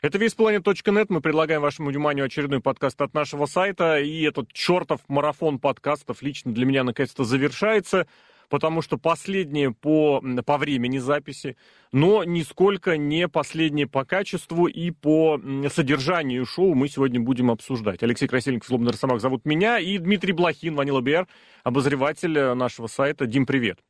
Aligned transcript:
Это 0.00 0.16
весьplanet.нет. 0.18 1.10
Мы 1.10 1.20
предлагаем 1.20 1.60
вашему 1.60 1.90
вниманию 1.90 2.26
очередной 2.26 2.60
подкаст 2.60 3.00
от 3.02 3.14
нашего 3.14 3.46
сайта. 3.46 3.98
И 3.98 4.22
этот 4.22 4.52
чертов 4.52 5.00
марафон 5.08 5.58
подкастов 5.58 6.22
лично 6.22 6.52
для 6.52 6.66
меня 6.66 6.84
наконец-то 6.84 7.24
завершается, 7.24 8.06
потому 8.48 8.80
что 8.80 8.96
последнее 8.96 9.72
по, 9.72 10.22
по 10.46 10.56
времени 10.56 10.98
записи, 10.98 11.56
но 11.90 12.22
нисколько 12.22 12.96
не 12.96 13.26
последнее 13.26 13.88
по 13.88 14.04
качеству 14.04 14.66
и 14.66 14.92
по 14.92 15.40
содержанию 15.68 16.46
шоу 16.46 16.74
мы 16.74 16.88
сегодня 16.88 17.18
будем 17.18 17.50
обсуждать. 17.50 18.00
Алексей 18.04 18.28
Красильников, 18.28 18.68
Злобный 18.68 18.92
Росомах 18.92 19.20
зовут 19.20 19.44
меня, 19.44 19.80
и 19.80 19.98
Дмитрий 19.98 20.32
Блохин, 20.32 20.76
Ванила 20.76 21.00
БР, 21.00 21.26
обозреватель 21.64 22.54
нашего 22.54 22.86
сайта. 22.86 23.26
Дим, 23.26 23.46
привет. 23.46 23.80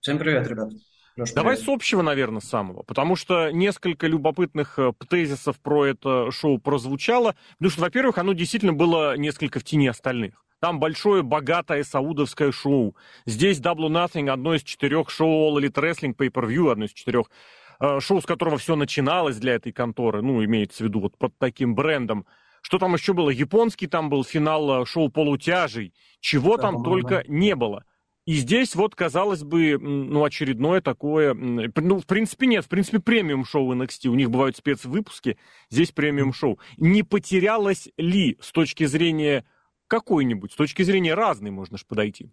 Всем 0.00 0.18
привет, 0.18 0.46
ребят. 0.46 0.70
Леш, 1.20 1.32
Давай 1.32 1.56
привет. 1.56 1.66
с 1.66 1.72
общего, 1.72 2.02
наверное, 2.02 2.40
самого, 2.40 2.82
потому 2.82 3.14
что 3.14 3.50
несколько 3.50 4.06
любопытных 4.06 4.78
э, 4.78 4.92
тезисов 5.08 5.60
про 5.60 5.86
это 5.86 6.30
шоу 6.30 6.58
прозвучало. 6.58 7.36
Потому 7.58 7.70
что, 7.70 7.80
во-первых, 7.82 8.18
оно 8.18 8.32
действительно 8.32 8.72
было 8.72 9.16
несколько 9.16 9.60
в 9.60 9.64
тени 9.64 9.88
остальных. 9.88 10.44
Там 10.60 10.78
большое, 10.78 11.22
богатое 11.22 11.84
саудовское 11.84 12.52
шоу. 12.52 12.96
Здесь 13.26 13.60
Double 13.60 13.88
Nothing, 13.88 14.30
одно 14.30 14.54
из 14.54 14.62
четырех 14.62 15.10
шоу 15.10 15.50
All 15.50 15.60
Elite 15.60 15.74
Wrestling 15.74 16.14
Pay-Per-View, 16.14 16.70
одно 16.70 16.86
из 16.86 16.92
четырех 16.92 17.30
э, 17.80 18.00
шоу, 18.00 18.20
с 18.20 18.26
которого 18.26 18.56
все 18.56 18.76
начиналось 18.76 19.36
для 19.36 19.54
этой 19.54 19.72
конторы, 19.72 20.22
ну, 20.22 20.42
имеется 20.44 20.84
в 20.84 20.86
виду 20.86 21.00
вот 21.00 21.18
под 21.18 21.36
таким 21.38 21.74
брендом. 21.74 22.26
Что 22.62 22.78
там 22.78 22.94
еще 22.94 23.12
было? 23.12 23.30
Японский 23.30 23.86
там 23.86 24.08
был 24.08 24.24
финал 24.24 24.82
э, 24.82 24.86
шоу 24.86 25.10
полутяжей. 25.10 25.92
Чего 26.20 26.56
да, 26.56 26.62
там 26.62 26.82
только 26.82 27.24
не 27.26 27.54
было. 27.54 27.84
И 28.30 28.34
здесь 28.34 28.76
вот, 28.76 28.94
казалось 28.94 29.42
бы, 29.42 29.76
ну, 29.76 30.22
очередное 30.22 30.80
такое... 30.80 31.34
Ну, 31.34 31.98
в 31.98 32.06
принципе, 32.06 32.46
нет. 32.46 32.64
В 32.64 32.68
принципе, 32.68 33.00
премиум-шоу 33.00 33.74
NXT. 33.74 34.06
У 34.06 34.14
них 34.14 34.30
бывают 34.30 34.56
спецвыпуски. 34.56 35.36
Здесь 35.68 35.90
премиум-шоу. 35.90 36.60
Не 36.76 37.02
потерялось 37.02 37.88
ли 37.96 38.38
с 38.40 38.52
точки 38.52 38.86
зрения 38.86 39.44
какой-нибудь, 39.88 40.52
с 40.52 40.54
точки 40.54 40.84
зрения 40.84 41.14
разной 41.14 41.50
можно 41.50 41.76
же 41.76 41.84
подойти? 41.84 42.30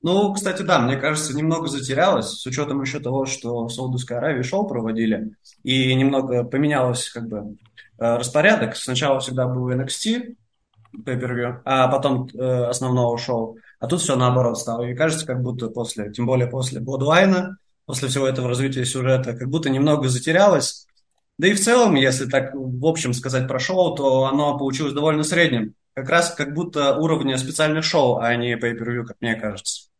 Ну, 0.00 0.32
кстати, 0.32 0.62
да, 0.62 0.78
мне 0.78 0.96
кажется, 0.96 1.36
немного 1.36 1.66
затерялось, 1.66 2.28
с 2.28 2.46
учетом 2.46 2.80
еще 2.80 3.00
того, 3.00 3.26
что 3.26 3.66
в 3.66 3.70
Саудовской 3.70 4.18
Аравии 4.18 4.42
шоу 4.42 4.68
проводили, 4.68 5.32
и 5.64 5.92
немного 5.92 6.44
поменялось 6.44 7.10
как 7.10 7.26
бы 7.26 7.56
э, 7.98 8.16
распорядок. 8.16 8.76
Сначала 8.76 9.18
всегда 9.18 9.48
был 9.48 9.68
NXT, 9.70 10.36
pay 11.04 11.60
а 11.64 11.88
потом 11.88 12.28
э, 12.32 12.64
основного 12.66 13.18
шоу. 13.18 13.58
А 13.84 13.86
тут 13.86 14.00
все 14.00 14.16
наоборот 14.16 14.58
стало. 14.58 14.84
И 14.84 14.94
кажется, 14.94 15.26
как 15.26 15.42
будто 15.42 15.68
после, 15.68 16.10
тем 16.10 16.24
более 16.24 16.46
после 16.46 16.80
Бодлайна, 16.80 17.58
после 17.84 18.08
всего 18.08 18.26
этого 18.26 18.48
развития 18.48 18.86
сюжета, 18.86 19.34
как 19.34 19.50
будто 19.50 19.68
немного 19.68 20.08
затерялось. 20.08 20.86
Да 21.36 21.48
и 21.48 21.52
в 21.52 21.60
целом, 21.60 21.94
если 21.94 22.24
так 22.24 22.54
в 22.54 22.86
общем 22.86 23.12
сказать 23.12 23.46
про 23.46 23.58
шоу, 23.58 23.94
то 23.94 24.24
оно 24.24 24.56
получилось 24.56 24.94
довольно 24.94 25.22
средним. 25.22 25.74
Как 25.92 26.08
раз 26.08 26.30
как 26.30 26.54
будто 26.54 26.96
уровня 26.96 27.36
специальных 27.36 27.84
шоу, 27.84 28.20
а 28.20 28.34
не 28.36 28.54
pay 28.54 29.04
как 29.04 29.18
мне 29.20 29.34
кажется. 29.34 29.90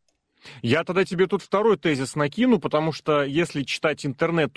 Я 0.63 0.83
тогда 0.85 1.05
тебе 1.05 1.27
тут 1.27 1.43
второй 1.43 1.77
тезис 1.77 2.15
накину, 2.15 2.59
потому 2.59 2.91
что 2.91 3.23
если 3.23 3.65
читать 3.65 4.07
интернет 4.07 4.57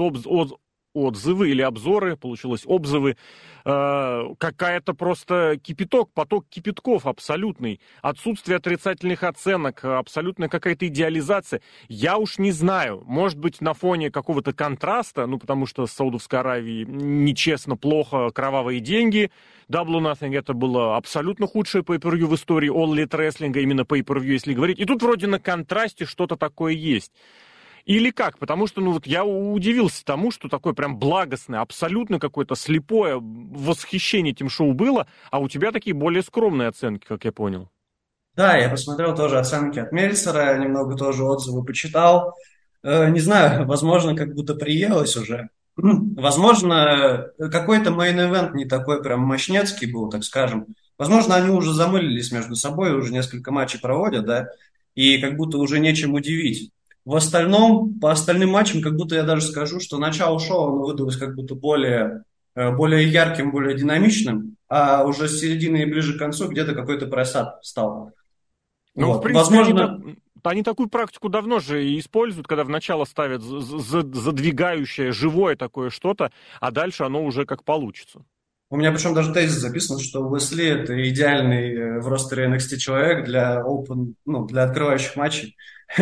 отзывы 1.06 1.50
или 1.50 1.62
обзоры, 1.62 2.16
получилось 2.16 2.64
обзывы, 2.66 3.18
э, 3.66 4.24
какая-то 4.38 4.94
просто 4.94 5.60
кипяток, 5.62 6.12
поток 6.14 6.46
кипятков 6.50 7.06
абсолютный, 7.06 7.80
отсутствие 8.02 8.58
отрицательных 8.58 9.24
оценок, 9.24 9.84
абсолютная 9.84 10.50
какая-то 10.50 10.88
идеализация. 10.88 11.62
Я 11.88 12.18
уж 12.18 12.38
не 12.38 12.52
знаю, 12.52 13.04
может 13.06 13.38
быть, 13.38 13.62
на 13.62 13.74
фоне 13.74 14.12
какого-то 14.12 14.54
контраста, 14.54 15.26
ну, 15.28 15.40
потому 15.40 15.66
что 15.66 15.86
в 15.86 15.92
Саудовской 15.92 16.40
Аравии 16.40 16.86
нечестно, 16.88 17.76
плохо, 17.78 18.30
кровавые 18.32 18.80
деньги, 18.80 19.32
Double 19.70 20.00
Nothing 20.00 20.38
это 20.38 20.54
было 20.54 20.96
абсолютно 20.96 21.46
худшее 21.48 21.84
pay 21.84 21.98
в 22.00 22.36
истории 22.36 22.72
All 22.72 22.96
Elite 22.96 23.10
Wrestling, 23.10 23.60
именно 23.62 23.82
pay 23.82 24.26
если 24.26 24.54
говорить. 24.54 24.80
И 24.80 24.86
тут 24.86 25.02
вроде 25.04 25.28
на 25.28 25.40
контрасте 25.40 26.06
что-то 26.06 26.38
такое 26.38 26.74
есть. 26.74 27.12
Или 27.88 28.12
как? 28.12 28.38
Потому 28.38 28.68
что, 28.68 28.82
ну 28.82 28.92
вот 28.92 29.08
я 29.08 29.24
удивился 29.24 30.04
тому, 30.04 30.30
что 30.30 30.50
такое 30.50 30.74
прям 30.74 31.00
благостное, 31.00 31.62
абсолютно 31.62 32.20
какое-то 32.20 32.54
слепое 32.56 33.18
восхищение 33.18 34.34
этим 34.34 34.50
шоу 34.50 34.74
было, 34.74 35.08
а 35.32 35.40
у 35.40 35.48
тебя 35.48 35.72
такие 35.72 35.94
более 35.94 36.22
скромные 36.22 36.68
оценки, 36.68 37.06
как 37.08 37.24
я 37.24 37.32
понял. 37.32 37.70
Да, 38.36 38.58
я 38.58 38.70
посмотрел 38.70 39.16
тоже 39.16 39.40
оценки 39.40 39.80
от 39.80 39.94
Мельцера, 39.94 40.58
немного 40.58 40.98
тоже 40.98 41.24
отзывы 41.24 41.64
почитал. 41.64 42.34
Э, 42.84 43.10
не 43.10 43.22
знаю, 43.22 43.66
возможно, 43.68 44.18
как 44.18 44.36
будто 44.36 44.56
приелось 44.56 45.16
уже. 45.16 45.48
Возможно, 45.78 47.28
какой-то 47.38 47.92
мейн-эвент 47.92 48.54
не 48.54 48.66
такой 48.66 49.02
прям 49.02 49.22
мощнецкий 49.22 49.90
был, 49.90 50.10
так 50.10 50.24
скажем. 50.24 50.66
Возможно, 50.98 51.36
они 51.36 51.52
уже 51.52 51.72
замылились 51.72 52.32
между 52.32 52.56
собой, 52.56 52.98
уже 52.98 53.14
несколько 53.14 53.52
матчей 53.52 53.80
проводят, 53.80 54.26
да, 54.26 54.48
и 54.96 55.20
как 55.20 55.38
будто 55.38 55.60
уже 55.60 55.80
нечем 55.80 56.16
удивить. 56.16 56.72
В 57.08 57.16
остальном, 57.16 57.98
по 58.02 58.12
остальным 58.12 58.50
матчам, 58.50 58.82
как 58.82 58.98
будто 58.98 59.16
я 59.16 59.24
даже 59.24 59.44
скажу, 59.44 59.80
что 59.80 59.98
начало 59.98 60.42
шоу 60.42 60.74
оно 60.74 60.84
выдалось 60.84 61.16
как 61.16 61.36
будто 61.36 61.56
более, 61.56 62.26
э, 62.54 62.76
более 62.76 63.08
ярким, 63.08 63.50
более 63.52 63.78
динамичным, 63.78 64.58
а 64.68 65.06
уже 65.06 65.30
с 65.30 65.40
середины 65.40 65.84
и 65.84 65.86
ближе 65.86 66.16
к 66.16 66.20
концу 66.20 66.50
где-то 66.50 66.76
какой-то 66.76 67.08
просад 67.08 67.64
стал. 67.64 68.12
Ну, 68.94 69.08
вот. 69.08 69.20
в 69.20 69.22
принципе, 69.22 69.56
Возможно... 69.56 69.96
они, 70.04 70.18
они 70.44 70.64
такую 70.64 70.90
практику 70.90 71.30
давно 71.30 71.60
же 71.60 71.98
используют, 71.98 72.46
когда 72.46 72.66
в 72.66 72.70
начало 72.70 73.06
ставят 73.06 73.42
задвигающее, 73.42 75.14
живое 75.14 75.56
такое 75.56 75.90
что-то, 75.90 76.34
а 76.60 76.72
дальше 76.72 77.04
оно 77.04 77.24
уже 77.24 77.46
как 77.46 77.64
получится. 77.64 78.20
У 78.70 78.76
меня 78.76 78.92
причем 78.92 79.14
даже 79.14 79.32
тезис 79.32 79.62
записан, 79.62 80.00
что 80.00 80.28
Уэсли– 80.28 80.66
это 80.68 81.10
идеальный 81.10 81.74
э, 81.74 82.00
в 82.02 82.10
ростере 82.10 82.54
NXT 82.54 82.76
человек 82.76 83.24
для 83.24 83.62
open, 83.62 84.16
ну, 84.26 84.46
для 84.46 84.64
открывающих 84.64 85.16
матчей. 85.16 85.56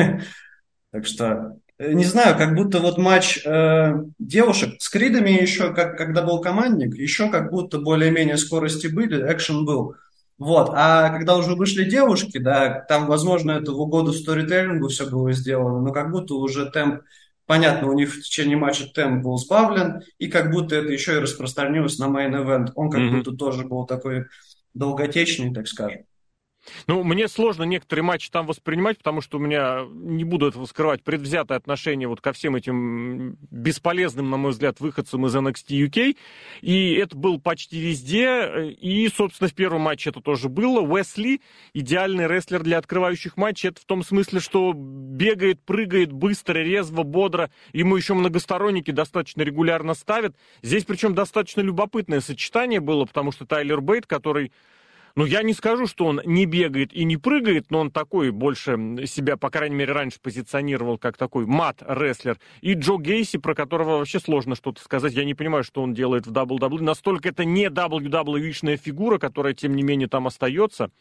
Так 0.96 1.06
что 1.06 1.58
э, 1.78 1.92
не 1.92 2.06
знаю, 2.06 2.38
как 2.38 2.56
будто 2.56 2.80
вот 2.80 2.98
матч 2.98 3.46
э, 3.46 3.96
девушек 4.18 4.76
с 4.80 4.88
Кридами 4.88 5.32
еще, 5.32 5.74
как, 5.74 5.98
когда 5.98 6.22
был 6.22 6.40
командник, 6.40 6.96
еще 6.96 7.30
как 7.30 7.52
будто 7.52 7.80
более-менее 7.80 8.38
скорости 8.38 8.88
были, 8.88 9.30
экшен 9.30 9.66
был. 9.66 9.96
Вот, 10.38 10.70
а 10.74 11.10
когда 11.10 11.36
уже 11.36 11.56
вышли 11.56 11.84
девушки, 11.84 12.38
да, 12.38 12.80
там, 12.88 13.08
возможно, 13.08 13.52
это 13.52 13.74
в 13.74 13.82
угоду 13.82 14.14
сторителлингу 14.14 14.88
все 14.88 15.06
было 15.10 15.34
сделано, 15.34 15.82
но 15.82 15.92
как 15.92 16.12
будто 16.12 16.36
уже 16.36 16.72
темп, 16.72 17.02
понятно, 17.46 17.90
у 17.90 17.94
них 17.94 18.14
в 18.14 18.22
течение 18.22 18.56
матча 18.56 18.86
темп 18.88 19.22
был 19.22 19.38
сбавлен, 19.38 20.02
и 20.18 20.30
как 20.30 20.52
будто 20.52 20.78
это 20.78 20.94
еще 20.94 21.18
и 21.18 21.20
распространилось 21.20 22.00
на 22.00 22.06
мейн-эвент. 22.06 22.72
Он 22.76 22.90
как 22.90 23.02
mm-hmm. 23.02 23.18
будто 23.18 23.32
тоже 23.34 23.66
был 23.66 23.86
такой 23.86 24.28
долготечный, 24.74 25.54
так 25.54 25.68
скажем. 25.68 26.04
Ну, 26.88 27.04
мне 27.04 27.28
сложно 27.28 27.64
некоторые 27.64 28.04
матчи 28.04 28.30
там 28.30 28.46
воспринимать, 28.46 28.98
потому 28.98 29.22
что 29.22 29.38
у 29.38 29.42
меня, 29.42 29.86
не 29.92 30.24
буду 30.24 30.48
этого 30.48 30.66
скрывать, 30.66 31.04
предвзятое 31.04 31.58
отношение 31.58 32.08
вот 32.08 32.22
ко 32.22 32.34
всем 32.34 32.56
этим 32.56 33.38
бесполезным, 33.52 34.30
на 34.30 34.38
мой 34.38 34.52
взгляд, 34.52 34.80
выходцам 34.80 35.26
из 35.26 35.36
NXT 35.36 35.88
UK. 35.88 36.18
И 36.62 36.94
это 36.94 37.16
был 37.16 37.40
почти 37.40 37.80
везде. 37.80 38.72
И, 38.80 39.08
собственно, 39.10 39.50
в 39.50 39.54
первом 39.54 39.82
матче 39.82 40.10
это 40.10 40.22
тоже 40.22 40.50
было. 40.50 40.82
Уэсли, 40.82 41.42
идеальный 41.74 42.28
рестлер 42.28 42.64
для 42.64 42.78
открывающих 42.78 43.38
матчей. 43.38 43.70
Это 43.70 43.82
в 43.82 43.86
том 43.86 44.04
смысле, 44.04 44.40
что 44.40 44.74
бегает, 44.76 45.62
прыгает 45.64 46.12
быстро, 46.12 46.60
резво, 46.60 47.04
бодро. 47.04 47.50
Ему 47.74 47.96
еще 47.96 48.14
многосторонники 48.14 48.92
достаточно 48.92 49.42
регулярно 49.42 49.94
ставят. 49.94 50.36
Здесь 50.62 50.86
причем 50.86 51.14
достаточно 51.14 51.62
любопытное 51.62 52.22
сочетание 52.22 52.80
было, 52.80 53.06
потому 53.06 53.32
что 53.32 53.46
Тайлер 53.46 53.82
Бейт, 53.82 54.06
который 54.06 54.52
ну, 55.16 55.24
я 55.24 55.44
не 55.44 55.54
скажу, 55.54 55.88
что 55.88 56.06
он 56.06 56.22
не 56.26 56.46
бегает 56.46 56.92
и 56.94 57.06
не 57.06 57.16
прыгает, 57.16 57.72
но 57.72 57.80
он 57.80 57.92
такой 57.92 58.32
больше 58.32 58.72
себя, 59.08 59.38
по 59.38 59.50
крайней 59.50 59.76
мере, 59.76 59.94
раньше 59.94 60.20
позиционировал 60.22 60.98
как 60.98 61.16
такой 61.16 61.46
мат-рестлер. 61.46 62.38
И 62.60 62.74
Джо 62.74 62.98
Гейси, 62.98 63.38
про 63.38 63.56
которого 63.56 64.00
вообще 64.00 64.20
сложно 64.20 64.56
что-то 64.56 64.84
сказать. 64.84 65.14
Я 65.14 65.24
не 65.24 65.34
понимаю, 65.34 65.64
что 65.64 65.82
он 65.82 65.94
делает 65.94 66.28
в 66.28 66.34
WWE. 66.34 66.82
Настолько 66.82 67.30
это 67.30 67.46
не 67.46 67.68
WWE-шная 67.68 68.76
фигура, 68.76 69.18
которая, 69.18 69.54
тем 69.54 69.74
не 69.74 69.84
менее, 69.84 70.10
там 70.10 70.28
остается. 70.28 70.92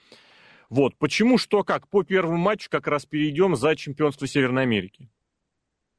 Вот. 0.70 0.94
Почему, 0.96 1.36
что, 1.36 1.64
как? 1.64 1.88
По 1.88 2.04
первому 2.04 2.36
матчу 2.36 2.70
как 2.70 2.86
раз 2.86 3.06
перейдем 3.06 3.56
за 3.56 3.74
чемпионство 3.74 4.28
Северной 4.28 4.62
Америки. 4.62 5.08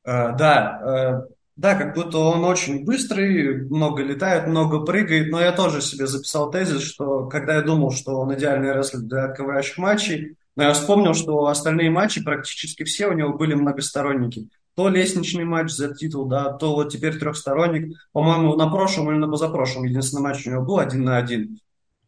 Uh, 0.07 0.37
да, 0.37 1.25
uh, 1.27 1.34
да, 1.55 1.75
как 1.75 1.95
будто 1.95 2.17
он 2.17 2.43
очень 2.43 2.83
быстрый, 2.83 3.63
много 3.69 4.03
летает, 4.03 4.47
много 4.47 4.81
прыгает, 4.81 5.31
но 5.31 5.39
я 5.39 5.53
тоже 5.53 5.81
себе 5.81 6.05
записал 6.05 6.51
тезис, 6.51 6.81
что 6.81 7.27
когда 7.27 7.55
я 7.55 7.61
думал, 7.61 7.91
что 7.91 8.19
он 8.19 8.33
идеальный 8.35 8.73
рестлер 8.73 9.01
для 9.01 9.25
открывающих 9.25 9.77
матчей, 9.77 10.35
но 10.55 10.63
я 10.63 10.73
вспомнил, 10.73 11.13
что 11.13 11.45
остальные 11.47 11.89
матчи, 11.91 12.23
практически 12.23 12.83
все 12.83 13.07
у 13.07 13.13
него 13.13 13.33
были 13.33 13.53
многосторонники. 13.53 14.49
То 14.75 14.89
лестничный 14.89 15.45
матч 15.45 15.71
за 15.71 15.93
титул, 15.93 16.25
да, 16.25 16.51
то 16.51 16.75
вот 16.75 16.91
теперь 16.91 17.17
трехсторонник. 17.17 17.97
По-моему, 18.11 18.55
на 18.55 18.69
прошлом 18.69 19.09
или 19.09 19.17
на 19.17 19.29
позапрошлом 19.29 19.85
единственный 19.85 20.23
матч 20.23 20.45
у 20.45 20.51
него 20.51 20.63
был 20.63 20.79
один 20.79 21.05
на 21.05 21.17
один. 21.17 21.59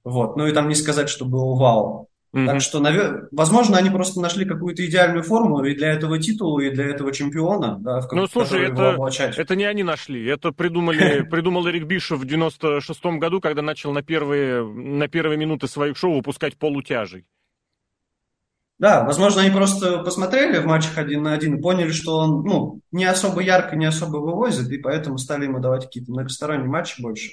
Вот. 0.04 0.36
Ну 0.36 0.48
и 0.48 0.52
там 0.52 0.68
не 0.68 0.76
сказать, 0.76 1.08
что 1.08 1.24
был 1.26 1.56
вау. 1.56 2.10
Угу. 2.38 2.46
Так 2.46 2.62
что, 2.62 2.80
навер... 2.80 3.30
возможно, 3.32 3.78
они 3.78 3.90
просто 3.90 4.22
нашли 4.22 4.46
какую-то 4.46 4.86
идеальную 4.86 5.24
форму 5.24 5.64
и 5.64 5.74
для 5.74 5.92
этого 5.92 6.20
титула, 6.20 6.60
и 6.60 6.70
для 6.70 6.86
этого 6.86 7.12
чемпиона, 7.12 7.78
да, 7.80 8.02
в 8.02 8.12
Ну, 8.12 8.28
слушай, 8.28 8.68
это, 8.68 8.96
это 9.38 9.56
не 9.56 9.64
они 9.64 9.82
нашли, 9.82 10.24
это 10.28 10.52
придумали, 10.52 11.22
придумал 11.32 11.68
Эрик 11.68 11.86
Бишев 11.86 12.20
в 12.20 12.26
96-м 12.26 13.18
году, 13.18 13.42
когда 13.42 13.64
начал 13.64 13.92
на 13.92 14.04
первые, 14.04 14.64
на 14.64 15.08
первые 15.08 15.38
минуты 15.38 15.68
своих 15.68 15.98
шоу 15.98 16.18
выпускать 16.18 16.58
полутяжей. 16.58 17.26
Да, 18.78 19.04
возможно, 19.04 19.42
они 19.42 19.50
просто 19.50 20.04
посмотрели 20.04 20.60
в 20.60 20.66
матчах 20.68 21.00
один 21.00 21.24
на 21.24 21.34
один 21.34 21.56
и 21.56 21.62
поняли, 21.62 21.90
что 21.90 22.20
он 22.20 22.44
ну, 22.44 22.82
не 22.92 23.06
особо 23.06 23.42
ярко, 23.42 23.76
не 23.76 23.88
особо 23.88 24.18
вывозит, 24.18 24.70
и 24.70 24.78
поэтому 24.78 25.18
стали 25.18 25.46
ему 25.46 25.60
давать 25.60 25.86
какие-то 25.86 26.12
многосторонние 26.12 26.70
матчи 26.70 27.02
больше. 27.02 27.32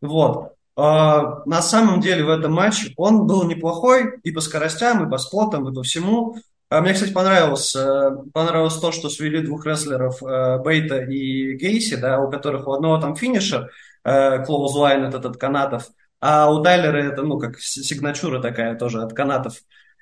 Вот. 0.00 0.54
А, 0.82 1.42
на 1.44 1.60
самом 1.60 2.00
деле 2.00 2.24
в 2.24 2.30
этом 2.30 2.52
матче 2.54 2.94
он 2.96 3.26
был 3.26 3.44
неплохой 3.44 4.18
и 4.22 4.30
по 4.30 4.40
скоростям, 4.40 5.06
и 5.06 5.10
по 5.10 5.18
спотам, 5.18 5.68
и 5.68 5.74
по 5.74 5.82
всему. 5.82 6.36
А 6.70 6.80
мне, 6.80 6.94
кстати, 6.94 7.12
понравилось, 7.12 7.76
э, 7.76 8.10
понравилось 8.32 8.76
то, 8.76 8.90
что 8.90 9.10
свели 9.10 9.42
двух 9.42 9.66
рестлеров 9.66 10.22
э, 10.22 10.58
Бейта 10.58 11.00
и 11.00 11.54
Гейси, 11.56 11.96
да, 11.96 12.18
у 12.20 12.30
которых 12.30 12.66
у 12.66 12.72
одного 12.72 12.98
там 12.98 13.14
финишер, 13.14 13.70
клоузлайн 14.02 15.04
этот 15.04 15.26
от 15.26 15.36
канатов, 15.36 15.90
а 16.20 16.50
у 16.50 16.62
Тайлера 16.62 16.96
это, 16.96 17.22
ну, 17.22 17.38
как 17.38 17.60
сигнатура 17.60 18.40
такая 18.40 18.74
тоже 18.74 19.02
от 19.02 19.12
канатов. 19.12 19.56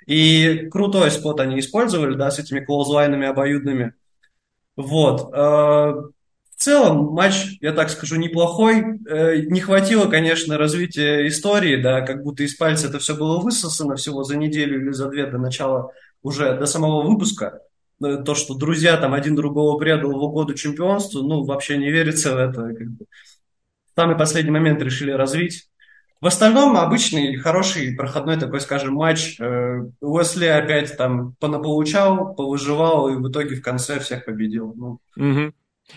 И 0.06 0.68
крутой 0.70 1.10
спот 1.10 1.40
они 1.40 1.58
использовали, 1.58 2.14
да, 2.14 2.30
с 2.30 2.38
этими 2.38 2.60
клоузлайнами 2.60 3.26
обоюдными. 3.26 3.94
Вот. 4.76 5.32
В 6.58 6.64
целом 6.64 7.12
матч, 7.12 7.56
я 7.60 7.72
так 7.72 7.88
скажу, 7.88 8.16
неплохой. 8.16 8.98
Э, 9.08 9.36
не 9.42 9.60
хватило, 9.60 10.10
конечно, 10.10 10.58
развития 10.58 11.28
истории, 11.28 11.80
да, 11.80 12.00
как 12.00 12.24
будто 12.24 12.42
из 12.42 12.56
пальца 12.56 12.88
это 12.88 12.98
все 12.98 13.14
было 13.14 13.38
высосано 13.38 13.94
всего 13.94 14.24
за 14.24 14.36
неделю 14.36 14.82
или 14.82 14.90
за 14.90 15.08
две 15.08 15.26
до 15.26 15.38
начала, 15.38 15.92
уже 16.20 16.58
до 16.58 16.66
самого 16.66 17.08
выпуска. 17.08 17.60
Э, 18.04 18.16
то, 18.16 18.34
что 18.34 18.54
друзья 18.54 18.96
там 18.96 19.14
один 19.14 19.36
другого 19.36 19.78
предал 19.78 20.10
в 20.10 20.20
угоду 20.20 20.54
чемпионству, 20.54 21.22
ну, 21.22 21.44
вообще 21.44 21.76
не 21.76 21.92
верится 21.92 22.34
в 22.34 22.38
это. 22.38 22.74
Как 22.74 22.88
бы. 22.88 23.06
Самый 23.94 24.16
последний 24.16 24.50
момент 24.50 24.82
решили 24.82 25.12
развить. 25.12 25.68
В 26.20 26.26
остальном 26.26 26.76
обычный, 26.76 27.36
хороший, 27.36 27.94
проходной 27.94 28.36
такой, 28.36 28.60
скажем, 28.60 28.94
матч. 28.94 29.38
Э, 29.38 29.84
Уэсли 30.00 30.46
опять 30.46 30.96
там 30.96 31.36
понаполучал, 31.38 32.34
повыживал 32.34 33.10
и 33.10 33.14
в 33.14 33.30
итоге 33.30 33.54
в 33.54 33.62
конце 33.62 34.00
всех 34.00 34.24
победил. 34.24 34.74
Ну. 34.74 34.98
Угу. 35.16 35.52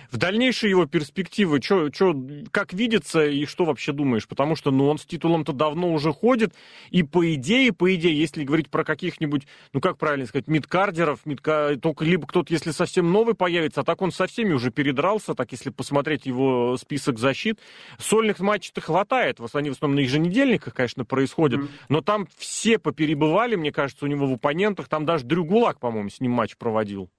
В 0.09 0.17
дальнейшие 0.17 0.69
его 0.69 0.85
перспективы, 0.85 1.59
чё, 1.59 1.89
чё, 1.89 2.15
как 2.51 2.73
видится 2.73 3.25
и 3.25 3.45
что 3.45 3.65
вообще 3.65 3.91
думаешь? 3.91 4.27
Потому 4.27 4.55
что, 4.55 4.71
ну, 4.71 4.87
он 4.87 4.97
с 4.97 5.05
титулом-то 5.05 5.53
давно 5.53 5.93
уже 5.93 6.11
ходит, 6.11 6.53
и 6.89 7.03
по 7.03 7.33
идее, 7.33 7.73
по 7.73 7.93
идее, 7.93 8.17
если 8.17 8.43
говорить 8.43 8.69
про 8.69 8.83
каких-нибудь, 8.83 9.47
ну, 9.73 9.81
как 9.81 9.97
правильно 9.97 10.25
сказать, 10.25 10.47
мидкардеров, 10.47 11.25
мидка... 11.25 11.77
только 11.81 12.05
либо 12.05 12.27
кто-то, 12.27 12.53
если 12.53 12.71
совсем 12.71 13.11
новый 13.11 13.35
появится, 13.35 13.81
а 13.81 13.83
так 13.83 14.01
он 14.01 14.11
со 14.11 14.27
всеми 14.27 14.53
уже 14.53 14.71
передрался, 14.71 15.35
так 15.35 15.51
если 15.51 15.69
посмотреть 15.69 16.25
его 16.25 16.77
список 16.77 17.19
защит. 17.19 17.59
Сольных 17.99 18.39
матчей-то 18.39 18.81
хватает, 18.81 19.39
они 19.53 19.69
в 19.69 19.73
основном 19.73 19.95
на 19.95 19.99
еженедельниках, 20.01 20.73
конечно, 20.73 21.05
происходят, 21.05 21.61
mm-hmm. 21.61 21.69
но 21.89 22.01
там 22.01 22.27
все 22.37 22.79
поперебывали, 22.79 23.55
мне 23.55 23.71
кажется, 23.71 24.05
у 24.05 24.07
него 24.07 24.27
в 24.27 24.33
оппонентах, 24.33 24.87
там 24.87 25.05
даже 25.05 25.25
Дрю 25.25 25.45
Гулак, 25.45 25.79
по-моему, 25.79 26.09
с 26.09 26.19
ним 26.19 26.31
матч 26.31 26.57
проводил. 26.57 27.09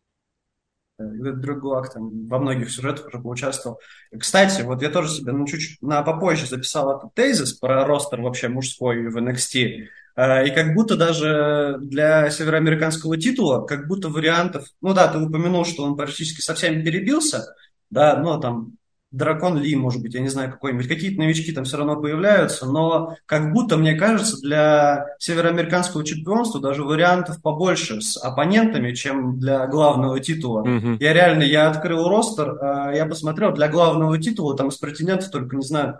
Драгуак 0.99 1.93
там 1.93 2.29
во 2.29 2.39
многих 2.39 2.71
сюжетах 2.71 3.07
уже 3.07 3.19
поучаствовал. 3.19 3.81
Кстати, 4.19 4.63
вот 4.63 4.83
я 4.83 4.91
тоже 4.91 5.09
себе 5.09 5.33
ну, 5.33 5.47
чуть 5.47 5.79
на 5.81 6.03
попозже 6.03 6.47
записал 6.47 6.99
этот 6.99 7.15
тезис 7.15 7.55
про 7.55 7.85
ростер 7.87 8.21
вообще 8.21 8.49
мужской 8.49 9.09
в 9.09 9.17
NXT. 9.17 9.87
Э, 10.17 10.47
и 10.47 10.51
как 10.51 10.75
будто 10.75 10.97
даже 10.97 11.79
для 11.81 12.31
североамериканского 12.31 13.17
титула, 13.17 13.67
как 13.67 13.87
будто 13.89 14.09
вариантов... 14.09 14.67
Ну 14.81 14.93
да, 14.95 15.09
ты 15.09 15.19
упомянул, 15.19 15.65
что 15.65 15.85
он 15.85 15.97
практически 15.97 16.41
со 16.41 16.55
всеми 16.55 16.85
перебился, 16.85 17.55
да, 17.91 18.17
но 18.17 18.39
там 18.39 18.73
Дракон 19.13 19.59
Ли, 19.59 19.77
может 19.77 20.03
быть, 20.03 20.15
я 20.15 20.21
не 20.21 20.29
знаю, 20.29 20.51
какой-нибудь. 20.51 20.89
Какие-то 20.89 21.21
новички 21.21 21.53
там 21.53 21.65
все 21.65 21.77
равно 21.77 22.01
появляются, 22.01 22.67
но 22.67 23.15
как 23.27 23.53
будто, 23.53 23.77
мне 23.77 23.95
кажется, 23.95 24.39
для 24.41 25.07
североамериканского 25.19 26.03
чемпионства 26.03 26.61
даже 26.61 26.83
вариантов 26.83 27.43
побольше 27.43 28.01
с 28.01 28.17
оппонентами, 28.17 28.95
чем 28.95 29.39
для 29.39 29.67
главного 29.67 30.19
титула. 30.19 30.65
Mm-hmm. 30.65 30.97
Я 30.99 31.13
реально, 31.13 31.43
я 31.43 31.69
открыл 31.69 32.09
ростер, 32.09 32.59
а, 32.61 32.93
я 32.93 33.05
посмотрел, 33.05 33.53
для 33.53 33.69
главного 33.69 34.19
титула 34.19 34.57
там 34.57 34.69
из 34.69 34.79
претендентов 34.79 35.31
только, 35.31 35.57
не 35.57 35.65
знаю, 35.65 35.99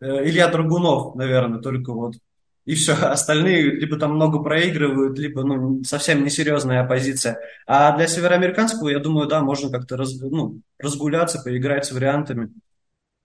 э, 0.00 0.28
Илья 0.28 0.48
Драгунов, 0.48 1.14
наверное, 1.14 1.60
только 1.60 1.92
вот 1.92 2.14
и 2.64 2.74
все. 2.74 2.92
Остальные 3.02 3.72
либо 3.72 3.98
там 3.98 4.14
много 4.14 4.42
проигрывают, 4.42 5.18
либо 5.18 5.42
ну, 5.42 5.82
совсем 5.84 6.24
несерьезная 6.24 6.82
оппозиция. 6.82 7.38
А 7.66 7.96
для 7.96 8.06
североамериканского, 8.06 8.88
я 8.88 8.98
думаю, 8.98 9.28
да, 9.28 9.40
можно 9.40 9.70
как-то 9.70 9.96
раз, 9.96 10.14
ну, 10.20 10.60
разгуляться, 10.78 11.40
поиграть 11.42 11.84
с 11.84 11.92
вариантами. 11.92 12.52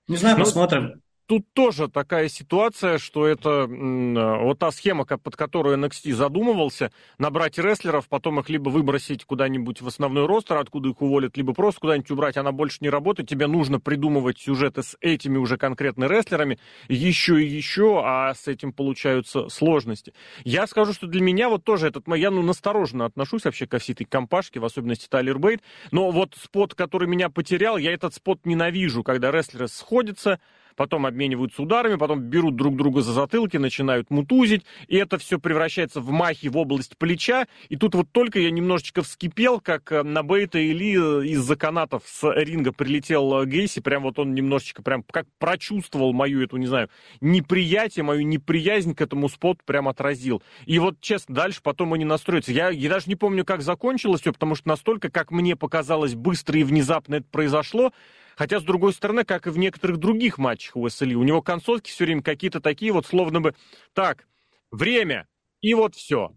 Не 0.07 0.18
знаю, 0.18 0.38
ну, 0.38 0.44
посмотрим 0.44 1.01
тут 1.27 1.45
тоже 1.53 1.89
такая 1.89 2.29
ситуация, 2.29 2.97
что 2.97 3.27
это 3.27 3.68
э, 3.69 4.44
вот 4.44 4.59
та 4.59 4.71
схема, 4.71 5.06
под 5.06 5.35
которую 5.35 5.77
NXT 5.77 6.13
задумывался, 6.13 6.91
набрать 7.18 7.57
рестлеров, 7.59 8.07
потом 8.07 8.39
их 8.39 8.50
либо 8.50 8.69
выбросить 8.69 9.25
куда-нибудь 9.25 9.81
в 9.81 9.88
основной 9.88 10.25
ростер, 10.25 10.57
откуда 10.57 10.89
их 10.89 11.01
уволят, 11.01 11.38
либо 11.38 11.53
просто 11.53 11.81
куда-нибудь 11.81 12.09
убрать, 12.12 12.38
она 12.38 12.51
больше 12.51 12.77
не 12.81 12.89
работает, 12.89 13.29
тебе 13.29 13.47
нужно 13.47 13.79
придумывать 13.79 14.39
сюжеты 14.39 14.83
с 14.83 14.97
этими 15.01 15.38
уже 15.38 15.57
конкретно 15.57 16.06
рестлерами, 16.06 16.59
еще 16.88 17.44
и 17.44 17.45
еще, 17.45 18.01
а 18.03 18.33
с 18.33 18.47
этим 18.47 18.71
получаются 18.71 19.50
сложности. 19.50 20.13
Я 20.45 20.65
скажу, 20.65 20.94
что 20.94 21.07
для 21.07 21.21
меня 21.21 21.50
вот 21.50 21.63
тоже 21.65 21.88
этот, 21.88 22.07
я 22.07 22.31
ну, 22.31 22.41
настороженно 22.41 23.06
отношусь 23.06 23.44
вообще 23.44 23.68
ко 23.68 23.79
всей 23.79 23.94
этой 23.94 24.06
компашке, 24.06 24.62
в 24.62 24.65
особенности 24.65 25.07
Тайлер 25.09 25.38
Бейт, 25.38 25.62
но 25.91 26.09
вот 26.12 26.35
спот, 26.41 26.74
который 26.74 27.07
меня 27.07 27.29
потерял, 27.29 27.77
я 27.77 27.91
этот 27.91 28.13
спот 28.13 28.45
ненавижу, 28.45 29.03
когда 29.03 29.31
рестлеры 29.31 29.68
сходятся, 29.68 30.39
потом 30.77 31.06
обмениваются 31.06 31.62
ударами, 31.62 31.95
потом 31.95 32.21
берут 32.21 32.56
друг 32.56 32.77
друга 32.77 33.01
за 33.01 33.12
затылки, 33.12 33.57
начинают 33.57 34.09
мутузить, 34.09 34.63
и 34.88 34.95
это 34.95 35.18
все 35.18 35.39
превращается 35.39 36.00
в 36.00 36.12
махи 36.12 36.47
в 36.47 36.56
область 36.56 36.97
плеча, 36.97 37.47
и 37.68 37.75
тут 37.75 37.95
вот 37.95 38.07
только 38.12 38.39
я 38.39 38.51
немножечко 38.51 39.01
вскипел, 39.01 39.59
как 39.59 39.91
э, 39.91 40.03
на 40.03 40.24
Бейта 40.24 40.59
или 40.59 41.21
э, 41.21 41.25
из-за 41.27 41.56
канатов 41.56 42.03
с 42.06 42.31
ринга 42.31 42.71
прилетел 42.71 43.41
э, 43.41 43.45
Гейси, 43.47 43.81
прям 43.81 44.03
вот 44.03 44.19
он 44.19 44.33
немножечко 44.35 44.83
прям 44.83 45.03
как 45.03 45.25
прочувствовал 45.39 46.13
мою 46.13 46.44
эту, 46.44 46.57
не 46.57 46.68
знаю, 46.68 46.89
неприятие, 47.19 48.03
мою 48.03 48.21
неприязнь 48.21 48.94
к 48.94 49.01
этому 49.01 49.29
споту 49.29 49.59
прям 49.65 49.88
отразил. 49.88 50.44
И 50.65 50.77
вот, 50.77 51.01
честно, 51.01 51.33
дальше 51.33 51.59
потом 51.63 51.94
они 51.94 52.06
настроятся. 52.06 52.51
Я, 52.51 52.69
я 52.69 52.89
даже 52.89 53.07
не 53.07 53.15
помню, 53.15 53.44
как 53.44 53.63
закончилось 53.63 54.21
все, 54.21 54.31
потому 54.31 54.53
что 54.53 54.68
настолько, 54.68 55.09
как 55.09 55.31
мне 55.31 55.56
показалось, 55.56 56.13
быстро 56.13 56.59
и 56.59 56.63
внезапно 56.63 57.15
это 57.15 57.25
произошло, 57.31 57.91
Хотя, 58.38 58.60
с 58.60 58.63
другой 58.63 58.94
стороны, 58.94 59.24
как 59.25 59.48
и 59.48 59.50
в 59.50 59.57
некоторых 59.57 59.98
других 59.98 60.38
матчах 60.38 60.75
у 60.75 60.88
СЛИ, 60.88 61.16
у 61.16 61.24
него 61.24 61.42
концовки 61.42 61.89
все 61.89 62.06
время 62.06 62.22
какие-то 62.22 62.62
такие 62.62 62.92
вот, 62.92 63.07
словно 63.07 63.41
бы, 63.41 63.56
так, 63.94 64.27
время, 64.70 65.27
и 65.62 65.74
вот 65.74 65.96
все. 65.96 66.32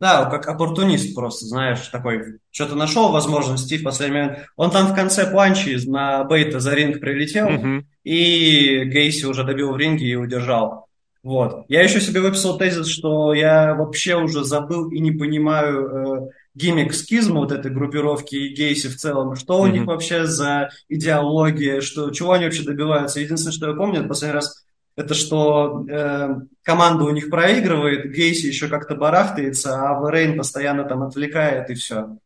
Да, 0.00 0.26
как 0.26 0.48
оппортунист 0.48 1.14
просто, 1.14 1.46
знаешь, 1.46 1.86
такой, 1.88 2.40
что-то 2.50 2.74
нашел 2.74 3.12
возможности 3.12 3.78
в 3.78 3.84
последний 3.84 4.16
момент. 4.18 4.38
Он 4.56 4.72
там 4.72 4.88
в 4.88 4.94
конце 4.96 5.30
планчи 5.30 5.78
на 5.88 6.24
Бейта 6.24 6.58
за 6.58 6.74
ринг 6.74 6.98
прилетел, 6.98 7.48
uh-huh. 7.48 7.84
и 8.02 8.84
Гейси 8.84 9.26
уже 9.26 9.44
добил 9.44 9.72
в 9.72 9.76
ринге 9.76 10.06
и 10.06 10.16
удержал. 10.16 10.88
Вот. 11.22 11.66
Я 11.68 11.82
еще 11.82 12.00
себе 12.00 12.20
выписал 12.20 12.58
тезис, 12.58 12.88
что 12.88 13.32
я 13.32 13.74
вообще 13.74 14.16
уже 14.16 14.44
забыл 14.44 14.90
и 14.90 14.98
не 14.98 15.12
понимаю, 15.12 15.86
э, 15.86 16.30
гиммик 16.58 16.92
скизма 16.92 17.40
вот 17.40 17.52
этой 17.52 17.70
группировки 17.70 18.34
и 18.34 18.54
гейси 18.54 18.88
в 18.88 18.96
целом, 18.96 19.36
что 19.36 19.60
у 19.60 19.66
mm-hmm. 19.66 19.72
них 19.72 19.84
вообще 19.84 20.26
за 20.26 20.70
идеология, 20.88 21.80
что, 21.80 22.10
чего 22.10 22.32
они 22.32 22.44
вообще 22.44 22.64
добиваются. 22.64 23.20
Единственное, 23.20 23.54
что 23.54 23.68
я 23.68 23.74
помню, 23.74 24.00
это 24.00 24.08
последний 24.08 24.34
раз, 24.34 24.66
это 24.96 25.14
что 25.14 25.86
э, 25.88 26.28
команда 26.62 27.04
у 27.04 27.10
них 27.10 27.30
проигрывает, 27.30 28.12
Гейси 28.12 28.46
еще 28.46 28.66
как-то 28.68 28.96
барахтается, 28.96 29.76
а 29.80 30.00
Варейн 30.00 30.36
постоянно 30.36 30.84
там 30.84 31.02
отвлекает 31.04 31.70
и 31.70 31.74
все. 31.74 32.16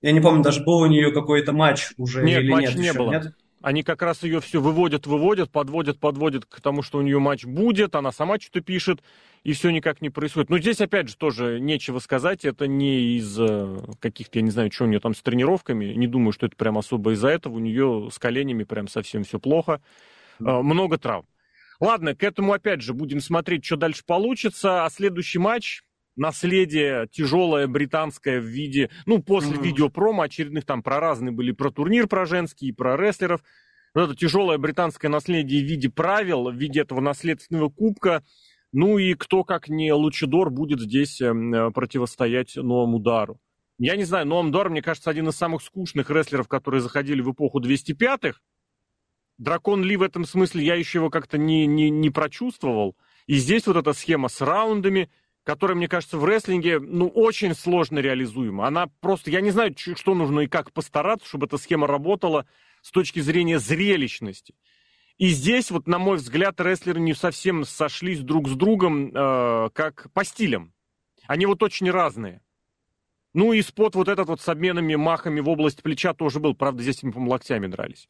Я 0.00 0.12
не 0.12 0.20
помню, 0.20 0.42
даже 0.42 0.64
был 0.64 0.78
у 0.78 0.86
нее 0.86 1.12
какой-то 1.12 1.52
матч 1.52 1.90
уже 1.98 2.22
нет, 2.22 2.42
или 2.42 2.50
матч 2.50 2.68
нет. 2.68 2.76
не 2.76 2.86
еще, 2.86 2.98
было. 2.98 3.10
Нет? 3.10 3.34
Они 3.62 3.82
как 3.82 4.00
раз 4.00 4.22
ее 4.22 4.40
все 4.40 4.60
выводят, 4.60 5.06
выводят, 5.06 5.50
подводят, 5.50 6.00
подводят 6.00 6.46
к 6.46 6.60
тому, 6.62 6.80
что 6.80 6.98
у 6.98 7.02
нее 7.02 7.18
матч 7.18 7.44
будет, 7.44 7.94
она 7.94 8.10
сама 8.10 8.38
что-то 8.40 8.62
пишет, 8.62 9.02
и 9.44 9.52
все 9.52 9.70
никак 9.70 10.00
не 10.00 10.08
происходит. 10.08 10.48
Но 10.48 10.58
здесь, 10.58 10.80
опять 10.80 11.08
же, 11.08 11.16
тоже 11.16 11.60
нечего 11.60 11.98
сказать, 11.98 12.46
это 12.46 12.66
не 12.66 13.18
из 13.18 13.38
э, 13.38 13.78
каких-то, 14.00 14.38
я 14.38 14.42
не 14.42 14.50
знаю, 14.50 14.72
что 14.72 14.84
у 14.84 14.86
нее 14.86 15.00
там 15.00 15.14
с 15.14 15.20
тренировками, 15.20 15.92
не 15.92 16.06
думаю, 16.06 16.32
что 16.32 16.46
это 16.46 16.56
прям 16.56 16.78
особо 16.78 17.12
из-за 17.12 17.28
этого, 17.28 17.54
у 17.54 17.58
нее 17.58 18.08
с 18.10 18.18
коленями 18.18 18.64
прям 18.64 18.88
совсем 18.88 19.24
все 19.24 19.38
плохо, 19.38 19.82
э, 20.38 20.42
много 20.44 20.96
травм. 20.96 21.26
Ладно, 21.80 22.14
к 22.14 22.22
этому, 22.22 22.52
опять 22.52 22.80
же, 22.80 22.94
будем 22.94 23.20
смотреть, 23.20 23.64
что 23.64 23.76
дальше 23.76 24.04
получится, 24.06 24.84
а 24.86 24.90
следующий 24.90 25.38
матч, 25.38 25.82
наследие 26.16 27.08
тяжелое 27.10 27.66
британское 27.66 28.40
в 28.40 28.44
виде, 28.44 28.90
ну, 29.06 29.22
после 29.22 29.56
mm-hmm. 29.56 29.62
видеопрома 29.62 30.24
очередных 30.24 30.64
там 30.64 30.82
про 30.82 31.00
разные 31.00 31.32
были, 31.32 31.52
про 31.52 31.70
турнир, 31.70 32.06
про 32.06 32.26
женский, 32.26 32.72
про 32.72 32.96
рестлеров. 32.96 33.42
Вот 33.94 34.10
это 34.10 34.16
тяжелое 34.16 34.58
британское 34.58 35.10
наследие 35.10 35.62
в 35.62 35.66
виде 35.66 35.88
правил, 35.88 36.50
в 36.50 36.54
виде 36.54 36.80
этого 36.80 37.00
наследственного 37.00 37.68
кубка. 37.68 38.22
Ну 38.72 38.98
и 38.98 39.14
кто, 39.14 39.42
как 39.42 39.68
не 39.68 39.92
Лучидор, 39.92 40.50
будет 40.50 40.80
здесь 40.80 41.20
эм, 41.20 41.52
э, 41.52 41.70
противостоять 41.72 42.54
новому 42.56 42.98
удару. 42.98 43.40
Я 43.78 43.96
не 43.96 44.04
знаю, 44.04 44.26
Ноам 44.26 44.52
Дор, 44.52 44.68
мне 44.68 44.82
кажется, 44.82 45.08
один 45.08 45.28
из 45.28 45.36
самых 45.36 45.62
скучных 45.62 46.10
рестлеров, 46.10 46.48
которые 46.48 46.82
заходили 46.82 47.22
в 47.22 47.32
эпоху 47.32 47.60
205-х. 47.60 48.38
Дракон 49.38 49.82
Ли 49.82 49.96
в 49.96 50.02
этом 50.02 50.26
смысле 50.26 50.62
я 50.62 50.74
еще 50.74 50.98
его 50.98 51.08
как-то 51.08 51.38
не, 51.38 51.66
не, 51.66 51.88
не 51.88 52.10
прочувствовал. 52.10 52.94
И 53.26 53.36
здесь 53.36 53.66
вот 53.66 53.76
эта 53.76 53.94
схема 53.94 54.28
с 54.28 54.42
раундами, 54.42 55.10
которая, 55.44 55.76
мне 55.76 55.88
кажется, 55.88 56.18
в 56.18 56.24
рестлинге, 56.24 56.78
ну, 56.78 57.08
очень 57.08 57.54
сложно 57.54 57.98
реализуема. 57.98 58.66
Она 58.66 58.88
просто, 59.00 59.30
я 59.30 59.40
не 59.40 59.50
знаю, 59.50 59.74
что 59.76 60.14
нужно 60.14 60.40
и 60.40 60.46
как 60.48 60.72
постараться, 60.72 61.26
чтобы 61.26 61.46
эта 61.46 61.56
схема 61.56 61.86
работала 61.86 62.46
с 62.82 62.90
точки 62.90 63.20
зрения 63.20 63.58
зрелищности. 63.58 64.54
И 65.18 65.28
здесь, 65.28 65.70
вот, 65.70 65.86
на 65.86 65.98
мой 65.98 66.16
взгляд, 66.16 66.60
рестлеры 66.60 67.00
не 67.00 67.14
совсем 67.14 67.64
сошлись 67.64 68.20
друг 68.20 68.48
с 68.48 68.54
другом, 68.54 69.10
э, 69.14 69.70
как 69.74 70.10
по 70.12 70.24
стилям. 70.24 70.72
Они 71.26 71.46
вот 71.46 71.62
очень 71.62 71.90
разные. 71.90 72.40
Ну 73.34 73.52
и 73.52 73.62
спот 73.62 73.94
вот 73.94 74.08
этот 74.08 74.28
вот 74.28 74.40
с 74.40 74.48
обменами 74.48 74.94
махами 74.94 75.40
в 75.40 75.48
область 75.48 75.82
плеча 75.82 76.14
тоже 76.14 76.40
был. 76.40 76.54
Правда, 76.54 76.82
здесь 76.82 77.02
им, 77.02 77.12
по 77.12 77.18
локтями 77.18 77.66
дрались. 77.66 78.08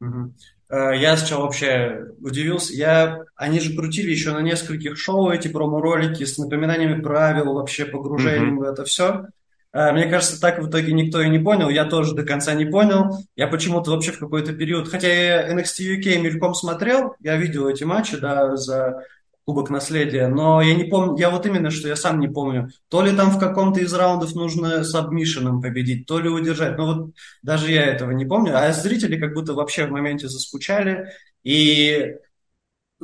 Угу. 0.00 0.34
Я 0.70 1.16
сначала 1.16 1.42
вообще 1.42 2.06
удивился. 2.20 2.72
Я... 2.74 3.24
Они 3.34 3.58
же 3.58 3.74
крутили 3.74 4.10
еще 4.10 4.32
на 4.32 4.40
нескольких 4.40 4.96
шоу 4.96 5.30
эти 5.30 5.48
промо-ролики 5.48 6.24
с 6.24 6.38
напоминаниями 6.38 7.02
правил, 7.02 7.54
вообще 7.54 7.84
погружением 7.84 8.58
угу. 8.58 8.66
в 8.66 8.68
это 8.68 8.84
все. 8.84 9.26
Э, 9.72 9.92
мне 9.92 10.06
кажется, 10.06 10.40
так 10.40 10.60
в 10.60 10.68
итоге 10.68 10.92
никто 10.92 11.20
и 11.20 11.28
не 11.28 11.38
понял. 11.38 11.68
Я 11.68 11.84
тоже 11.84 12.14
до 12.14 12.24
конца 12.24 12.54
не 12.54 12.64
понял. 12.64 13.16
Я 13.36 13.46
почему-то 13.46 13.90
вообще 13.90 14.12
в 14.12 14.18
какой-то 14.18 14.52
период... 14.52 14.88
Хотя 14.88 15.08
я 15.08 15.52
NXT 15.52 15.98
UK 15.98 16.18
мельком 16.18 16.54
смотрел, 16.54 17.14
я 17.20 17.36
видел 17.36 17.68
эти 17.68 17.84
матчи, 17.84 18.16
да, 18.16 18.56
за 18.56 19.04
Кубок 19.44 19.70
Наследия, 19.70 20.28
но 20.28 20.60
я 20.60 20.74
не 20.74 20.84
помню, 20.84 21.16
я 21.18 21.30
вот 21.30 21.46
именно, 21.46 21.70
что 21.70 21.88
я 21.88 21.96
сам 21.96 22.20
не 22.20 22.28
помню, 22.28 22.68
то 22.88 23.02
ли 23.02 23.16
там 23.16 23.30
в 23.30 23.38
каком-то 23.38 23.80
из 23.80 23.92
раундов 23.92 24.34
нужно 24.34 24.84
с 24.84 24.90
сабмишином 24.90 25.60
победить, 25.60 26.06
то 26.06 26.20
ли 26.20 26.28
удержать, 26.28 26.76
ну 26.76 26.86
вот 26.86 27.10
даже 27.42 27.72
я 27.72 27.84
этого 27.84 28.12
не 28.12 28.26
помню, 28.26 28.56
а 28.56 28.72
зрители 28.72 29.18
как 29.18 29.34
будто 29.34 29.54
вообще 29.54 29.86
в 29.86 29.90
моменте 29.90 30.28
заскучали, 30.28 31.06
и 31.42 32.14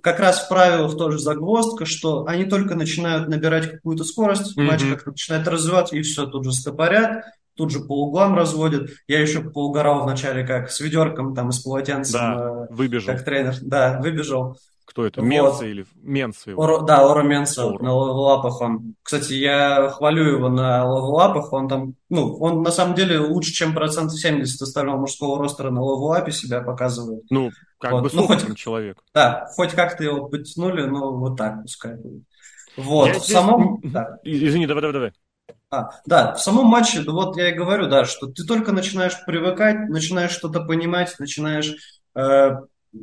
как 0.03 0.21
раз 0.21 0.41
в 0.41 0.49
правилах 0.49 0.97
тоже 0.97 1.19
загвоздка, 1.19 1.87
что 1.87 2.27
они 2.27 2.45
только 2.45 2.75
начинают 2.75 3.29
набирать 3.29 3.71
какую-то 3.71 4.05
скорость, 4.05 4.57
mm-hmm. 4.57 4.63
матч 4.63 4.83
как-то 4.83 5.11
начинает 5.11 5.49
развиваться, 5.49 5.97
и 5.97 6.03
все, 6.03 6.27
тут 6.27 6.45
же 6.45 6.53
стопорят, 6.53 7.25
тут 7.57 7.71
же 7.71 7.81
по 7.81 8.07
углам 8.07 8.37
разводят. 8.37 8.91
Я 9.09 9.21
еще 9.21 9.41
поугорал 9.41 10.05
вначале, 10.05 10.47
как 10.47 10.71
с 10.71 10.81
ведерком 10.81 11.35
там 11.35 11.49
из 11.49 11.61
полотенца. 11.61 12.13
Да, 12.13 12.67
выбежал. 12.71 13.15
Как 13.15 13.25
тренер. 13.25 13.57
Да, 13.63 13.99
выбежал. 14.01 14.59
Кто 14.97 15.05
это? 15.05 15.21
Вот. 15.21 15.27
Менса 15.27 15.67
или 15.67 15.85
Менса? 15.97 16.55
Оро, 16.57 16.81
да, 16.81 17.07
Оро 17.07 17.23
Менса 17.23 17.67
Оро. 17.67 17.79
на 17.81 17.89
левелапах 17.89 18.63
он. 18.63 18.95
Кстати, 19.03 19.35
я 19.35 19.91
хвалю 19.91 20.25
его 20.25 20.49
на 20.49 20.85
левелапах. 20.85 21.53
Он 21.53 21.69
там, 21.69 21.95
ну, 22.09 22.35
он 22.39 22.63
на 22.63 22.71
самом 22.71 22.95
деле 22.95 23.19
лучше, 23.19 23.53
чем 23.53 23.75
процентов 23.75 24.19
70 24.19 24.63
остального 24.63 24.97
мужского 24.97 25.39
ростера 25.39 25.69
на 25.69 25.81
левелапе 25.81 26.33
себя 26.33 26.63
показывает. 26.63 27.25
Ну, 27.29 27.51
как 27.79 27.93
вот. 27.93 28.05
бы 28.05 28.11
ну, 28.15 28.27
хоть, 28.27 28.57
человек. 28.57 28.97
Да, 29.13 29.47
хоть 29.55 29.73
как-то 29.73 30.03
его 30.03 30.31
подтянули, 30.31 30.85
но 30.87 31.15
вот 31.15 31.37
так 31.37 31.61
пускай 31.61 31.95
будет. 31.97 32.23
Вот, 32.79 33.09
я 33.09 33.13
в 33.13 33.17
здесь... 33.19 33.33
самом... 33.33 33.81
Да. 33.83 34.19
Извини, 34.25 34.67
давай, 34.67 34.81
давай, 34.81 34.95
давай. 34.95 35.13
А, 35.71 35.91
да, 36.07 36.33
в 36.33 36.41
самом 36.41 36.69
матче, 36.69 37.03
вот 37.03 37.37
я 37.37 37.51
и 37.51 37.55
говорю, 37.55 37.87
да, 37.89 38.07
что 38.07 38.29
ты 38.29 38.45
только 38.45 38.73
начинаешь 38.73 39.23
привыкать, 39.27 39.91
начинаешь 39.91 40.31
что-то 40.31 40.61
понимать, 40.63 41.15
начинаешь 41.19 41.75
э, 42.15 42.53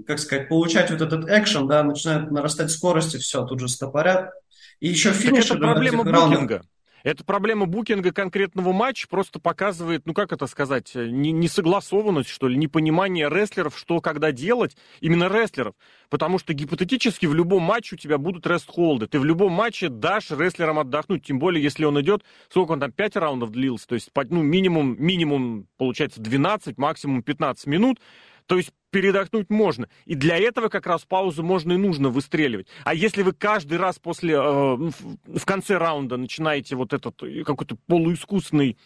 как 0.06 0.20
сказать, 0.20 0.50
получать 0.50 0.92
вот 0.92 1.02
этот 1.02 1.30
экшен, 1.30 1.68
да, 1.68 1.84
начинают 1.84 2.32
нарастать 2.32 2.72
скорости, 2.72 3.18
все, 3.18 3.46
тут 3.46 3.60
же 3.60 3.68
стопорят. 3.68 4.32
И 4.80 4.90
еще 4.90 5.12
финиш... 5.12 5.46
это 5.46 5.58
проблема 5.58 6.04
букинга. 6.04 6.64
Это 7.04 7.26
проблема 7.26 7.66
букинга 7.66 8.14
конкретного 8.14 8.72
матча 8.72 9.08
просто 9.10 9.40
показывает, 9.40 10.04
ну 10.06 10.14
как 10.14 10.32
это 10.32 10.48
сказать, 10.48 10.92
несогласованность, 10.96 12.30
что 12.30 12.48
ли, 12.48 12.58
непонимание 12.58 13.30
рестлеров, 13.30 13.78
что 13.78 14.00
когда 14.00 14.32
делать, 14.32 14.78
именно 15.02 15.28
рестлеров. 15.28 15.76
Потому 16.10 16.40
что 16.40 16.54
гипотетически 16.54 17.26
в 17.26 17.34
любом 17.34 17.62
матче 17.64 17.96
у 17.96 17.98
тебя 17.98 18.18
будут 18.18 18.48
рест-холды. 18.48 19.08
Ты 19.08 19.20
в 19.20 19.26
любом 19.26 19.52
матче 19.52 19.90
дашь 19.90 20.32
рестлерам 20.32 20.80
отдохнуть, 20.80 21.26
тем 21.26 21.40
более, 21.40 21.62
если 21.62 21.84
он 21.84 22.00
идет, 22.00 22.24
сколько 22.50 22.72
он 22.72 22.80
там, 22.80 22.94
5 22.94 23.18
раундов 23.18 23.52
длился, 23.52 23.88
то 23.88 23.96
есть 23.96 24.10
ну, 24.30 24.42
минимум, 24.42 24.96
минимум, 24.98 25.68
получается, 25.78 26.22
12, 26.22 26.78
максимум 26.78 27.22
15 27.22 27.68
минут. 27.68 28.00
То 28.46 28.58
есть 28.58 28.72
передохнуть 28.94 29.50
можно. 29.50 29.90
И 30.06 30.14
для 30.14 30.38
этого 30.38 30.70
как 30.70 30.86
раз 30.86 31.04
паузу 31.04 31.44
можно 31.44 31.74
и 31.74 31.78
нужно 31.78 32.10
выстреливать. 32.10 32.68
А 32.86 32.94
если 32.94 33.24
вы 33.24 33.34
каждый 33.34 33.80
раз 33.80 33.98
после, 33.98 34.36
э, 34.36 34.38
в 34.38 35.46
конце 35.46 35.78
раунда 35.78 36.16
начинаете 36.16 36.76
вот 36.76 36.94
этот 36.94 37.22
э, 37.24 37.44
какой-то 37.44 37.76
полуискусственный 37.88 38.78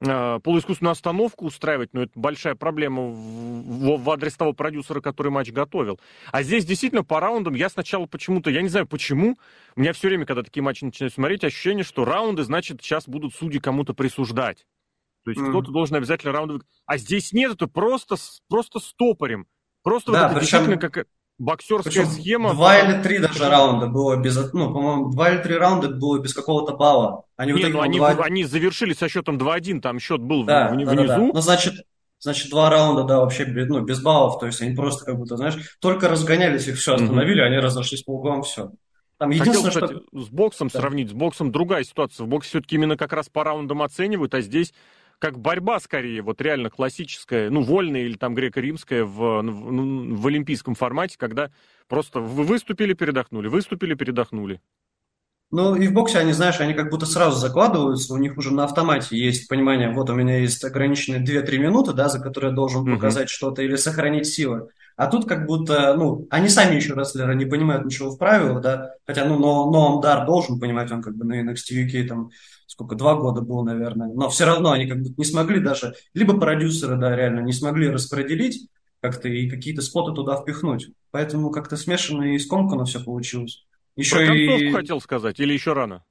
э, 0.00 0.40
полуискусственную 0.42 0.90
остановку 0.90 1.46
устраивать, 1.46 1.90
ну, 1.92 2.02
это 2.02 2.12
большая 2.16 2.56
проблема 2.56 3.02
в, 3.02 3.14
в, 3.14 4.02
в 4.02 4.10
адрес 4.10 4.34
того 4.34 4.54
продюсера, 4.54 5.00
который 5.00 5.30
матч 5.30 5.52
готовил. 5.52 6.00
А 6.32 6.42
здесь 6.42 6.66
действительно 6.66 7.04
по 7.04 7.20
раундам 7.20 7.54
я 7.54 7.68
сначала 7.68 8.06
почему-то, 8.06 8.50
я 8.50 8.60
не 8.60 8.68
знаю 8.68 8.88
почему, 8.88 9.38
у 9.76 9.80
меня 9.80 9.92
все 9.92 10.08
время, 10.08 10.26
когда 10.26 10.42
такие 10.42 10.64
матчи 10.64 10.84
начинаю 10.84 11.12
смотреть, 11.12 11.44
ощущение, 11.44 11.84
что 11.84 12.04
раунды, 12.04 12.42
значит, 12.42 12.82
сейчас 12.82 13.08
будут 13.08 13.34
судьи 13.34 13.60
кому-то 13.60 13.94
присуждать. 13.94 14.66
То 15.24 15.30
есть 15.30 15.40
mm. 15.40 15.48
кто-то 15.50 15.72
должен 15.72 15.96
обязательно 15.96 16.32
раундовый... 16.32 16.62
А 16.86 16.98
здесь 16.98 17.32
нет, 17.32 17.52
это 17.52 17.66
просто, 17.66 18.16
просто 18.48 18.78
стопорим. 18.78 19.46
Просто 19.82 20.12
да, 20.12 20.22
вот 20.22 20.30
это 20.32 20.40
причем... 20.40 20.58
действительно 20.58 20.90
как 20.90 21.06
боксерская 21.38 21.92
причем 21.92 22.06
схема. 22.06 22.52
Два 22.52 22.78
или 22.78 23.02
три 23.02 23.18
даже 23.18 23.48
раунда 23.48 23.86
было 23.86 24.16
без... 24.16 24.36
Ну, 24.52 24.72
по-моему, 24.72 25.10
два 25.10 25.30
или 25.30 25.42
три 25.42 25.56
раунда 25.56 25.88
было 25.88 26.18
без 26.18 26.34
какого-то 26.34 26.76
балла. 26.76 27.24
Они, 27.36 27.52
не, 27.52 27.66
ну, 27.66 27.80
они, 27.80 27.98
2... 27.98 28.10
они 28.22 28.44
завершили 28.44 28.92
со 28.92 29.08
счетом 29.08 29.38
2-1, 29.38 29.80
там 29.80 29.98
счет 29.98 30.20
был 30.20 30.44
да, 30.44 30.68
в, 30.68 30.72
внизу. 30.72 30.94
Да, 30.94 31.06
да. 31.06 31.18
Ну, 31.18 31.40
значит, 31.40 31.74
значит, 32.18 32.50
два 32.50 32.70
раунда, 32.70 33.04
да, 33.04 33.20
вообще 33.20 33.46
ну, 33.46 33.80
без 33.80 34.00
баллов. 34.00 34.38
То 34.38 34.46
есть 34.46 34.60
они 34.60 34.74
просто 34.74 35.04
как 35.04 35.16
будто, 35.16 35.36
знаешь, 35.36 35.56
только 35.80 36.08
разгонялись, 36.08 36.68
их 36.68 36.76
все 36.76 36.94
остановили, 36.94 37.42
mm-hmm. 37.42 37.46
они 37.46 37.58
разошлись 37.58 38.02
по 38.02 38.12
углам, 38.12 38.42
все. 38.42 38.72
Там 39.18 39.30
единственное, 39.30 39.70
Хотел, 39.70 39.88
кстати, 39.88 40.02
что... 40.06 40.20
с 40.20 40.28
боксом 40.28 40.68
да. 40.68 40.80
сравнить. 40.80 41.10
С 41.10 41.12
боксом 41.12 41.52
другая 41.52 41.84
ситуация. 41.84 42.24
В 42.24 42.28
боксе 42.28 42.50
все-таки 42.50 42.74
именно 42.76 42.96
как 42.96 43.12
раз 43.12 43.28
по 43.28 43.44
раундам 43.44 43.82
оценивают, 43.82 44.34
а 44.34 44.40
здесь 44.40 44.74
как 45.18 45.38
борьба 45.38 45.80
скорее, 45.80 46.22
вот 46.22 46.40
реально 46.40 46.70
классическая, 46.70 47.50
ну, 47.50 47.62
вольная 47.62 48.02
или 48.02 48.16
там 48.16 48.34
греко-римская 48.34 49.04
в, 49.04 49.42
в, 49.42 50.20
в 50.20 50.26
олимпийском 50.26 50.74
формате, 50.74 51.16
когда 51.18 51.50
просто 51.88 52.20
вы 52.20 52.44
выступили, 52.44 52.92
передохнули, 52.92 53.48
выступили, 53.48 53.94
передохнули. 53.94 54.60
Ну, 55.50 55.76
и 55.76 55.86
в 55.86 55.92
боксе 55.92 56.18
они, 56.18 56.32
знаешь, 56.32 56.60
они 56.60 56.74
как 56.74 56.90
будто 56.90 57.06
сразу 57.06 57.38
закладываются, 57.38 58.12
у 58.12 58.16
них 58.16 58.36
уже 58.36 58.52
на 58.52 58.64
автомате 58.64 59.16
есть 59.16 59.48
понимание, 59.48 59.88
вот 59.92 60.10
у 60.10 60.14
меня 60.14 60.38
есть 60.38 60.64
ограниченные 60.64 61.22
2-3 61.22 61.58
минуты, 61.58 61.92
да, 61.92 62.08
за 62.08 62.18
которые 62.18 62.50
я 62.50 62.56
должен 62.56 62.84
показать 62.84 63.28
что-то 63.28 63.62
или 63.62 63.76
сохранить 63.76 64.26
силы. 64.26 64.68
А 64.96 65.06
тут 65.06 65.28
как 65.28 65.46
будто, 65.46 65.94
ну, 65.94 66.26
они 66.30 66.48
сами 66.48 66.76
еще 66.76 66.94
рестлеры 66.94 67.34
не 67.34 67.44
понимают 67.44 67.84
ничего 67.84 68.10
в 68.10 68.18
правилах, 68.18 68.62
да, 68.62 68.94
хотя, 69.06 69.24
ну, 69.26 69.38
но, 69.38 69.70
но 69.70 70.00
Дар 70.00 70.26
должен 70.26 70.58
понимать, 70.58 70.90
он 70.90 71.02
как 71.02 71.16
бы 71.16 71.24
на 71.24 71.40
NXT 71.40 71.86
UK 71.86 72.06
там 72.08 72.30
сколько, 72.74 72.96
два 72.96 73.14
года 73.14 73.40
был, 73.40 73.62
наверное, 73.62 74.08
но 74.12 74.28
все 74.28 74.44
равно 74.46 74.72
они 74.72 74.86
как 74.86 75.00
бы 75.00 75.14
не 75.16 75.24
смогли 75.24 75.60
даже, 75.60 75.94
либо 76.12 76.38
продюсеры, 76.38 76.96
да, 76.96 77.14
реально 77.14 77.40
не 77.40 77.52
смогли 77.52 77.88
распределить 77.88 78.68
как-то 79.00 79.28
и 79.28 79.48
какие-то 79.48 79.80
споты 79.80 80.12
туда 80.12 80.36
впихнуть. 80.36 80.88
Поэтому 81.12 81.50
как-то 81.50 81.76
смешанно 81.76 82.34
и 82.34 82.38
скомканно 82.38 82.84
все 82.84 82.98
получилось. 82.98 83.64
Еще 83.94 84.16
Про 84.16 84.34
и... 84.34 84.72
хотел 84.72 85.00
сказать 85.00 85.38
или 85.38 85.52
еще 85.52 85.72
рано? 85.72 86.04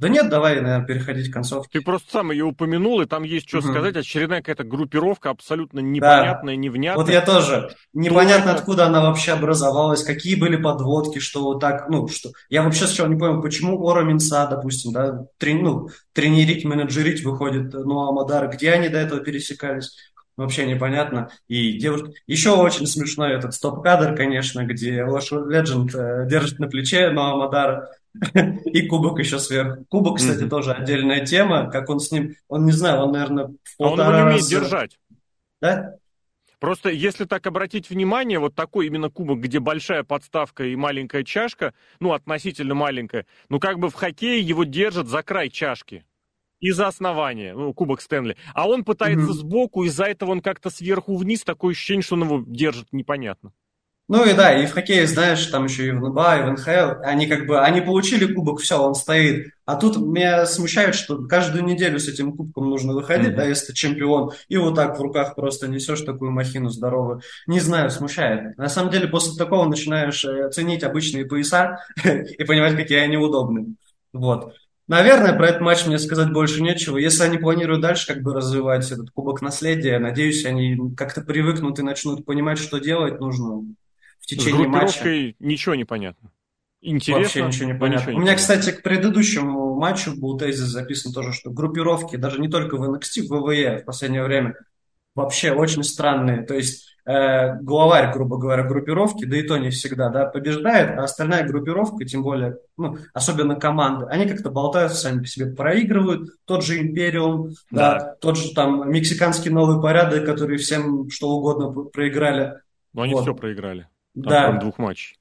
Да 0.00 0.08
нет, 0.08 0.30
давай, 0.30 0.58
наверное, 0.62 0.86
переходить 0.86 1.28
к 1.28 1.34
концовке. 1.34 1.78
Ты 1.78 1.84
просто 1.84 2.10
сам 2.10 2.30
ее 2.30 2.46
упомянул, 2.46 3.02
и 3.02 3.06
там 3.06 3.22
есть 3.22 3.46
что 3.46 3.58
угу. 3.58 3.68
сказать. 3.68 3.96
Очередная 3.96 4.38
какая-то 4.38 4.64
группировка 4.64 5.28
абсолютно 5.28 5.80
непонятная, 5.80 6.54
да. 6.54 6.60
невнятная. 6.60 7.04
Вот 7.04 7.12
я 7.12 7.20
тоже. 7.20 7.70
Непонятно, 7.92 8.46
Только... 8.46 8.60
откуда 8.60 8.86
она 8.86 9.02
вообще 9.02 9.32
образовалась, 9.32 10.02
какие 10.02 10.36
были 10.36 10.56
подводки, 10.56 11.18
что 11.18 11.42
вот 11.44 11.60
так, 11.60 11.90
ну, 11.90 12.08
что... 12.08 12.30
Я 12.48 12.62
вообще 12.62 12.86
сначала 12.86 13.08
не 13.08 13.18
понял, 13.18 13.42
почему 13.42 13.78
Ора 13.84 14.02
Минца, 14.02 14.46
допустим, 14.46 14.92
да, 14.92 15.26
трени... 15.36 15.60
ну, 15.60 15.88
тренерить, 16.14 16.64
менеджерить 16.64 17.22
выходит, 17.22 17.74
ну, 17.74 18.08
Амадар, 18.08 18.48
где 18.48 18.72
они 18.72 18.88
до 18.88 18.98
этого 18.98 19.20
пересекались? 19.20 19.94
вообще 20.40 20.66
непонятно. 20.66 21.30
И 21.48 21.78
девушка... 21.78 22.12
Еще 22.26 22.50
очень 22.50 22.86
смешной 22.86 23.34
этот 23.34 23.52
стоп-кадр, 23.52 24.16
конечно, 24.16 24.64
где 24.64 25.04
Лош 25.04 25.30
Ледженд 25.32 25.94
э, 25.94 26.26
держит 26.28 26.58
на 26.58 26.66
плече 26.66 27.10
но 27.10 27.34
Амадара 27.34 27.90
И 28.64 28.86
кубок 28.86 29.18
еще 29.18 29.38
сверху. 29.38 29.84
Кубок, 29.88 30.18
кстати, 30.18 30.44
mm-hmm. 30.44 30.48
тоже 30.48 30.72
отдельная 30.72 31.24
тема. 31.24 31.70
Как 31.70 31.88
он 31.88 32.00
с 32.00 32.10
ним... 32.10 32.34
Он, 32.48 32.64
не 32.64 32.72
знаю, 32.72 33.02
он, 33.02 33.12
наверное, 33.12 33.46
в 33.62 33.76
полтора 33.76 34.08
Он 34.08 34.14
его 34.14 34.16
не 34.16 34.22
умеет 34.22 34.42
раза... 34.42 34.50
держать. 34.50 34.98
Да? 35.60 35.94
Просто 36.58 36.90
если 36.90 37.24
так 37.24 37.46
обратить 37.46 37.88
внимание, 37.88 38.38
вот 38.38 38.54
такой 38.54 38.86
именно 38.86 39.08
кубок, 39.08 39.40
где 39.40 39.60
большая 39.60 40.02
подставка 40.02 40.64
и 40.64 40.76
маленькая 40.76 41.24
чашка, 41.24 41.72
ну, 42.00 42.12
относительно 42.12 42.74
маленькая, 42.74 43.26
ну, 43.48 43.58
как 43.58 43.78
бы 43.78 43.88
в 43.88 43.94
хоккее 43.94 44.40
его 44.40 44.64
держат 44.64 45.08
за 45.08 45.22
край 45.22 45.48
чашки. 45.48 46.04
И 46.58 46.72
за 46.72 46.88
основание, 46.88 47.54
ну, 47.54 47.72
кубок 47.72 48.02
Стэнли. 48.02 48.36
А 48.52 48.68
он 48.68 48.84
пытается 48.84 49.28
mm-hmm. 49.28 49.32
сбоку, 49.32 49.84
из-за 49.84 50.04
этого 50.04 50.32
он 50.32 50.42
как-то 50.42 50.68
сверху 50.68 51.16
вниз, 51.16 51.42
такое 51.42 51.72
ощущение, 51.72 52.02
что 52.02 52.16
он 52.16 52.24
его 52.24 52.44
держит 52.46 52.88
непонятно. 52.92 53.54
Ну 54.12 54.28
и 54.28 54.34
да, 54.34 54.60
и 54.60 54.66
в 54.66 54.72
хоккее, 54.72 55.06
знаешь, 55.06 55.46
там 55.46 55.66
еще 55.66 55.86
и 55.86 55.90
в 55.92 56.00
НБА, 56.00 56.38
и 56.38 56.42
в 56.42 56.52
НХЛ, 56.54 57.00
они 57.04 57.28
как 57.28 57.46
бы, 57.46 57.60
они 57.60 57.80
получили 57.80 58.26
кубок, 58.34 58.58
все, 58.58 58.82
он 58.82 58.96
стоит. 58.96 59.52
А 59.66 59.76
тут 59.76 59.98
меня 59.98 60.46
смущает, 60.46 60.96
что 60.96 61.28
каждую 61.28 61.62
неделю 61.62 62.00
с 62.00 62.08
этим 62.08 62.32
кубком 62.36 62.70
нужно 62.70 62.92
выходить, 62.92 63.28
mm-hmm. 63.28 63.36
да, 63.36 63.44
если 63.44 63.66
ты 63.66 63.74
чемпион, 63.74 64.32
и 64.48 64.56
вот 64.56 64.74
так 64.74 64.98
в 64.98 65.00
руках 65.00 65.36
просто 65.36 65.68
несешь 65.68 66.00
такую 66.00 66.32
махину 66.32 66.70
здоровую. 66.70 67.20
Не 67.46 67.60
знаю, 67.60 67.88
смущает. 67.88 68.58
На 68.58 68.68
самом 68.68 68.90
деле, 68.90 69.06
после 69.06 69.38
такого 69.38 69.64
начинаешь 69.68 70.24
э, 70.24 70.50
ценить 70.50 70.82
обычные 70.82 71.24
пояса 71.24 71.78
и 72.04 72.42
понимать, 72.42 72.74
какие 72.74 72.98
они 72.98 73.16
удобные. 73.16 73.76
Вот. 74.12 74.54
Наверное, 74.88 75.34
про 75.34 75.50
этот 75.50 75.60
матч 75.60 75.86
мне 75.86 76.00
сказать 76.00 76.32
больше 76.32 76.62
нечего. 76.62 76.96
Если 76.96 77.22
они 77.22 77.38
планируют 77.38 77.80
дальше 77.80 78.08
как 78.08 78.24
бы 78.24 78.34
развивать 78.34 78.90
этот 78.90 79.12
кубок 79.12 79.40
наследия, 79.40 80.00
надеюсь, 80.00 80.44
они 80.44 80.76
как-то 80.96 81.20
привыкнут 81.20 81.78
и 81.78 81.82
начнут 81.82 82.26
понимать, 82.26 82.58
что 82.58 82.80
делать 82.80 83.20
нужно 83.20 83.62
течение 84.30 84.64
С 84.64 84.68
матча. 84.68 85.34
ничего 85.38 85.74
не 85.74 85.84
понятно. 85.84 86.30
Интересно. 86.82 87.22
Вообще 87.22 87.42
ничего 87.42 87.72
не 87.72 87.78
понятно. 87.78 88.00
Ничего 88.00 88.12
не 88.12 88.16
У 88.16 88.20
меня, 88.20 88.32
понятно. 88.32 88.56
кстати, 88.56 88.76
к 88.76 88.82
предыдущему 88.82 89.74
матчу 89.74 90.18
был 90.18 90.38
тезис 90.38 90.66
записан 90.66 91.12
тоже, 91.12 91.32
что 91.32 91.50
группировки, 91.50 92.16
даже 92.16 92.40
не 92.40 92.48
только 92.48 92.76
в 92.76 92.82
NXT, 92.82 93.26
в 93.28 93.42
ВВЕ 93.42 93.78
в 93.78 93.84
последнее 93.84 94.22
время, 94.22 94.54
вообще 95.14 95.52
очень 95.52 95.84
странные. 95.84 96.42
То 96.42 96.54
есть 96.54 96.96
э, 97.04 97.56
главарь, 97.60 98.12
грубо 98.12 98.38
говоря, 98.38 98.62
группировки, 98.62 99.24
да 99.24 99.36
и 99.36 99.42
то 99.42 99.58
не 99.58 99.70
всегда, 99.70 100.08
да, 100.08 100.24
побеждает, 100.24 100.98
а 100.98 101.04
остальная 101.04 101.46
группировка, 101.46 102.04
тем 102.04 102.22
более, 102.22 102.56
ну, 102.78 102.96
особенно 103.12 103.56
команды, 103.56 104.06
они 104.06 104.26
как-то 104.26 104.50
болтаются 104.50 104.96
сами 104.96 105.20
по 105.20 105.26
себе, 105.26 105.46
проигрывают, 105.52 106.30
тот 106.46 106.64
же 106.64 106.80
Империум, 106.80 107.50
да. 107.70 107.98
да, 107.98 108.14
тот 108.20 108.38
же 108.38 108.54
там 108.54 108.90
мексиканский 108.90 109.50
новый 109.50 109.82
порядок, 109.82 110.24
который 110.24 110.56
всем 110.56 111.10
что 111.10 111.30
угодно 111.30 111.70
проиграли. 111.90 112.54
Но 112.92 113.02
они 113.02 113.14
вот. 113.14 113.22
все 113.22 113.34
проиграли. 113.34 113.86
Там, 114.14 114.24
да. 114.24 114.52
двух 114.52 114.78
матчей. 114.78 115.16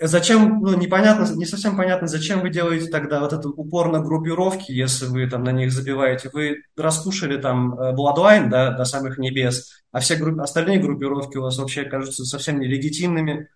Зачем, 0.00 0.60
ну, 0.60 0.76
непонятно, 0.76 1.26
не 1.34 1.44
совсем 1.44 1.76
понятно, 1.76 2.06
зачем 2.06 2.40
вы 2.40 2.50
делаете 2.50 2.88
тогда 2.88 3.18
вот 3.18 3.32
этот 3.32 3.52
упор 3.56 3.90
на 3.90 3.98
группировки, 3.98 4.70
если 4.70 5.06
вы 5.06 5.28
там 5.28 5.42
на 5.42 5.50
них 5.50 5.72
забиваете. 5.72 6.30
Вы 6.32 6.62
раскушали 6.76 7.36
там 7.36 7.74
э, 7.74 7.94
Bloodline, 7.94 8.48
да, 8.48 8.70
до 8.70 8.84
самых 8.84 9.18
небес, 9.18 9.82
а 9.90 9.98
все 9.98 10.14
групп... 10.14 10.38
остальные 10.40 10.78
группировки 10.78 11.36
у 11.36 11.42
вас 11.42 11.58
вообще 11.58 11.82
кажутся 11.82 12.24
совсем 12.24 12.60
нелегитимными. 12.60 13.48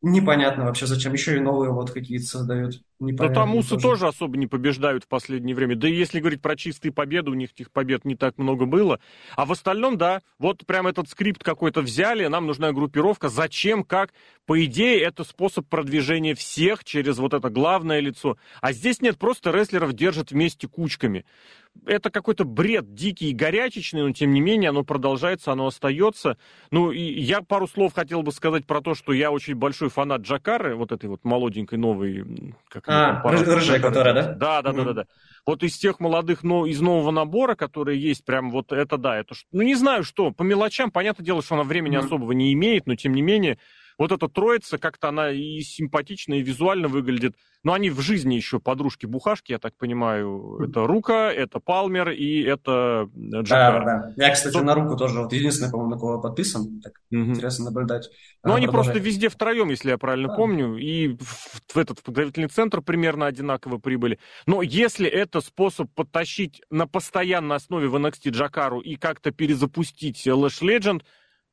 Непонятно 0.00 0.64
вообще, 0.64 0.86
зачем 0.86 1.12
еще 1.12 1.36
и 1.36 1.40
новые 1.40 1.72
вот 1.72 1.90
какие-то 1.90 2.24
создают. 2.24 2.80
Непонятно 3.00 3.28
да 3.28 3.34
там 3.34 3.56
усы 3.56 3.70
тоже. 3.70 3.82
тоже 3.82 4.06
особо 4.06 4.36
не 4.36 4.46
побеждают 4.46 5.04
в 5.04 5.08
последнее 5.08 5.56
время. 5.56 5.74
Да 5.74 5.88
и 5.88 5.92
если 5.92 6.20
говорить 6.20 6.40
про 6.40 6.54
чистые 6.54 6.92
победы, 6.92 7.32
у 7.32 7.34
них 7.34 7.50
этих 7.50 7.72
побед 7.72 8.04
не 8.04 8.14
так 8.14 8.38
много 8.38 8.66
было. 8.66 9.00
А 9.34 9.44
в 9.44 9.50
остальном, 9.50 9.98
да, 9.98 10.22
вот 10.38 10.64
прям 10.66 10.86
этот 10.86 11.08
скрипт 11.08 11.42
какой-то 11.42 11.80
взяли, 11.80 12.26
нам 12.28 12.46
нужна 12.46 12.72
группировка. 12.72 13.28
Зачем, 13.28 13.82
как? 13.82 14.12
По 14.46 14.64
идее, 14.64 15.00
это 15.02 15.24
способ 15.24 15.66
продвижения 15.68 16.36
всех 16.36 16.84
через 16.84 17.18
вот 17.18 17.34
это 17.34 17.50
главное 17.50 17.98
лицо. 17.98 18.36
А 18.60 18.72
здесь 18.72 19.00
нет, 19.00 19.18
просто 19.18 19.50
рестлеров 19.50 19.94
держат 19.94 20.30
вместе 20.30 20.68
кучками 20.68 21.24
это 21.86 22.10
какой-то 22.10 22.44
бред 22.44 22.94
дикий 22.94 23.30
и 23.30 23.34
горячечный, 23.34 24.02
но 24.02 24.12
тем 24.12 24.32
не 24.32 24.40
менее 24.40 24.70
оно 24.70 24.84
продолжается, 24.84 25.52
оно 25.52 25.66
остается. 25.66 26.38
Ну, 26.70 26.90
и 26.90 27.00
я 27.00 27.42
пару 27.42 27.66
слов 27.66 27.94
хотел 27.94 28.22
бы 28.22 28.32
сказать 28.32 28.66
про 28.66 28.80
то, 28.80 28.94
что 28.94 29.12
я 29.12 29.30
очень 29.30 29.54
большой 29.54 29.90
фанат 29.90 30.22
Джакары, 30.22 30.76
вот 30.76 30.92
этой 30.92 31.08
вот 31.08 31.24
молоденькой 31.24 31.78
новой... 31.78 32.24
Как 32.68 32.84
а, 32.88 33.22
рыжая, 33.24 33.80
которая, 33.80 34.14
да? 34.14 34.22
Да, 34.34 34.62
да, 34.62 34.72
да, 34.72 34.84
да, 34.84 34.92
да. 34.92 35.06
Вот 35.46 35.62
из 35.62 35.78
тех 35.78 35.98
молодых, 35.98 36.42
но 36.42 36.66
из 36.66 36.80
нового 36.80 37.10
набора, 37.10 37.54
которые 37.54 38.00
есть, 38.00 38.24
прям 38.24 38.50
вот 38.50 38.70
это 38.70 38.98
да, 38.98 39.18
это 39.18 39.34
ну 39.50 39.62
не 39.62 39.74
знаю 39.74 40.04
что, 40.04 40.30
по 40.30 40.42
мелочам, 40.42 40.90
понятное 40.90 41.24
дело, 41.24 41.42
что 41.42 41.54
она 41.54 41.64
времени 41.64 41.96
особого 41.96 42.32
не 42.32 42.52
имеет, 42.52 42.86
но 42.86 42.96
тем 42.96 43.14
не 43.14 43.22
менее, 43.22 43.58
вот 43.98 44.12
эта 44.12 44.28
троица, 44.28 44.78
как-то 44.78 45.08
она 45.08 45.30
и 45.30 45.60
симпатично, 45.60 46.34
и 46.34 46.42
визуально 46.42 46.86
выглядит. 46.86 47.34
Но 47.64 47.72
они 47.72 47.90
в 47.90 48.00
жизни 48.00 48.36
еще 48.36 48.60
подружки-бухашки, 48.60 49.50
я 49.50 49.58
так 49.58 49.76
понимаю. 49.76 50.58
Это 50.62 50.86
Рука, 50.86 51.32
это 51.32 51.58
Палмер 51.58 52.10
и 52.10 52.42
это 52.42 53.10
Джакар. 53.16 53.84
Да, 53.84 54.12
да. 54.16 54.26
Я, 54.28 54.32
кстати, 54.32 54.54
Что... 54.54 54.62
на 54.62 54.74
Руку 54.76 54.96
тоже 54.96 55.20
вот 55.20 55.32
единственный, 55.32 55.70
по-моему, 55.70 55.94
на 55.94 56.00
кого 56.00 56.20
подписан. 56.20 56.80
Так 56.80 56.92
угу. 57.10 57.32
интересно 57.32 57.66
наблюдать. 57.66 58.08
Ну, 58.44 58.54
они 58.54 58.66
продолжает. 58.66 58.94
просто 58.94 59.08
везде 59.08 59.28
втроем, 59.28 59.70
если 59.70 59.90
я 59.90 59.98
правильно 59.98 60.28
да. 60.28 60.34
помню. 60.34 60.76
И 60.76 61.08
в, 61.08 61.74
в 61.74 61.76
этот 61.76 62.00
подготовительный 62.02 62.48
центр 62.48 62.80
примерно 62.80 63.26
одинаково 63.26 63.78
прибыли. 63.78 64.20
Но 64.46 64.62
если 64.62 65.08
это 65.08 65.40
способ 65.40 65.92
подтащить 65.94 66.62
на 66.70 66.86
постоянной 66.86 67.56
основе 67.56 67.88
в 67.88 67.96
NXT 67.96 68.30
Джакару 68.30 68.78
и 68.78 68.94
как-то 68.94 69.32
перезапустить 69.32 70.24
Lash 70.28 70.62
Legend, 70.62 71.02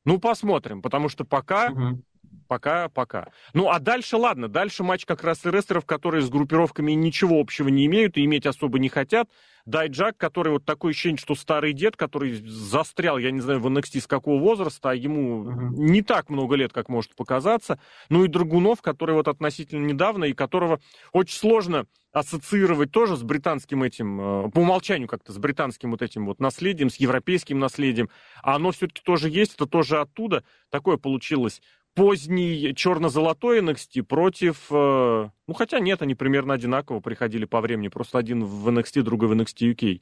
ну, 0.04 0.20
посмотрим, 0.20 0.82
потому 0.82 1.08
что 1.08 1.24
пока 1.24 1.72
угу. 1.72 2.00
Пока, 2.48 2.88
пока. 2.88 3.28
Ну, 3.54 3.68
а 3.70 3.78
дальше, 3.78 4.16
ладно, 4.16 4.48
дальше 4.48 4.82
матч 4.82 5.04
как 5.04 5.24
раз 5.24 5.44
и 5.44 5.50
рестлеров, 5.50 5.84
которые 5.84 6.22
с 6.22 6.28
группировками 6.28 6.92
ничего 6.92 7.40
общего 7.40 7.68
не 7.68 7.86
имеют 7.86 8.16
и 8.16 8.24
иметь 8.24 8.46
особо 8.46 8.78
не 8.78 8.88
хотят. 8.88 9.28
Дайджак, 9.66 10.16
который 10.16 10.52
вот 10.52 10.64
такой 10.64 10.92
ощущение, 10.92 11.18
что 11.18 11.34
старый 11.34 11.72
дед, 11.72 11.96
который 11.96 12.40
застрял, 12.46 13.18
я 13.18 13.32
не 13.32 13.40
знаю, 13.40 13.58
в 13.58 13.66
NXT 13.66 14.00
с 14.00 14.06
какого 14.06 14.40
возраста, 14.40 14.90
а 14.90 14.94
ему 14.94 15.44
uh-huh. 15.44 15.70
не 15.74 16.02
так 16.02 16.30
много 16.30 16.54
лет, 16.54 16.72
как 16.72 16.88
может 16.88 17.16
показаться. 17.16 17.80
Ну 18.08 18.24
и 18.24 18.28
Драгунов, 18.28 18.80
который 18.80 19.16
вот 19.16 19.26
относительно 19.26 19.84
недавно, 19.84 20.24
и 20.24 20.34
которого 20.34 20.80
очень 21.12 21.36
сложно 21.36 21.86
ассоциировать 22.12 22.92
тоже 22.92 23.16
с 23.16 23.22
британским 23.22 23.82
этим, 23.82 24.46
э, 24.46 24.50
по 24.50 24.60
умолчанию 24.60 25.08
как-то, 25.08 25.32
с 25.32 25.38
британским 25.38 25.90
вот 25.90 26.00
этим 26.00 26.26
вот 26.26 26.40
наследием, 26.40 26.88
с 26.88 26.96
европейским 26.96 27.58
наследием. 27.58 28.08
А 28.42 28.54
оно 28.54 28.70
все-таки 28.70 29.02
тоже 29.04 29.28
есть, 29.28 29.54
это 29.54 29.66
тоже 29.66 29.98
оттуда. 29.98 30.44
Такое 30.70 30.96
получилось 30.96 31.60
поздний 31.96 32.74
черно-золотой 32.74 33.60
NXT 33.60 34.02
против... 34.02 34.66
Э, 34.70 35.30
ну, 35.48 35.54
хотя 35.54 35.80
нет, 35.80 36.02
они 36.02 36.14
примерно 36.14 36.54
одинаково 36.54 37.00
приходили 37.00 37.46
по 37.46 37.60
времени. 37.60 37.88
Просто 37.88 38.18
один 38.18 38.44
в 38.44 38.68
NXT, 38.68 39.02
другой 39.02 39.28
в 39.28 39.32
NXT 39.32 39.74
UK. 39.74 40.00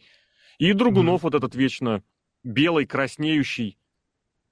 И 0.59 0.73
Другунов 0.73 1.21
mm-hmm. 1.21 1.23
вот 1.23 1.35
этот 1.35 1.55
вечно 1.55 2.03
белый, 2.43 2.85
краснеющий. 2.85 3.79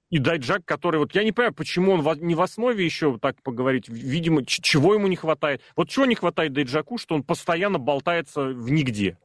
И 0.09 0.19
Дайджак, 0.19 0.63
который 0.63 0.97
вот... 0.97 1.13
Я 1.15 1.23
не 1.23 1.33
понимаю, 1.33 1.53
почему 1.53 1.91
он 1.91 2.19
не 2.21 2.33
в 2.33 2.41
основе 2.41 2.83
еще, 2.83 3.19
так 3.19 3.41
поговорить. 3.43 3.89
Видимо, 3.89 4.45
чего 4.45 4.93
ему 4.93 5.07
не 5.07 5.17
хватает. 5.17 5.61
Вот 5.75 5.89
чего 5.89 6.05
не 6.05 6.15
хватает 6.15 6.53
Дайджаку, 6.53 6.97
что 6.97 7.13
он 7.13 7.23
постоянно 7.23 7.77
болтается 7.77 8.45
в 8.45 8.71
нигде. 8.71 9.17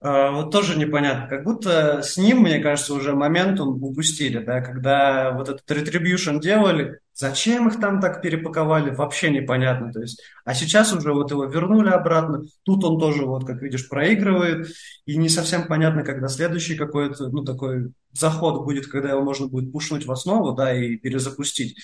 А, 0.00 0.30
вот 0.30 0.52
тоже 0.52 0.78
непонятно. 0.78 1.26
Как 1.28 1.42
будто 1.42 2.02
с 2.02 2.16
ним, 2.16 2.42
мне 2.42 2.60
кажется, 2.60 2.94
уже 2.94 3.14
моментум 3.14 3.82
упустили, 3.82 4.38
да, 4.38 4.60
когда 4.60 5.32
вот 5.32 5.48
этот 5.48 5.68
retribution 5.68 6.40
делали, 6.40 7.00
зачем 7.14 7.66
их 7.66 7.80
там 7.80 8.00
так 8.00 8.22
перепаковали, 8.22 8.90
вообще 8.90 9.30
непонятно. 9.30 9.92
То 9.92 10.00
есть, 10.00 10.22
а 10.44 10.54
сейчас 10.54 10.92
уже 10.92 11.12
вот 11.12 11.32
его 11.32 11.46
вернули 11.46 11.88
обратно, 11.88 12.44
тут 12.62 12.84
он 12.84 13.00
тоже, 13.00 13.26
вот 13.26 13.44
как 13.44 13.60
видишь, 13.60 13.88
проигрывает, 13.88 14.68
и 15.04 15.16
не 15.16 15.28
совсем 15.28 15.66
понятно, 15.66 16.04
когда 16.04 16.28
следующий 16.28 16.76
какой-то, 16.76 17.28
ну, 17.30 17.42
такой 17.44 17.92
заход 18.12 18.64
будет, 18.64 18.86
когда 18.86 19.10
его 19.10 19.22
можно 19.22 19.48
будет 19.48 19.72
пушнуть 19.72 20.06
в 20.06 20.12
основу, 20.12 20.52
да, 20.52 20.72
и 20.72 20.96
перезапустить 20.96 21.76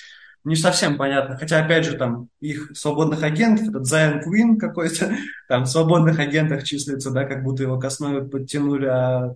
не 0.44 0.57
совсем 0.57 0.96
понятно. 0.96 1.37
Хотя, 1.37 1.64
опять 1.64 1.85
же, 1.85 1.96
там 1.96 2.28
их 2.40 2.76
свободных 2.76 3.22
агентов, 3.22 3.68
этот 3.68 3.87
Зайон 3.87 4.20
Квин 4.20 4.59
какой-то, 4.59 5.16
там 5.48 5.64
в 5.64 5.68
свободных 5.68 6.18
агентах 6.18 6.64
числится, 6.64 7.11
да, 7.11 7.24
как 7.24 7.42
будто 7.42 7.62
его 7.62 7.78
к 7.78 7.85
основе 7.85 8.22
подтянули, 8.22 8.87
а 8.87 9.35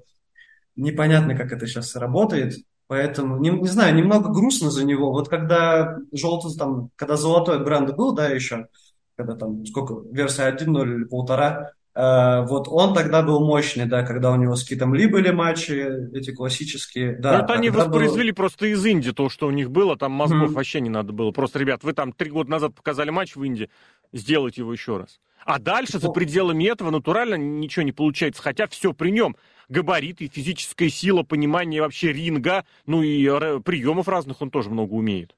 непонятно, 0.76 1.34
как 1.34 1.52
это 1.52 1.66
сейчас 1.66 1.96
работает. 1.96 2.54
Поэтому, 2.86 3.38
не, 3.38 3.50
не 3.50 3.68
знаю, 3.68 3.94
немного 3.94 4.30
грустно 4.30 4.70
за 4.70 4.84
него. 4.84 5.10
Вот 5.10 5.28
когда 5.28 5.98
желтый, 6.12 6.56
там, 6.56 6.90
когда 6.96 7.16
золотой 7.16 7.62
бренд 7.62 7.94
был, 7.94 8.14
да, 8.14 8.28
еще, 8.28 8.68
когда 9.16 9.34
там, 9.34 9.66
сколько, 9.66 9.96
версия 10.10 10.50
1.0 10.50 10.94
или 10.94 11.04
полтора, 11.04 11.72
вот 11.98 12.68
он 12.68 12.94
тогда 12.94 13.22
был 13.22 13.44
мощный, 13.44 13.87
да, 13.87 14.04
когда 14.04 14.30
у 14.30 14.37
него 14.37 14.54
с 14.54 14.62
Китом 14.62 14.94
Ли 14.94 15.08
были 15.08 15.30
матчи, 15.30 16.16
эти 16.16 16.32
классические. 16.32 17.16
Да, 17.18 17.38
ну, 17.38 17.44
это 17.44 17.54
они 17.54 17.70
воспроизвели 17.70 18.30
был... 18.30 18.37
просто 18.37 18.66
из 18.66 18.87
Индии 18.87 19.11
то, 19.11 19.28
что 19.28 19.48
у 19.48 19.50
них 19.50 19.72
было, 19.72 19.96
там 19.96 20.12
мозгов 20.12 20.50
mm-hmm. 20.50 20.54
вообще 20.54 20.80
не 20.80 20.90
надо 20.90 21.12
было. 21.12 21.32
Просто, 21.32 21.58
ребят, 21.58 21.82
вы 21.82 21.94
там 21.94 22.12
три 22.12 22.30
года 22.30 22.52
назад 22.52 22.76
показали 22.76 23.11
матч 23.11 23.34
в 23.34 23.42
Индии, 23.42 23.68
сделайте 24.12 24.61
его 24.61 24.72
еще 24.72 24.98
раз. 24.98 25.18
А 25.44 25.58
дальше, 25.58 25.98
за 25.98 26.11
пределами 26.11 26.64
этого, 26.64 26.90
натурально 26.90 27.34
ничего 27.34 27.82
не 27.82 27.92
получается, 27.92 28.42
хотя 28.42 28.68
все 28.68 28.92
при 28.92 29.11
нем. 29.11 29.34
Габариты, 29.68 30.30
физическая 30.32 30.90
сила, 30.90 31.24
понимание 31.24 31.82
вообще 31.82 32.12
ринга, 32.12 32.64
ну 32.87 33.02
и 33.02 33.24
приемов 33.62 34.06
разных 34.08 34.40
он 34.40 34.50
тоже 34.50 34.70
много 34.70 34.92
умеет. 34.92 35.34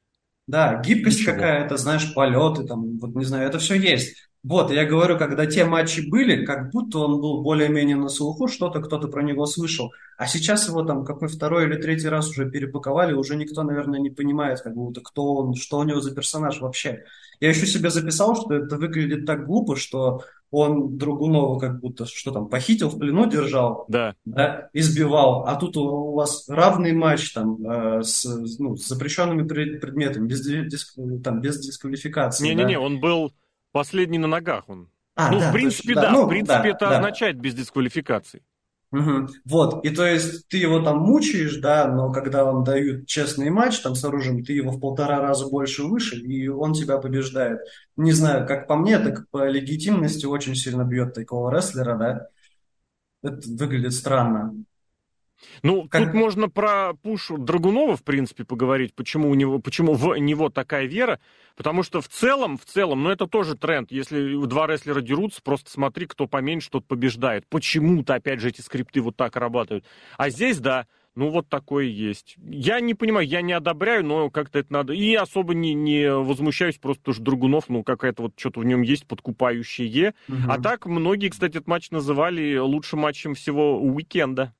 Да, 0.46 0.82
гибкость 0.84 1.24
какая-то, 1.24 1.76
знаешь, 1.76 2.12
полеты, 2.12 2.64
там, 2.64 2.98
вот 2.98 3.14
не 3.14 3.24
знаю, 3.24 3.48
это 3.48 3.58
все 3.58 3.76
есть. 3.76 4.29
Вот, 4.42 4.70
я 4.70 4.86
говорю, 4.86 5.18
когда 5.18 5.44
те 5.44 5.66
матчи 5.66 6.00
были, 6.00 6.46
как 6.46 6.70
будто 6.70 7.00
он 7.00 7.20
был 7.20 7.42
более-менее 7.42 7.96
на 7.96 8.08
слуху, 8.08 8.48
что-то 8.48 8.80
кто-то 8.80 9.08
про 9.08 9.22
него 9.22 9.44
слышал. 9.44 9.92
А 10.16 10.26
сейчас 10.26 10.66
его 10.66 10.82
там 10.82 11.04
какой 11.04 11.28
второй 11.28 11.66
или 11.66 11.76
третий 11.76 12.08
раз 12.08 12.30
уже 12.30 12.50
перепаковали, 12.50 13.12
уже 13.12 13.36
никто, 13.36 13.62
наверное, 13.62 14.00
не 14.00 14.08
понимает, 14.08 14.62
как 14.62 14.74
будто 14.74 15.02
кто 15.02 15.34
он, 15.34 15.54
что 15.54 15.78
у 15.78 15.82
него 15.82 16.00
за 16.00 16.14
персонаж 16.14 16.60
вообще. 16.60 17.04
Я 17.38 17.50
еще 17.50 17.66
себе 17.66 17.90
записал, 17.90 18.34
что 18.34 18.54
это 18.54 18.76
выглядит 18.76 19.26
так 19.26 19.46
глупо, 19.46 19.76
что 19.76 20.22
он 20.50 20.96
Другунова 20.96 21.58
как 21.58 21.80
будто, 21.80 22.06
что 22.06 22.32
там, 22.32 22.48
похитил, 22.48 22.88
в 22.88 22.98
плену 22.98 23.26
держал, 23.26 23.84
да. 23.88 24.14
Да, 24.24 24.68
избивал, 24.72 25.44
а 25.46 25.54
тут 25.56 25.76
у 25.76 26.14
вас 26.14 26.48
равный 26.48 26.92
матч 26.92 27.32
там 27.32 27.64
э, 27.64 28.02
с, 28.02 28.24
ну, 28.58 28.76
с 28.76 28.88
запрещенными 28.88 29.46
предметами, 29.46 30.26
без, 30.26 30.44
диск, 30.44 30.98
там, 31.22 31.40
без 31.40 31.60
дисквалификации. 31.60 32.44
Не-не-не, 32.44 32.74
да? 32.74 32.80
он 32.80 33.00
был 33.00 33.32
последний 33.72 34.18
на 34.18 34.26
ногах. 34.26 34.68
Он. 34.68 34.88
А, 35.16 35.30
ну, 35.30 35.40
да, 35.40 35.50
в 35.50 35.52
принципе, 35.52 35.94
точно, 35.94 36.02
да, 36.02 36.08
да. 36.08 36.12
Ну, 36.12 36.26
в 36.26 36.28
принципе, 36.28 36.62
да, 36.62 36.68
это 36.68 36.88
да. 36.88 36.98
означает 36.98 37.40
без 37.40 37.54
дисквалификации. 37.54 38.42
Угу. 38.92 39.28
Вот, 39.44 39.84
и 39.84 39.90
то 39.90 40.04
есть 40.04 40.48
ты 40.48 40.56
его 40.56 40.80
там 40.82 40.98
мучаешь, 40.98 41.56
да, 41.58 41.86
но 41.86 42.10
когда 42.10 42.44
вам 42.44 42.64
дают 42.64 43.06
честный 43.06 43.48
матч 43.48 43.78
там 43.80 43.94
с 43.94 44.04
оружием, 44.04 44.42
ты 44.42 44.52
его 44.52 44.72
в 44.72 44.80
полтора 44.80 45.20
раза 45.20 45.46
больше 45.46 45.84
выше, 45.84 46.16
и 46.16 46.48
он 46.48 46.72
тебя 46.72 46.98
побеждает. 46.98 47.60
Не 47.96 48.10
знаю, 48.12 48.48
как 48.48 48.66
по 48.66 48.74
мне, 48.74 48.98
так 48.98 49.28
по 49.30 49.48
легитимности 49.48 50.26
очень 50.26 50.56
сильно 50.56 50.82
бьет 50.82 51.14
такого 51.14 51.54
рестлера, 51.54 51.96
да. 51.96 52.26
Это 53.22 53.48
выглядит 53.48 53.92
странно. 53.92 54.54
Ну, 55.62 55.88
как... 55.88 56.04
тут 56.04 56.14
можно 56.14 56.48
про 56.48 56.94
пуш 56.94 57.28
Драгунова, 57.30 57.96
в 57.96 58.02
принципе, 58.02 58.44
поговорить, 58.44 58.94
почему 58.94 59.30
у 59.30 59.34
него, 59.34 59.58
почему 59.58 59.94
в 59.94 60.16
него 60.16 60.48
такая 60.48 60.86
вера, 60.86 61.20
потому 61.56 61.82
что 61.82 62.00
в 62.00 62.08
целом, 62.08 62.58
в 62.58 62.64
целом, 62.64 63.02
ну, 63.02 63.10
это 63.10 63.26
тоже 63.26 63.56
тренд, 63.56 63.90
если 63.92 64.46
два 64.46 64.66
рестлера 64.66 65.00
дерутся, 65.00 65.40
просто 65.42 65.70
смотри, 65.70 66.06
кто 66.06 66.26
поменьше, 66.26 66.70
тот 66.70 66.86
побеждает. 66.86 67.46
Почему-то, 67.48 68.14
опять 68.14 68.40
же, 68.40 68.48
эти 68.48 68.60
скрипты 68.60 69.00
вот 69.00 69.16
так 69.16 69.36
работают. 69.36 69.84
А 70.16 70.30
здесь, 70.30 70.58
да, 70.58 70.86
ну, 71.16 71.28
вот 71.30 71.48
такое 71.48 71.86
есть. 71.86 72.36
Я 72.38 72.80
не 72.80 72.94
понимаю, 72.94 73.26
я 73.26 73.42
не 73.42 73.52
одобряю, 73.52 74.04
но 74.04 74.30
как-то 74.30 74.60
это 74.60 74.72
надо. 74.72 74.92
И 74.92 75.14
особо 75.14 75.54
не, 75.54 75.74
не 75.74 76.12
возмущаюсь, 76.12 76.78
просто 76.78 77.02
потому 77.02 77.14
что 77.14 77.24
Драгунов, 77.24 77.68
ну, 77.68 77.82
какая-то 77.82 78.22
вот 78.22 78.32
что-то 78.36 78.60
в 78.60 78.64
нем 78.64 78.82
есть 78.82 79.06
подкупающее. 79.06 80.14
Угу. 80.28 80.36
А 80.48 80.60
так, 80.60 80.86
многие, 80.86 81.28
кстати, 81.28 81.56
этот 81.56 81.66
матч 81.66 81.90
называли 81.90 82.56
лучшим 82.58 83.00
матчем 83.00 83.34
всего 83.34 83.80
уикенда. 83.80 84.54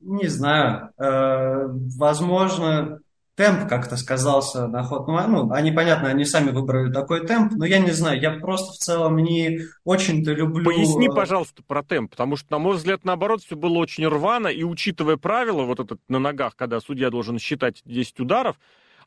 Не 0.00 0.28
знаю. 0.28 0.90
Э, 0.98 1.66
возможно, 1.98 3.00
темп 3.38 3.68
как-то 3.68 3.96
сказался 3.96 4.66
на 4.66 4.82
ход. 4.82 5.06
Ну, 5.06 5.16
ну, 5.28 5.52
они, 5.52 5.70
понятно, 5.70 6.08
они 6.08 6.24
сами 6.24 6.50
выбрали 6.50 6.92
такой 6.92 7.26
темп, 7.26 7.52
но 7.54 7.64
я 7.64 7.78
не 7.78 7.92
знаю, 7.92 8.20
я 8.20 8.32
просто 8.32 8.72
в 8.72 8.78
целом 8.78 9.16
не 9.18 9.60
очень-то 9.84 10.32
люблю... 10.32 10.64
Поясни, 10.64 11.08
пожалуйста, 11.08 11.62
про 11.62 11.84
темп, 11.84 12.10
потому 12.10 12.36
что, 12.36 12.50
на 12.50 12.58
мой 12.58 12.76
взгляд, 12.76 13.04
наоборот, 13.04 13.42
все 13.42 13.56
было 13.56 13.78
очень 13.78 14.06
рвано, 14.06 14.48
и 14.48 14.64
учитывая 14.64 15.16
правила 15.16 15.62
вот 15.62 15.78
этот 15.78 16.00
на 16.08 16.18
ногах, 16.18 16.56
когда 16.56 16.80
судья 16.80 17.10
должен 17.10 17.38
считать 17.38 17.80
10 17.84 18.18
ударов, 18.20 18.56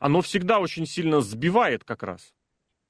оно 0.00 0.22
всегда 0.22 0.60
очень 0.60 0.86
сильно 0.86 1.20
сбивает 1.20 1.84
как 1.84 2.02
раз. 2.02 2.32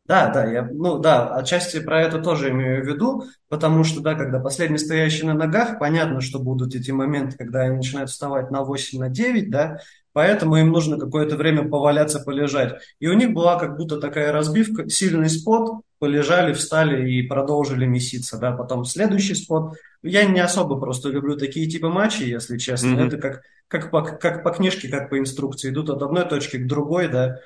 Да, 0.04 0.30
да, 0.30 0.44
я, 0.50 0.68
ну 0.72 0.98
да, 0.98 1.32
отчасти 1.32 1.78
про 1.78 2.02
это 2.02 2.18
тоже 2.18 2.50
имею 2.50 2.84
в 2.84 2.88
виду, 2.88 3.24
потому 3.48 3.84
что, 3.84 4.00
да, 4.00 4.14
когда 4.14 4.40
последний 4.40 4.78
стоящий 4.78 5.24
на 5.24 5.34
ногах, 5.34 5.78
понятно, 5.78 6.20
что 6.20 6.40
будут 6.40 6.74
эти 6.74 6.90
моменты, 6.90 7.36
когда 7.36 7.60
они 7.60 7.76
начинают 7.76 8.10
вставать 8.10 8.50
на 8.50 8.64
8, 8.64 8.98
на 8.98 9.08
9, 9.08 9.48
да, 9.48 9.78
поэтому 10.12 10.56
им 10.56 10.72
нужно 10.72 10.98
какое-то 10.98 11.36
время 11.36 11.68
поваляться, 11.68 12.18
полежать. 12.18 12.80
И 12.98 13.06
у 13.06 13.12
них 13.12 13.32
была 13.32 13.56
как 13.60 13.76
будто 13.76 14.00
такая 14.00 14.32
разбивка, 14.32 14.88
сильный 14.90 15.30
спот, 15.30 15.82
полежали, 16.00 16.52
встали 16.52 17.08
и 17.08 17.22
продолжили 17.22 17.86
меситься, 17.86 18.38
да, 18.38 18.50
потом 18.50 18.84
следующий 18.84 19.36
спот. 19.36 19.76
Я 20.02 20.24
не 20.24 20.40
особо 20.40 20.80
просто 20.80 21.10
люблю 21.10 21.36
такие 21.36 21.68
типы 21.70 21.88
матчей, 21.88 22.28
если 22.28 22.58
честно, 22.58 22.88
mm-hmm. 22.88 23.06
это 23.06 23.18
как, 23.18 23.42
как, 23.68 23.92
по, 23.92 24.02
как 24.02 24.42
по 24.42 24.50
книжке, 24.50 24.88
как 24.88 25.10
по 25.10 25.18
инструкции, 25.20 25.70
идут 25.70 25.90
от 25.90 26.02
одной 26.02 26.28
точки 26.28 26.56
к 26.56 26.66
другой, 26.66 27.06
да, 27.06 27.38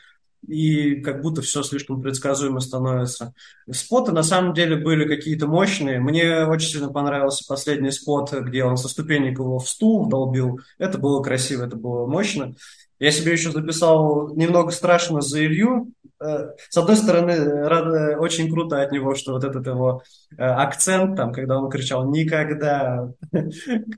и 0.46 1.00
как 1.00 1.22
будто 1.22 1.42
все 1.42 1.62
слишком 1.62 2.02
предсказуемо 2.02 2.60
становится. 2.60 3.34
Споты 3.70 4.12
на 4.12 4.22
самом 4.22 4.54
деле 4.54 4.76
были 4.76 5.06
какие-то 5.06 5.46
мощные. 5.46 6.00
Мне 6.00 6.44
очень 6.46 6.68
сильно 6.68 6.88
понравился 6.88 7.44
последний 7.48 7.90
спот, 7.90 8.32
где 8.32 8.64
он 8.64 8.76
со 8.76 8.88
ступенек 8.88 9.38
его 9.38 9.58
в 9.58 9.68
стул 9.68 10.08
долбил. 10.08 10.60
Это 10.78 10.98
было 10.98 11.22
красиво, 11.22 11.64
это 11.66 11.76
было 11.76 12.06
мощно. 12.06 12.54
Я 12.98 13.10
себе 13.10 13.32
еще 13.32 13.50
записал 13.50 14.34
немного 14.34 14.70
страшно 14.70 15.20
за 15.20 15.44
Илью. 15.44 15.92
Э, 16.18 16.52
с 16.70 16.76
одной 16.76 16.96
стороны, 16.96 17.32
э, 17.32 18.16
очень 18.16 18.50
круто 18.50 18.80
от 18.80 18.90
него, 18.90 19.14
что 19.14 19.32
вот 19.32 19.44
этот 19.44 19.66
его 19.66 20.02
э, 20.36 20.42
акцент, 20.42 21.16
там, 21.16 21.32
когда 21.32 21.58
он 21.58 21.68
кричал 21.68 22.08
«никогда», 22.08 23.12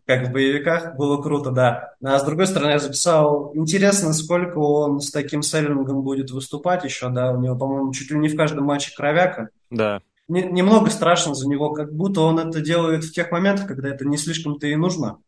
как 0.07 0.29
в 0.29 0.33
боевиках, 0.33 0.97
было 0.97 1.23
круто, 1.23 1.53
да. 1.53 1.95
А 2.03 2.19
с 2.19 2.25
другой 2.25 2.49
стороны, 2.49 2.73
я 2.73 2.79
записал, 2.81 3.53
интересно, 3.55 4.13
сколько 4.13 4.59
он 4.59 5.01
с 5.01 5.13
таким 5.13 5.43
селлингом 5.43 6.03
будет 6.03 6.33
выступать 6.33 6.83
еще, 6.85 7.09
да, 7.09 7.31
у 7.31 7.41
него, 7.41 7.57
по-моему, 7.57 7.93
чуть 7.93 8.11
ли 8.11 8.19
не 8.19 8.29
в 8.29 8.37
каждом 8.37 8.65
матче 8.65 8.93
кровяка. 8.97 9.51
Да. 9.71 10.01
Немного 10.27 10.91
страшно 10.91 11.35
за 11.35 11.49
него, 11.49 11.73
как 11.73 11.95
будто 11.95 12.21
он 12.23 12.39
это 12.39 12.61
делает 12.61 13.05
в 13.05 13.13
тех 13.13 13.31
моментах, 13.31 13.67
когда 13.69 13.89
это 13.89 14.05
не 14.05 14.19
слишком-то 14.19 14.67
и 14.67 14.77
нужно. 14.77 15.19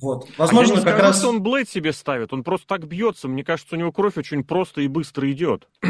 Вот. 0.00 0.26
Возможно, 0.38 0.74
а 0.74 0.76
я 0.76 0.80
не 0.80 0.84
как 0.84 0.94
скажу, 0.98 1.08
раз... 1.08 1.24
он 1.24 1.42
блейд 1.42 1.68
себе 1.68 1.92
ставит, 1.92 2.32
он 2.32 2.42
просто 2.42 2.66
так 2.66 2.86
бьется. 2.86 3.28
Мне 3.28 3.44
кажется, 3.44 3.76
у 3.76 3.78
него 3.78 3.92
кровь 3.92 4.16
очень 4.16 4.44
просто 4.44 4.80
и 4.80 4.88
быстро 4.88 5.30
идет. 5.30 5.68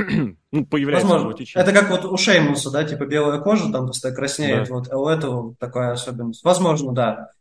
ну, 0.52 0.66
появляется 0.66 1.08
Возможно. 1.08 1.44
Это 1.54 1.72
как 1.72 1.90
вот 1.90 2.04
у 2.04 2.16
Шеймуса, 2.16 2.70
да, 2.70 2.84
типа 2.84 3.06
белая 3.06 3.40
кожа 3.40 3.70
там 3.70 3.84
просто 3.86 4.12
краснеет, 4.12 4.68
да. 4.68 4.74
вот, 4.74 4.92
а 4.92 4.98
у 4.98 5.08
этого 5.08 5.54
такая 5.58 5.92
особенность. 5.92 6.42
Возможно, 6.44 6.92
да. 6.92 7.32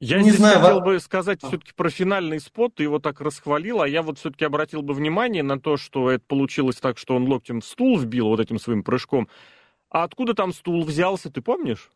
Я 0.00 0.22
не 0.22 0.30
знаю, 0.30 0.60
хотел 0.60 0.80
бы 0.80 1.00
сказать 1.00 1.40
все-таки 1.42 1.72
про 1.74 1.90
финальный 1.90 2.38
спот, 2.38 2.76
ты 2.76 2.84
его 2.84 3.00
так 3.00 3.20
расхвалил, 3.20 3.82
а 3.82 3.88
я 3.88 4.02
вот 4.02 4.18
все-таки 4.18 4.44
обратил 4.44 4.82
бы 4.82 4.94
внимание 4.94 5.42
на 5.42 5.60
то, 5.60 5.76
что 5.76 6.10
это 6.10 6.24
получилось 6.24 6.76
так, 6.76 6.98
что 6.98 7.16
он 7.16 7.28
локтем 7.28 7.60
в 7.60 7.64
стул 7.64 7.98
вбил 7.98 8.28
вот 8.28 8.38
этим 8.38 8.60
своим 8.60 8.84
прыжком. 8.84 9.28
А 9.90 10.04
откуда 10.04 10.34
там 10.34 10.52
стул 10.52 10.84
взялся, 10.84 11.30
ты 11.30 11.42
помнишь? 11.42 11.90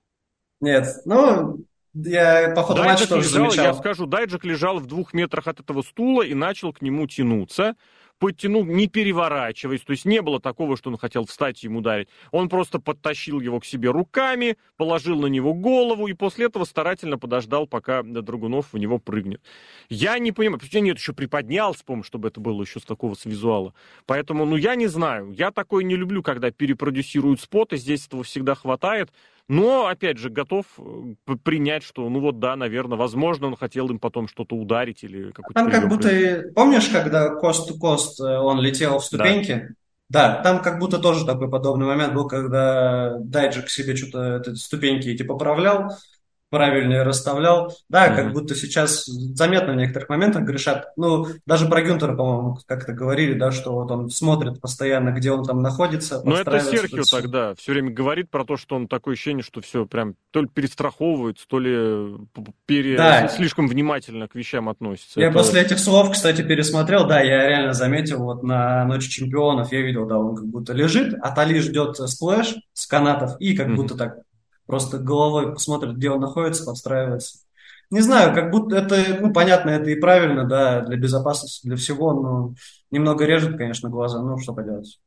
Нет, 0.60 1.02
ну, 1.04 1.58
я 1.94 2.52
по 2.54 2.62
ходу 2.62 2.82
матча 2.84 3.08
тоже 3.08 3.28
лежал, 3.28 3.50
замечал. 3.50 3.64
Я 3.66 3.74
скажу, 3.74 4.06
Дайджик 4.06 4.44
лежал 4.44 4.78
в 4.78 4.86
двух 4.86 5.12
метрах 5.12 5.46
от 5.46 5.60
этого 5.60 5.82
стула 5.82 6.22
и 6.22 6.34
начал 6.34 6.72
к 6.72 6.82
нему 6.82 7.06
тянуться. 7.06 7.76
Подтянул, 8.18 8.64
не 8.64 8.86
переворачиваясь, 8.86 9.80
то 9.80 9.90
есть 9.90 10.04
не 10.04 10.22
было 10.22 10.40
такого, 10.40 10.76
что 10.76 10.90
он 10.90 10.96
хотел 10.96 11.26
встать 11.26 11.64
и 11.64 11.66
ему 11.66 11.80
ударить. 11.80 12.08
Он 12.30 12.48
просто 12.48 12.78
подтащил 12.78 13.40
его 13.40 13.58
к 13.58 13.64
себе 13.64 13.90
руками, 13.90 14.58
положил 14.76 15.18
на 15.20 15.26
него 15.26 15.54
голову 15.54 16.06
и 16.06 16.12
после 16.12 16.46
этого 16.46 16.64
старательно 16.64 17.18
подождал, 17.18 17.66
пока 17.66 18.04
Драгунов 18.04 18.72
в 18.72 18.78
него 18.78 18.98
прыгнет. 18.98 19.42
Я 19.88 20.20
не 20.20 20.30
понимаю, 20.30 20.60
почему 20.60 20.84
нет, 20.84 20.98
еще 20.98 21.14
приподнялся, 21.14 21.84
по 21.84 22.00
чтобы 22.04 22.28
это 22.28 22.40
было 22.40 22.62
еще 22.62 22.78
с 22.78 22.84
такого 22.84 23.14
с 23.14 23.24
визуала. 23.24 23.74
Поэтому, 24.06 24.44
ну, 24.44 24.54
я 24.54 24.76
не 24.76 24.86
знаю. 24.86 25.32
Я 25.32 25.50
такое 25.50 25.82
не 25.82 25.96
люблю, 25.96 26.22
когда 26.22 26.52
перепродюсируют 26.52 27.40
споты, 27.40 27.76
здесь 27.76 28.06
этого 28.06 28.22
всегда 28.22 28.54
хватает. 28.54 29.10
Но, 29.48 29.86
опять 29.86 30.18
же, 30.18 30.30
готов 30.30 30.66
э, 30.78 31.34
принять, 31.42 31.82
что, 31.82 32.08
ну 32.08 32.20
вот 32.20 32.38
да, 32.38 32.56
наверное, 32.56 32.96
возможно, 32.96 33.48
он 33.48 33.56
хотел 33.56 33.88
им 33.90 33.98
потом 33.98 34.28
что-то 34.28 34.56
ударить 34.56 35.04
или 35.04 35.30
какой-то... 35.30 35.54
Там 35.54 35.70
как 35.70 35.88
будто, 35.88 36.44
помнишь, 36.54 36.88
когда 36.88 37.30
кост-то-кост 37.34 38.20
э, 38.20 38.38
он 38.38 38.60
летел 38.60 38.98
в 38.98 39.04
ступеньки? 39.04 39.76
Да. 40.08 40.36
да, 40.36 40.42
там 40.42 40.62
как 40.62 40.78
будто 40.78 40.98
тоже 40.98 41.26
такой 41.26 41.50
подобный 41.50 41.86
момент 41.86 42.14
был, 42.14 42.28
когда 42.28 43.18
Дайджик 43.18 43.68
себе 43.68 43.96
что-то 43.96 44.54
ступеньки 44.54 45.08
эти 45.08 45.22
поправлял, 45.22 45.92
правильнее 46.52 47.02
расставлял. 47.02 47.74
Да, 47.88 48.06
mm-hmm. 48.06 48.16
как 48.16 48.32
будто 48.34 48.54
сейчас 48.54 49.06
заметно 49.06 49.72
в 49.72 49.76
некоторых 49.76 50.10
моментах 50.10 50.42
грешат. 50.42 50.88
Ну, 50.96 51.26
даже 51.46 51.66
про 51.66 51.80
Гюнтера, 51.80 52.14
по-моему, 52.14 52.58
как-то 52.66 52.92
говорили, 52.92 53.32
да, 53.32 53.50
что 53.50 53.72
вот 53.72 53.90
он 53.90 54.10
смотрит 54.10 54.60
постоянно, 54.60 55.12
где 55.12 55.32
он 55.32 55.44
там 55.44 55.62
находится. 55.62 56.20
Ну, 56.22 56.34
это 56.36 56.60
Серхио 56.60 57.04
тогда 57.10 57.54
все 57.54 57.72
время 57.72 57.90
говорит 57.90 58.30
про 58.30 58.44
то, 58.44 58.58
что 58.58 58.76
он 58.76 58.86
такое 58.86 59.14
ощущение, 59.14 59.42
что 59.42 59.62
все 59.62 59.86
прям 59.86 60.14
то 60.30 60.42
ли 60.42 60.46
перестраховывается, 60.46 61.46
то 61.48 61.58
ли 61.58 62.18
пере... 62.66 62.98
да. 62.98 63.28
слишком 63.28 63.66
внимательно 63.66 64.28
к 64.28 64.34
вещам 64.34 64.68
относится. 64.68 65.20
Я 65.20 65.28
это... 65.28 65.38
после 65.38 65.62
этих 65.62 65.78
слов, 65.78 66.10
кстати, 66.12 66.42
пересмотрел, 66.42 67.06
да, 67.06 67.22
я 67.22 67.48
реально 67.48 67.72
заметил, 67.72 68.24
вот 68.24 68.42
на 68.42 68.84
Ночи 68.84 69.08
Чемпионов 69.08 69.72
я 69.72 69.80
видел, 69.80 70.06
да, 70.06 70.18
он 70.18 70.36
как 70.36 70.46
будто 70.46 70.74
лежит, 70.74 71.14
а 71.22 71.30
Тали 71.30 71.58
ждет 71.60 71.96
splash 71.96 72.56
с 72.74 72.86
канатов 72.86 73.40
и 73.40 73.56
как 73.56 73.68
mm-hmm. 73.68 73.74
будто 73.74 73.96
так 73.96 74.16
просто 74.66 74.98
головой 74.98 75.52
посмотрит, 75.52 75.96
где 75.96 76.10
он 76.10 76.20
находится, 76.20 76.64
подстраивается. 76.64 77.38
Не 77.90 78.00
знаю, 78.00 78.34
как 78.34 78.50
будто 78.50 78.76
это, 78.76 79.18
ну, 79.20 79.32
понятно, 79.32 79.68
это 79.70 79.90
и 79.90 80.00
правильно, 80.00 80.44
да, 80.44 80.80
для 80.80 80.96
безопасности, 80.96 81.66
для 81.66 81.76
всего, 81.76 82.14
но 82.14 82.54
немного 82.90 83.26
режет, 83.26 83.58
конечно, 83.58 83.90
глаза, 83.90 84.22
ну, 84.22 84.38
что 84.38 84.54
поделать. 84.54 84.98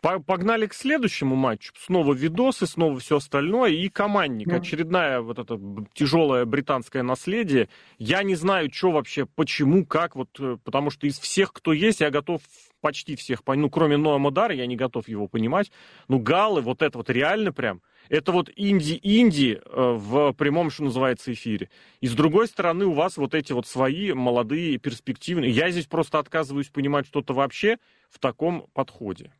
Погнали 0.00 0.66
к 0.66 0.72
следующему 0.72 1.36
матчу. 1.36 1.74
Снова 1.76 2.14
видосы, 2.14 2.66
снова 2.66 2.98
все 3.00 3.18
остальное. 3.18 3.72
И 3.72 3.90
командник. 3.90 4.48
Mm. 4.48 4.56
Очередная 4.56 5.20
вот 5.20 5.38
это 5.38 5.60
тяжелое 5.92 6.46
британское 6.46 7.02
наследие. 7.02 7.68
Я 7.98 8.22
не 8.22 8.34
знаю, 8.34 8.70
что 8.72 8.92
вообще, 8.92 9.26
почему, 9.26 9.84
как. 9.84 10.16
Вот, 10.16 10.30
э, 10.38 10.56
потому 10.64 10.88
что 10.88 11.06
из 11.06 11.18
всех, 11.18 11.52
кто 11.52 11.74
есть, 11.74 12.00
я 12.00 12.10
готов 12.10 12.40
почти 12.80 13.14
всех 13.14 13.44
понять. 13.44 13.62
Ну, 13.62 13.70
кроме 13.70 13.98
Ноа 13.98 14.16
Модара, 14.16 14.54
я 14.54 14.66
не 14.66 14.76
готов 14.76 15.06
его 15.06 15.28
понимать. 15.28 15.70
Ну, 16.08 16.18
Галы, 16.18 16.62
вот 16.62 16.80
это 16.80 16.96
вот 16.96 17.10
реально 17.10 17.52
прям. 17.52 17.82
Это 18.10 18.32
вот 18.32 18.50
инди-инди 18.56 19.62
э, 19.64 19.94
в 19.96 20.32
прямом, 20.32 20.70
что 20.70 20.82
называется, 20.82 21.32
эфире. 21.32 21.70
И 22.00 22.08
с 22.08 22.12
другой 22.12 22.48
стороны, 22.48 22.84
у 22.84 22.92
вас 22.92 23.16
вот 23.16 23.34
эти 23.34 23.52
вот 23.52 23.68
свои 23.68 24.12
молодые, 24.12 24.78
перспективные. 24.78 25.52
Я 25.52 25.70
здесь 25.70 25.86
просто 25.86 26.18
отказываюсь 26.18 26.68
понимать 26.68 27.06
что-то 27.06 27.34
вообще 27.34 27.78
в 28.10 28.18
таком 28.18 28.66
подходе. 28.74 29.32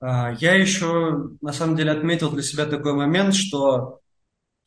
А, 0.00 0.32
я 0.38 0.54
еще, 0.54 1.30
на 1.40 1.52
самом 1.52 1.74
деле, 1.74 1.90
отметил 1.90 2.30
для 2.30 2.42
себя 2.42 2.66
такой 2.66 2.94
момент, 2.94 3.34
что 3.34 4.00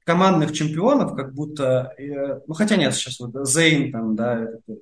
командных 0.10 0.54
чемпионов, 0.54 1.16
как 1.16 1.36
будто, 1.36 1.94
э, 2.00 2.40
ну 2.48 2.56
хотя 2.56 2.78
нет, 2.78 2.96
сейчас 2.96 3.20
вот 3.20 3.48
Зейн 3.48 3.92
там, 3.92 4.16
да, 4.16 4.40
э, 4.68 4.74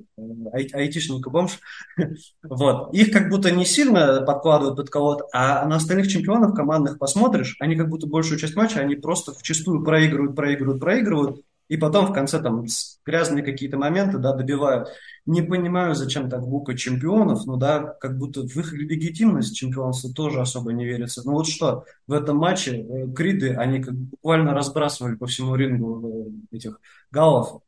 ай, 0.54 0.70
айтишник 0.72 1.28
и 1.28 1.30
бомж, 1.30 1.60
вот, 2.44 2.94
их 2.94 3.12
как 3.12 3.28
будто 3.28 3.52
не 3.52 3.66
сильно 3.66 4.22
подкладывают 4.22 4.78
под 4.78 4.90
кого-то, 4.90 5.26
а 5.34 5.66
на 5.66 5.76
остальных 5.76 6.08
чемпионов 6.08 6.56
командных 6.56 6.98
посмотришь, 6.98 7.58
они 7.60 7.76
как 7.76 7.90
будто 7.90 8.08
большую 8.08 8.40
часть 8.40 8.56
матча, 8.56 8.80
они 8.80 8.96
просто 8.96 9.34
в 9.34 9.44
чистую 9.44 9.84
проигрывают, 9.84 10.34
проигрывают, 10.34 10.80
проигрывают, 10.80 11.42
и 11.68 11.78
потом 11.78 12.08
в 12.08 12.14
конце 12.14 12.42
там 12.42 12.66
грязные 13.06 13.44
какие-то 13.44 13.78
моменты, 13.78 14.18
да, 14.18 14.34
добивают. 14.34 14.90
Не 15.26 15.42
понимаю, 15.42 15.96
зачем 15.96 16.30
так 16.30 16.42
бука 16.42 16.78
чемпионов, 16.78 17.46
но 17.46 17.58
да, 17.58 17.80
как 18.00 18.18
будто 18.18 18.42
в 18.42 18.56
их 18.56 18.72
легитимность 18.74 19.56
чемпионства 19.56 20.14
тоже 20.14 20.40
особо 20.40 20.72
не 20.72 20.86
верится. 20.86 21.22
Ну 21.26 21.34
вот 21.34 21.48
что, 21.48 21.86
в 22.08 22.14
этом 22.14 22.38
матче 22.38 22.78
э, 22.78 23.12
Криды, 23.14 23.54
они 23.56 23.84
как 23.84 23.94
буквально 23.96 24.54
разбрасывали 24.54 25.16
по 25.16 25.28
всему 25.28 25.56
рингу 25.56 26.32
э, 26.52 26.56
этих 26.56 26.80
галлов. 27.12 27.62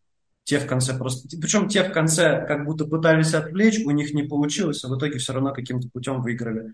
Те 0.46 0.60
в 0.60 0.66
конце 0.66 0.98
просто... 0.98 1.28
Причем 1.38 1.68
те 1.68 1.84
в 1.84 1.92
конце 1.92 2.46
как 2.48 2.66
будто 2.66 2.86
пытались 2.86 3.34
отвлечь, 3.34 3.86
у 3.86 3.92
них 3.92 4.14
не 4.14 4.24
получилось, 4.24 4.84
а 4.86 4.88
в 4.88 4.98
итоге 4.98 5.20
все 5.20 5.34
равно 5.34 5.54
каким-то 5.54 5.90
путем 5.90 6.22
выиграли. 6.22 6.74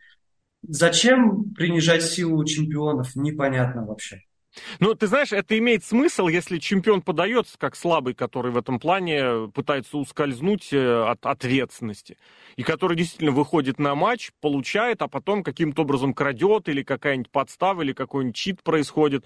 Зачем 0.68 1.54
принижать 1.54 2.04
силу 2.04 2.44
чемпионов, 2.46 3.16
непонятно 3.16 3.86
вообще. 3.86 4.22
Ну, 4.80 4.94
ты 4.96 5.08
знаешь, 5.08 5.32
это 5.32 5.58
имеет 5.58 5.84
смысл, 5.84 6.28
если 6.28 6.58
чемпион 6.58 7.02
подается 7.02 7.58
как 7.58 7.76
слабый, 7.76 8.14
который 8.14 8.52
в 8.52 8.58
этом 8.58 8.80
плане 8.80 9.50
пытается 9.54 9.98
ускользнуть 9.98 10.72
э, 10.72 11.04
от 11.04 11.26
ответственности, 11.26 12.18
и 12.56 12.64
который 12.64 12.98
действительно 12.98 13.32
выходит 13.32 13.80
на 13.80 13.96
матч, 13.96 14.32
получает, 14.42 15.02
а 15.02 15.08
потом 15.08 15.44
каким-то 15.44 15.84
образом 15.84 16.14
крадет, 16.14 16.70
или 16.70 16.84
какая-нибудь 16.84 17.32
подстава, 17.32 17.82
или 17.82 17.94
какой-нибудь 17.94 18.36
чит 18.36 18.64
происходит. 18.64 19.26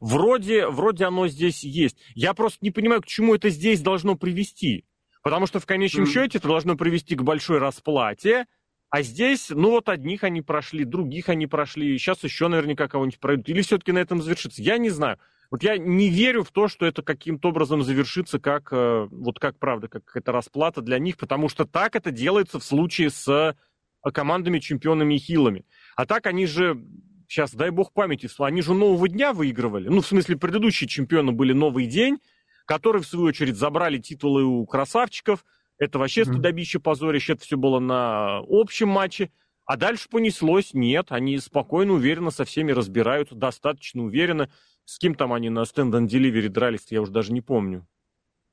Вроде, 0.00 0.68
вроде 0.68 1.06
оно 1.06 1.28
здесь 1.28 1.64
есть. 1.64 1.96
Я 2.14 2.34
просто 2.34 2.58
не 2.60 2.70
понимаю, 2.70 3.02
к 3.02 3.06
чему 3.06 3.34
это 3.34 3.48
здесь 3.48 3.80
должно 3.80 4.14
привести. 4.14 4.84
Потому 5.22 5.46
что 5.46 5.58
в 5.58 5.66
конечном 5.66 6.04
mm. 6.04 6.12
счете 6.12 6.38
это 6.38 6.48
должно 6.48 6.76
привести 6.76 7.16
к 7.16 7.22
большой 7.22 7.58
расплате, 7.58 8.46
а 8.88 9.02
здесь, 9.02 9.50
ну 9.50 9.70
вот 9.70 9.88
одних 9.88 10.22
они 10.24 10.42
прошли, 10.42 10.84
других 10.84 11.28
они 11.28 11.46
прошли, 11.46 11.98
сейчас 11.98 12.22
еще 12.22 12.48
наверняка 12.48 12.88
кого-нибудь 12.88 13.18
пройдут. 13.18 13.48
Или 13.48 13.62
все-таки 13.62 13.92
на 13.92 13.98
этом 13.98 14.22
завершится? 14.22 14.62
Я 14.62 14.78
не 14.78 14.90
знаю. 14.90 15.18
Вот 15.50 15.62
я 15.62 15.76
не 15.76 16.08
верю 16.08 16.44
в 16.44 16.50
то, 16.50 16.68
что 16.68 16.86
это 16.86 17.02
каким-то 17.02 17.48
образом 17.48 17.82
завершится, 17.82 18.38
как, 18.38 18.68
э, 18.72 19.08
вот 19.10 19.38
как 19.38 19.58
правда, 19.58 19.88
как 19.88 20.04
какая-то 20.04 20.32
расплата 20.32 20.82
для 20.82 20.98
них, 20.98 21.16
потому 21.16 21.48
что 21.48 21.64
так 21.64 21.94
это 21.94 22.10
делается 22.10 22.58
в 22.58 22.64
случае 22.64 23.10
с 23.10 23.28
э, 23.28 24.10
командами, 24.12 24.58
чемпионами 24.58 25.14
и 25.14 25.18
хилами. 25.18 25.64
А 25.94 26.04
так 26.04 26.26
они 26.26 26.46
же, 26.46 26.80
сейчас, 27.28 27.54
дай 27.54 27.70
бог 27.70 27.92
памяти, 27.92 28.28
они 28.38 28.62
же 28.62 28.74
нового 28.74 29.08
дня 29.08 29.32
выигрывали. 29.32 29.88
Ну, 29.88 30.00
в 30.00 30.06
смысле, 30.06 30.36
предыдущие 30.36 30.88
чемпионы 30.88 31.32
были 31.32 31.52
новый 31.52 31.86
день, 31.86 32.18
которые, 32.66 33.02
в 33.02 33.06
свою 33.06 33.26
очередь, 33.26 33.56
забрали 33.56 33.98
титулы 33.98 34.44
у 34.44 34.64
красавчиков– 34.64 35.44
это 35.78 35.98
вообще 35.98 36.22
mm-hmm. 36.22 36.32
стыдобище, 36.32 36.80
позорище, 36.80 37.34
это 37.34 37.42
все 37.42 37.56
было 37.56 37.78
на 37.78 38.38
общем 38.48 38.88
матче. 38.88 39.30
А 39.64 39.76
дальше 39.76 40.08
понеслось, 40.08 40.74
нет, 40.74 41.06
они 41.10 41.38
спокойно, 41.38 41.94
уверенно 41.94 42.30
со 42.30 42.44
всеми 42.44 42.72
разбираются, 42.72 43.34
достаточно 43.34 44.04
уверенно. 44.04 44.48
С 44.84 44.98
кем 44.98 45.16
там 45.16 45.32
они 45.32 45.50
на 45.50 45.64
стенд 45.64 45.92
and 45.94 46.06
delivery 46.06 46.48
дрались, 46.48 46.86
я 46.90 47.02
уже 47.02 47.10
даже 47.10 47.32
не 47.32 47.40
помню. 47.40 47.86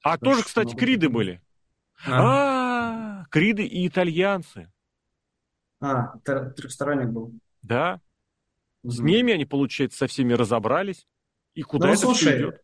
А 0.03 0.13
Очень 0.13 0.23
тоже, 0.23 0.43
кстати, 0.43 0.75
криды 0.75 1.09
были. 1.09 1.41
А, 2.05 3.21
а, 3.21 3.25
криды 3.29 3.63
и 3.65 3.87
итальянцы. 3.87 4.71
А, 5.79 6.17
трехсторонник 6.17 7.09
был. 7.09 7.31
Да. 7.61 8.01
С 8.83 8.99
ними 8.99 9.33
они, 9.33 9.45
получается, 9.45 9.99
со 9.99 10.07
всеми 10.07 10.33
разобрались. 10.33 11.07
И 11.53 11.61
куда 11.61 11.87
ну, 11.87 11.93
это 11.93 12.01
слушай, 12.01 12.19
все 12.19 12.37
идет? 12.37 12.62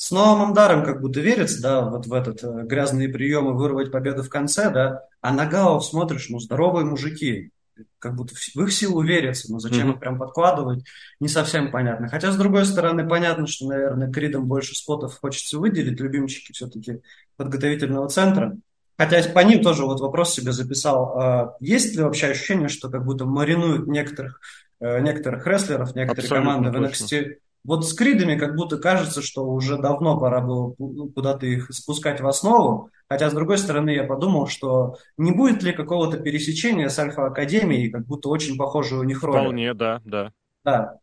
С 0.00 0.12
новым 0.12 0.54
даром 0.54 0.82
как 0.82 1.02
будто 1.02 1.20
верится, 1.20 1.60
да, 1.60 1.82
вот 1.82 2.06
в 2.06 2.14
этот 2.14 2.42
э, 2.42 2.62
грязные 2.62 3.10
приемы 3.10 3.52
вырвать 3.52 3.92
победу 3.92 4.22
в 4.22 4.30
конце, 4.30 4.70
да, 4.70 5.02
а 5.20 5.30
на 5.30 5.44
Гао 5.44 5.78
смотришь, 5.80 6.30
ну, 6.30 6.38
здоровые 6.38 6.86
мужики, 6.86 7.50
как 7.98 8.14
будто 8.14 8.34
в, 8.34 8.62
их 8.62 8.72
силу 8.72 9.02
верится, 9.02 9.52
но 9.52 9.58
зачем 9.58 9.90
mm-hmm. 9.90 9.92
их 9.92 10.00
прям 10.00 10.18
подкладывать, 10.18 10.86
не 11.20 11.28
совсем 11.28 11.70
понятно. 11.70 12.08
Хотя, 12.08 12.32
с 12.32 12.36
другой 12.38 12.64
стороны, 12.64 13.06
понятно, 13.06 13.46
что, 13.46 13.68
наверное, 13.68 14.10
Кридом 14.10 14.46
больше 14.46 14.74
спотов 14.74 15.20
хочется 15.20 15.58
выделить, 15.58 16.00
любимчики 16.00 16.52
все-таки 16.52 17.02
подготовительного 17.36 18.08
центра. 18.08 18.56
Хотя 18.96 19.22
по 19.30 19.40
ним 19.40 19.62
тоже 19.62 19.84
вот 19.84 20.00
вопрос 20.00 20.32
себе 20.32 20.52
записал. 20.52 21.18
А 21.18 21.56
есть 21.60 21.94
ли 21.94 22.02
вообще 22.02 22.28
ощущение, 22.28 22.68
что 22.68 22.88
как 22.88 23.04
будто 23.04 23.26
маринуют 23.26 23.86
некоторых, 23.86 24.40
э, 24.80 25.00
некоторых 25.00 25.46
рестлеров, 25.46 25.94
некоторые 25.94 26.24
Абсолютно 26.24 26.36
команды 26.36 26.72
точно. 26.72 27.06
в 27.06 27.12
NXT 27.12 27.36
вот 27.64 27.86
с 27.86 27.92
кридами 27.92 28.36
как 28.36 28.56
будто 28.56 28.78
кажется, 28.78 29.22
что 29.22 29.44
уже 29.44 29.76
давно 29.76 30.18
пора 30.18 30.40
было 30.40 30.74
ну, 30.78 31.08
куда-то 31.08 31.46
их 31.46 31.70
спускать 31.72 32.20
в 32.20 32.26
основу. 32.26 32.90
Хотя, 33.08 33.28
с 33.28 33.34
другой 33.34 33.58
стороны, 33.58 33.90
я 33.90 34.04
подумал, 34.04 34.46
что 34.46 34.96
не 35.18 35.32
будет 35.32 35.62
ли 35.62 35.72
какого-то 35.72 36.18
пересечения 36.18 36.88
с 36.88 36.98
Альфа-Академией, 36.98 37.90
как 37.90 38.06
будто 38.06 38.28
очень 38.28 38.56
похожи 38.56 38.96
у 38.96 39.02
них 39.02 39.22
роли. 39.22 39.40
Вполне, 39.40 39.74
да, 39.74 40.00
да. 40.04 40.32
Да. 40.64 40.94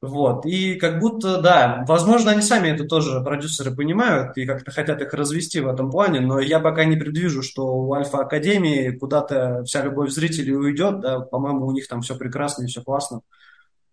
Вот. 0.00 0.46
И 0.46 0.76
как 0.76 0.98
будто, 0.98 1.42
да, 1.42 1.84
возможно, 1.86 2.30
они 2.30 2.40
сами 2.40 2.68
это 2.68 2.84
тоже, 2.84 3.22
продюсеры, 3.22 3.74
понимают 3.74 4.34
и 4.38 4.46
как-то 4.46 4.70
хотят 4.70 5.02
их 5.02 5.12
развести 5.12 5.60
в 5.60 5.68
этом 5.68 5.90
плане, 5.90 6.20
но 6.20 6.40
я 6.40 6.58
пока 6.58 6.86
не 6.86 6.96
предвижу, 6.96 7.42
что 7.42 7.66
у 7.66 7.92
Альфа-Академии 7.92 8.92
куда-то 8.92 9.62
вся 9.64 9.82
любовь 9.82 10.10
зрителей 10.10 10.56
уйдет, 10.56 11.00
да, 11.00 11.20
по-моему, 11.20 11.66
у 11.66 11.72
них 11.72 11.86
там 11.86 12.00
все 12.00 12.16
прекрасно 12.16 12.64
и 12.64 12.66
все 12.66 12.82
классно 12.82 13.20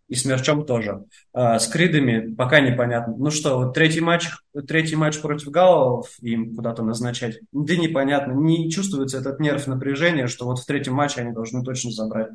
и 0.08 0.16
с 0.16 0.26
Мерчом 0.26 0.66
тоже. 0.66 1.06
А, 1.34 1.60
с 1.60 1.68
Кридами 1.68 2.34
пока 2.34 2.60
непонятно. 2.60 3.16
Ну 3.18 3.30
что, 3.30 3.58
вот 3.58 3.74
третий 3.74 4.02
матч, 4.02 4.30
третий 4.68 4.96
матч 4.96 5.20
против 5.20 5.50
Галлов 5.50 6.10
им 6.22 6.56
куда-то 6.56 6.84
назначать, 6.84 7.40
да 7.52 7.76
непонятно. 7.76 8.34
Не 8.34 8.72
чувствуется 8.72 9.20
этот 9.20 9.40
нерв 9.40 9.68
напряжения, 9.68 10.28
что 10.28 10.46
вот 10.46 10.60
в 10.60 10.66
третьем 10.66 10.94
матче 10.94 11.22
они 11.22 11.34
должны 11.34 11.64
точно 11.64 11.92
забрать. 11.92 12.30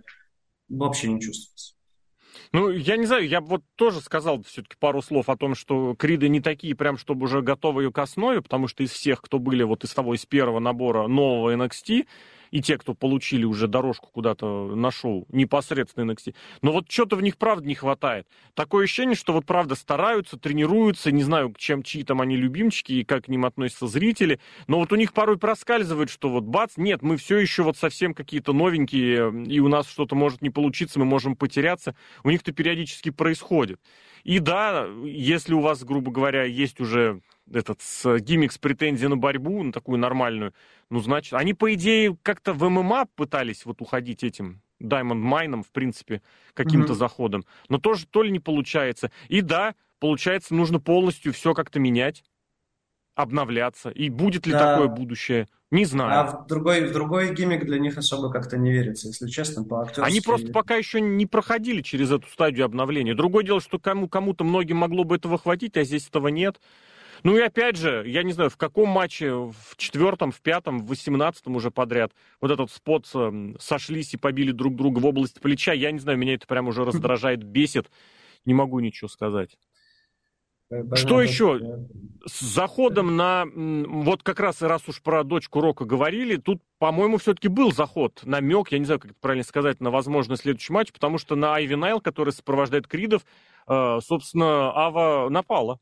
Вообще 0.69 1.09
не 1.13 1.21
чувствуется. 1.21 1.75
Ну, 2.53 2.69
я 2.69 2.99
не 2.99 3.07
знаю, 3.07 3.27
я 3.27 3.41
вот 3.41 3.63
тоже 3.77 4.03
сказал 4.03 4.43
все-таки 4.43 4.77
пару 4.79 5.01
слов 5.01 5.31
о 5.31 5.37
том, 5.39 5.55
что 5.55 5.95
Криды 5.95 6.29
не 6.29 6.43
такие 6.43 6.75
прям, 6.75 6.99
чтобы 6.99 7.25
уже 7.25 7.41
готовы 7.41 7.91
к 7.91 7.99
основе, 7.99 8.43
потому 8.43 8.69
что 8.69 8.83
из 8.83 8.91
всех, 8.91 9.23
кто 9.23 9.39
были 9.39 9.63
вот 9.63 9.85
из 9.85 9.95
того, 9.95 10.15
из 10.15 10.27
первого 10.27 10.59
набора 10.59 11.09
нового 11.09 11.55
NXT, 11.55 12.07
и 12.53 12.61
те, 12.61 12.79
кто 12.79 12.95
получили 12.95 13.45
уже 13.45 13.67
дорожку 13.67 14.11
куда-то 14.13 14.77
на 14.77 14.93
шоу, 14.93 15.27
непосредственно 15.31 16.13
NXT. 16.13 16.35
Но 16.61 16.71
вот 16.71 16.89
что-то 16.89 17.17
в 17.17 17.23
них, 17.23 17.37
правда, 17.39 17.67
не 17.67 17.75
хватает. 17.75 18.29
Такое 18.55 18.85
ощущение, 18.85 19.17
что 19.17 19.33
вот, 19.33 19.47
правда, 19.47 19.75
стараются, 19.75 20.39
тренируются, 20.39 21.11
не 21.11 21.25
знаю, 21.25 21.53
чем 21.57 21.83
чьи 21.83 22.05
там 22.05 22.21
они 22.21 22.37
любимчики 22.37 22.93
и 22.93 23.05
как 23.05 23.25
к 23.25 23.29
ним 23.29 23.47
относятся 23.47 23.87
зрители, 23.87 24.39
но 24.69 24.79
вот 24.79 24.93
у 24.93 24.97
них 24.97 25.15
порой 25.15 25.39
проскальзывает, 25.39 26.11
что 26.11 26.29
вот 26.29 26.45
бац, 26.45 26.73
нет, 26.77 27.03
мы 27.03 27.17
все 27.17 27.39
еще 27.39 27.63
вот 27.63 27.77
совсем 27.77 28.15
какие-то 28.15 28.53
новенькие, 28.53 29.33
и 29.47 29.59
у 29.61 29.69
нас 29.69 29.89
что-то 29.89 30.15
может 30.15 30.43
не 30.43 30.51
получиться, 30.51 30.99
мы 30.99 31.07
можем 31.07 31.35
потеряться. 31.35 31.97
У 32.23 32.31
них-то 32.31 32.53
периодически 32.53 33.11
происходит. 33.11 33.81
И 34.25 34.39
да, 34.39 34.87
если 35.05 35.55
у 35.55 35.61
вас, 35.61 35.83
грубо 35.83 36.13
говоря, 36.13 36.45
есть 36.45 36.81
уже 36.81 37.23
этот 37.51 37.81
с 37.81 38.19
гиммик 38.19 38.53
с 38.53 38.59
претензией 38.59 39.09
на 39.09 39.17
борьбу, 39.17 39.63
на 39.63 39.73
такую 39.73 39.99
нормальную, 39.99 40.55
ну, 40.91 41.01
значит, 41.01 41.35
они, 41.35 41.55
по 41.55 41.73
идее, 41.75 42.17
как-то 42.23 42.53
в 42.53 42.69
ММА 42.69 43.07
пытались 43.17 43.65
вот 43.65 43.81
уходить 43.81 44.23
этим 44.25 44.61
Diamond 44.83 45.15
Майном, 45.15 45.63
в 45.63 45.71
принципе, 45.71 46.23
каким-то 46.55 46.93
mm-hmm. 46.93 46.97
заходом. 46.97 47.45
Но 47.69 47.79
тоже 47.79 48.07
то 48.07 48.23
ли 48.23 48.31
не 48.31 48.41
получается. 48.41 49.11
И 49.29 49.41
да, 49.41 49.75
получается, 50.01 50.55
нужно 50.55 50.81
полностью 50.81 51.33
все 51.33 51.55
как-то 51.55 51.79
менять, 51.79 52.25
обновляться. 53.15 53.91
И 53.91 54.11
будет 54.11 54.47
ли 54.47 54.53
да. 54.53 54.73
такое 54.73 54.89
будущее? 54.89 55.49
Не 55.71 55.87
знаю. 55.87 56.21
А 56.21 56.27
в 56.27 56.47
другой, 56.47 56.87
в 56.87 56.93
другой 56.93 57.35
гиммик 57.35 57.65
для 57.65 57.79
них 57.79 57.97
особо 57.97 58.31
как-то 58.31 58.59
не 58.59 58.71
верится, 58.71 59.09
если 59.09 59.27
честно, 59.29 59.65
по 59.65 59.81
актерски. 59.81 60.07
Они 60.07 60.21
просто 60.21 60.53
пока 60.53 60.77
еще 60.77 61.01
не 61.01 61.25
проходили 61.25 61.81
через 61.81 62.11
эту 62.11 62.29
стадию 62.29 62.67
обновления. 62.67 63.15
Другое 63.15 63.45
дело, 63.45 63.61
что 63.61 63.79
кому, 63.79 64.09
кому-то 64.09 64.45
многим 64.45 64.77
могло 64.79 65.05
бы 65.05 65.17
этого 65.17 65.39
хватить, 65.39 65.77
а 65.79 65.85
здесь 65.85 66.09
этого 66.09 66.29
нет. 66.29 66.61
Ну 67.25 67.37
и 67.37 67.41
опять 67.41 67.77
же, 67.77 68.05
я 68.07 68.23
не 68.23 68.33
знаю, 68.33 68.51
в 68.51 68.57
каком 68.57 68.89
матче, 68.89 69.33
в 69.33 69.77
четвертом, 69.77 70.33
в 70.33 70.41
пятом, 70.41 70.81
в 70.81 70.87
восемнадцатом 70.87 71.57
уже 71.57 71.71
подряд, 71.71 72.13
вот 72.41 72.51
этот 72.51 72.71
спот 72.71 73.09
эм, 73.15 73.57
сошлись 73.61 74.15
и 74.15 74.17
побили 74.17 74.51
друг 74.51 74.75
друга 74.75 74.99
в 74.99 75.07
область 75.07 75.41
плеча, 75.41 75.73
я 75.73 75.93
не 75.93 76.01
знаю, 76.01 76.19
меня 76.19 76.35
это 76.35 76.47
прям 76.47 76.69
уже 76.69 76.85
раздражает, 76.85 77.43
бесит, 77.45 77.91
не 78.45 78.55
могу 78.55 78.81
ничего 78.81 79.09
сказать. 79.09 79.57
Что 80.95 81.21
еще? 81.21 81.61
С 82.27 82.41
заходом 82.41 83.17
на... 83.17 83.45
Вот 83.55 84.23
как 84.23 84.41
раз, 84.41 84.63
раз 84.63 84.89
уж 84.89 85.03
про 85.03 85.23
дочку 85.23 85.61
Рока 85.61 85.85
говорили, 85.85 86.37
тут, 86.37 86.63
по-моему, 86.79 87.19
все-таки 87.19 87.49
был 87.49 87.73
заход, 87.73 88.23
намек, 88.25 88.73
я 88.73 88.79
не 88.79 88.87
знаю, 88.87 88.99
как 88.99 89.11
это 89.11 89.21
правильно 89.21 89.45
сказать, 89.45 89.81
на 89.81 89.91
возможный 89.91 90.37
следующий 90.37 90.73
матч, 90.73 90.91
потому 90.93 91.19
что 91.19 91.37
на 91.37 91.55
Айви 91.55 91.75
Найл, 91.75 92.01
который 92.01 92.33
сопровождает 92.33 92.87
Кридов, 92.87 93.25
э, 93.69 93.99
собственно, 94.01 94.73
Ава 94.75 95.29
напала. 95.29 95.79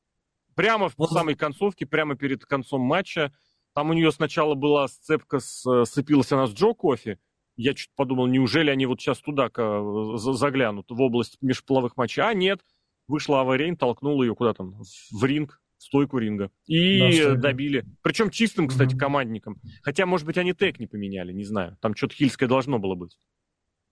Прямо 0.60 0.90
в 0.90 0.94
вот. 0.98 1.10
самой 1.10 1.36
концовке, 1.36 1.86
прямо 1.86 2.16
перед 2.16 2.44
концом 2.44 2.82
матча. 2.82 3.32
Там 3.72 3.88
у 3.88 3.94
нее 3.94 4.12
сначала 4.12 4.54
была 4.54 4.88
сцепка, 4.88 5.38
с, 5.40 5.84
сцепилась 5.86 6.30
она 6.32 6.46
с 6.46 6.52
Джо 6.52 6.74
Кофи, 6.74 7.18
Я 7.56 7.72
чуть 7.72 7.88
подумал, 7.96 8.26
неужели 8.26 8.68
они 8.68 8.84
вот 8.84 9.00
сейчас 9.00 9.20
туда 9.20 9.48
заглянут, 10.18 10.90
в 10.90 11.00
область 11.00 11.38
межполовых 11.40 11.96
матчей? 11.96 12.22
А 12.22 12.34
нет, 12.34 12.60
вышла 13.08 13.40
Аварейн, 13.40 13.74
толкнула 13.78 14.22
ее 14.22 14.34
куда 14.34 14.52
там, 14.52 14.82
в 15.10 15.24
ринг, 15.24 15.62
в 15.78 15.82
стойку 15.82 16.18
ринга. 16.18 16.50
И 16.66 17.22
да, 17.22 17.36
добили. 17.36 17.86
Причем 18.02 18.28
чистым, 18.28 18.68
кстати, 18.68 18.94
командником. 18.94 19.62
Хотя, 19.82 20.04
может 20.04 20.26
быть, 20.26 20.36
они 20.36 20.52
тег 20.52 20.78
не 20.78 20.86
поменяли, 20.86 21.32
не 21.32 21.44
знаю. 21.44 21.78
Там 21.80 21.96
что-то 21.96 22.16
хильское 22.16 22.50
должно 22.50 22.78
было 22.78 22.94
быть. 22.94 23.16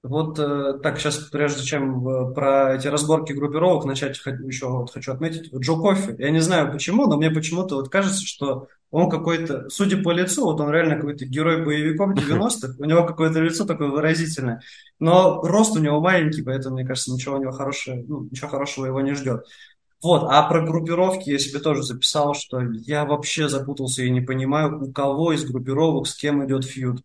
Вот 0.05 0.39
э, 0.39 0.79
так, 0.81 1.01
сейчас, 1.01 1.17
прежде 1.17 1.65
чем 1.65 2.09
э, 2.09 2.33
про 2.33 2.77
эти 2.77 2.87
разборки 2.87 3.33
группировок 3.33 3.85
начать, 3.85 4.17
еще 4.17 4.69
вот 4.69 4.93
хочу 4.93 5.13
отметить, 5.13 5.53
Джо 5.53 5.75
Кофи, 5.75 6.15
я 6.19 6.31
не 6.31 6.39
знаю 6.39 6.71
почему, 6.71 7.09
но 7.09 7.17
мне 7.17 7.33
почему-то 7.33 7.75
вот 7.75 7.89
кажется, 7.89 8.25
что 8.25 8.69
он 8.93 9.11
какой-то, 9.11 9.69
судя 9.71 10.01
по 10.01 10.13
лицу, 10.13 10.45
вот 10.45 10.61
он 10.61 10.71
реально 10.71 10.97
какой-то 10.97 11.27
герой 11.27 11.65
боевиков 11.65 12.13
90-х, 12.15 12.77
у 12.79 12.85
него 12.85 13.05
какое-то 13.07 13.41
лицо 13.41 13.65
такое 13.65 13.89
выразительное, 13.89 14.63
но 15.01 15.43
рост 15.43 15.77
у 15.77 15.81
него 15.81 16.01
маленький, 16.01 16.43
поэтому, 16.43 16.77
мне 16.77 16.87
кажется, 16.87 17.13
ничего 17.13 17.37
у 17.37 17.41
него 17.41 17.51
хорошего, 17.51 17.97
ну, 17.97 18.29
ничего 18.31 18.49
хорошего 18.49 18.87
его 18.87 19.01
не 19.01 19.15
ждет. 19.15 19.47
Вот, 20.01 20.29
а 20.31 20.49
про 20.49 20.65
группировки 20.65 21.29
я 21.29 21.41
себе 21.41 21.59
тоже 21.59 21.83
записал, 21.83 22.35
что 22.35 22.61
я 22.61 23.05
вообще 23.05 23.49
запутался 23.49 24.03
и 24.05 24.11
не 24.11 24.21
понимаю, 24.21 24.81
у 24.81 24.93
кого 24.93 25.33
из 25.33 25.45
группировок 25.45 26.07
с 26.07 26.15
кем 26.15 26.47
идет 26.47 26.65
фьюд. 26.65 27.03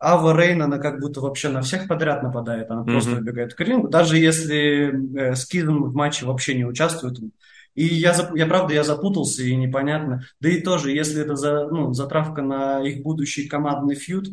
Ава 0.00 0.34
Рейн, 0.34 0.62
она 0.62 0.78
как 0.78 0.98
будто 0.98 1.20
вообще 1.20 1.50
на 1.50 1.60
всех 1.60 1.86
подряд 1.86 2.22
нападает, 2.22 2.70
она 2.70 2.82
mm-hmm. 2.82 2.92
просто 2.92 3.10
выбегает 3.10 3.54
к 3.54 3.60
рингу, 3.60 3.88
даже 3.88 4.16
если 4.16 5.18
э, 5.18 5.34
Скизм 5.34 5.84
в 5.84 5.94
матче 5.94 6.24
вообще 6.24 6.54
не 6.54 6.64
участвует. 6.64 7.18
И 7.74 7.84
я, 7.84 8.14
я, 8.34 8.46
правда, 8.46 8.74
я 8.74 8.82
запутался 8.82 9.42
и 9.42 9.54
непонятно. 9.54 10.22
Да 10.40 10.48
и 10.48 10.60
тоже, 10.60 10.90
если 10.90 11.22
это 11.22 11.36
за, 11.36 11.68
ну, 11.68 11.92
затравка 11.92 12.42
на 12.42 12.80
их 12.80 13.02
будущий 13.02 13.46
командный 13.46 13.94
фьюд, 13.94 14.28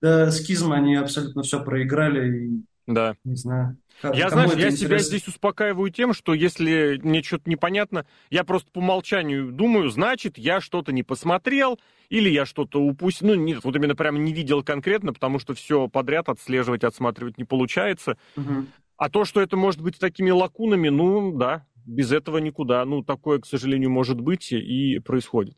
да, 0.00 0.30
Скизм 0.30 0.72
они 0.72 0.96
абсолютно 0.96 1.42
все 1.42 1.62
проиграли. 1.62 2.36
И, 2.36 2.64
да. 2.86 3.16
Не 3.24 3.36
знаю. 3.36 3.78
Я, 4.02 4.28
знаешь, 4.28 4.50
я 4.50 4.68
интересно? 4.68 4.76
себя 4.76 4.98
здесь 4.98 5.28
успокаиваю 5.28 5.90
тем, 5.90 6.12
что 6.12 6.34
если 6.34 7.00
мне 7.02 7.22
что-то 7.22 7.48
непонятно, 7.48 8.06
я 8.30 8.44
просто 8.44 8.70
по 8.70 8.78
умолчанию 8.78 9.52
думаю, 9.52 9.88
значит, 9.88 10.36
я 10.36 10.60
что-то 10.60 10.92
не 10.92 11.02
посмотрел, 11.02 11.78
или 12.10 12.28
я 12.28 12.44
что-то 12.44 12.80
упустил. 12.80 13.28
Ну, 13.28 13.34
нет, 13.34 13.64
вот 13.64 13.74
именно 13.76 13.94
прям 13.94 14.22
не 14.22 14.32
видел 14.32 14.62
конкретно, 14.62 15.12
потому 15.12 15.38
что 15.38 15.54
все 15.54 15.88
подряд 15.88 16.28
отслеживать, 16.28 16.84
отсматривать 16.84 17.38
не 17.38 17.44
получается. 17.44 18.18
Угу. 18.36 18.66
А 18.96 19.08
то, 19.08 19.24
что 19.24 19.40
это 19.40 19.56
может 19.56 19.80
быть 19.80 19.98
такими 19.98 20.30
лакунами, 20.30 20.88
ну, 20.88 21.32
да, 21.36 21.66
без 21.86 22.12
этого 22.12 22.38
никуда. 22.38 22.84
Ну, 22.84 23.02
такое, 23.02 23.38
к 23.38 23.46
сожалению, 23.46 23.90
может 23.90 24.20
быть 24.20 24.52
и 24.52 24.98
происходит. 24.98 25.56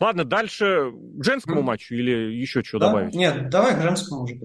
Ладно, 0.00 0.24
дальше 0.24 0.92
к 0.92 1.24
женскому 1.24 1.60
mm. 1.60 1.64
матчу 1.64 1.94
или 1.94 2.32
еще 2.34 2.62
что 2.62 2.78
да? 2.78 2.88
добавить? 2.88 3.14
Нет, 3.14 3.50
давай 3.50 3.76
к 3.76 3.82
женскому 3.82 4.22
уже. 4.22 4.38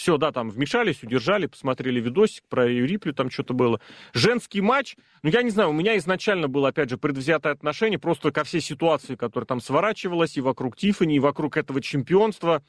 Все, 0.00 0.16
да, 0.16 0.32
там 0.32 0.48
вмешались, 0.48 1.02
удержали, 1.02 1.46
посмотрели 1.46 2.00
видосик 2.00 2.44
про 2.48 2.66
Юриплю, 2.66 3.12
там 3.12 3.30
что-то 3.30 3.52
было. 3.52 3.80
Женский 4.14 4.62
матч, 4.62 4.96
ну, 5.22 5.28
я 5.28 5.42
не 5.42 5.50
знаю, 5.50 5.70
у 5.70 5.74
меня 5.74 5.98
изначально 5.98 6.48
было, 6.48 6.68
опять 6.68 6.88
же, 6.88 6.96
предвзятое 6.96 7.52
отношение 7.52 7.98
просто 7.98 8.32
ко 8.32 8.44
всей 8.44 8.62
ситуации, 8.62 9.14
которая 9.14 9.46
там 9.46 9.60
сворачивалась 9.60 10.38
и 10.38 10.40
вокруг 10.40 10.76
Тифани, 10.76 11.16
и 11.16 11.20
вокруг 11.20 11.58
этого 11.58 11.82
чемпионства. 11.82 12.64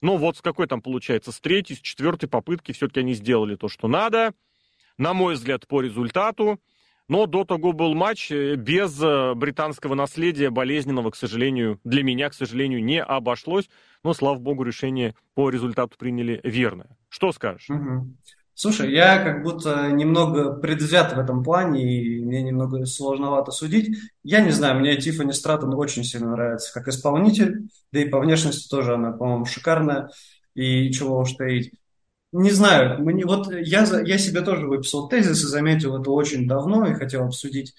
Но 0.00 0.16
вот 0.16 0.36
с 0.36 0.42
какой 0.42 0.68
там, 0.68 0.80
получается, 0.80 1.32
с 1.32 1.40
третьей, 1.40 1.74
с 1.74 1.80
четвертой 1.80 2.28
попытки 2.28 2.70
все-таки 2.70 3.00
они 3.00 3.14
сделали 3.14 3.56
то, 3.56 3.68
что 3.68 3.88
надо. 3.88 4.32
На 4.96 5.12
мой 5.12 5.34
взгляд, 5.34 5.66
по 5.66 5.80
результату. 5.80 6.60
Но 7.08 7.26
до 7.26 7.44
того 7.44 7.72
был 7.72 7.94
матч 7.94 8.32
э, 8.32 8.56
без 8.56 9.00
э, 9.00 9.34
британского 9.34 9.94
наследия, 9.94 10.50
болезненного, 10.50 11.10
к 11.10 11.16
сожалению, 11.16 11.78
для 11.84 12.02
меня, 12.02 12.30
к 12.30 12.34
сожалению, 12.34 12.84
не 12.84 13.02
обошлось. 13.02 13.68
Но, 14.02 14.12
слава 14.12 14.38
богу, 14.38 14.64
решение 14.64 15.14
по 15.34 15.50
результату 15.50 15.96
приняли 15.98 16.40
верное. 16.42 16.88
Что 17.08 17.32
скажешь? 17.32 17.70
Угу. 17.70 18.16
Слушай, 18.58 18.90
я 18.92 19.22
как 19.22 19.42
будто 19.42 19.90
немного 19.92 20.54
предвзят 20.54 21.12
в 21.12 21.18
этом 21.18 21.44
плане, 21.44 21.82
и 21.82 22.24
мне 22.24 22.42
немного 22.42 22.86
сложновато 22.86 23.52
судить. 23.52 23.98
Я 24.24 24.40
не 24.40 24.50
знаю, 24.50 24.80
мне 24.80 24.96
Тиффани 24.96 25.32
Стратон 25.32 25.74
очень 25.74 26.04
сильно 26.04 26.30
нравится 26.30 26.72
как 26.72 26.88
исполнитель, 26.88 27.68
да 27.92 28.00
и 28.00 28.08
по 28.08 28.18
внешности 28.18 28.66
тоже 28.68 28.94
она, 28.94 29.12
по-моему, 29.12 29.44
шикарная, 29.44 30.08
и 30.54 30.90
чего 30.90 31.18
уж 31.18 31.34
таить. 31.34 31.72
Не 32.38 32.50
знаю, 32.50 33.02
мне, 33.02 33.24
вот 33.24 33.50
я, 33.50 33.86
я 34.04 34.18
себе 34.18 34.42
тоже 34.42 34.66
выписал 34.66 35.08
тезис 35.08 35.42
и 35.42 35.46
заметил 35.46 35.98
это 35.98 36.10
очень 36.10 36.46
давно 36.46 36.86
и 36.86 36.92
хотел 36.92 37.24
обсудить. 37.24 37.74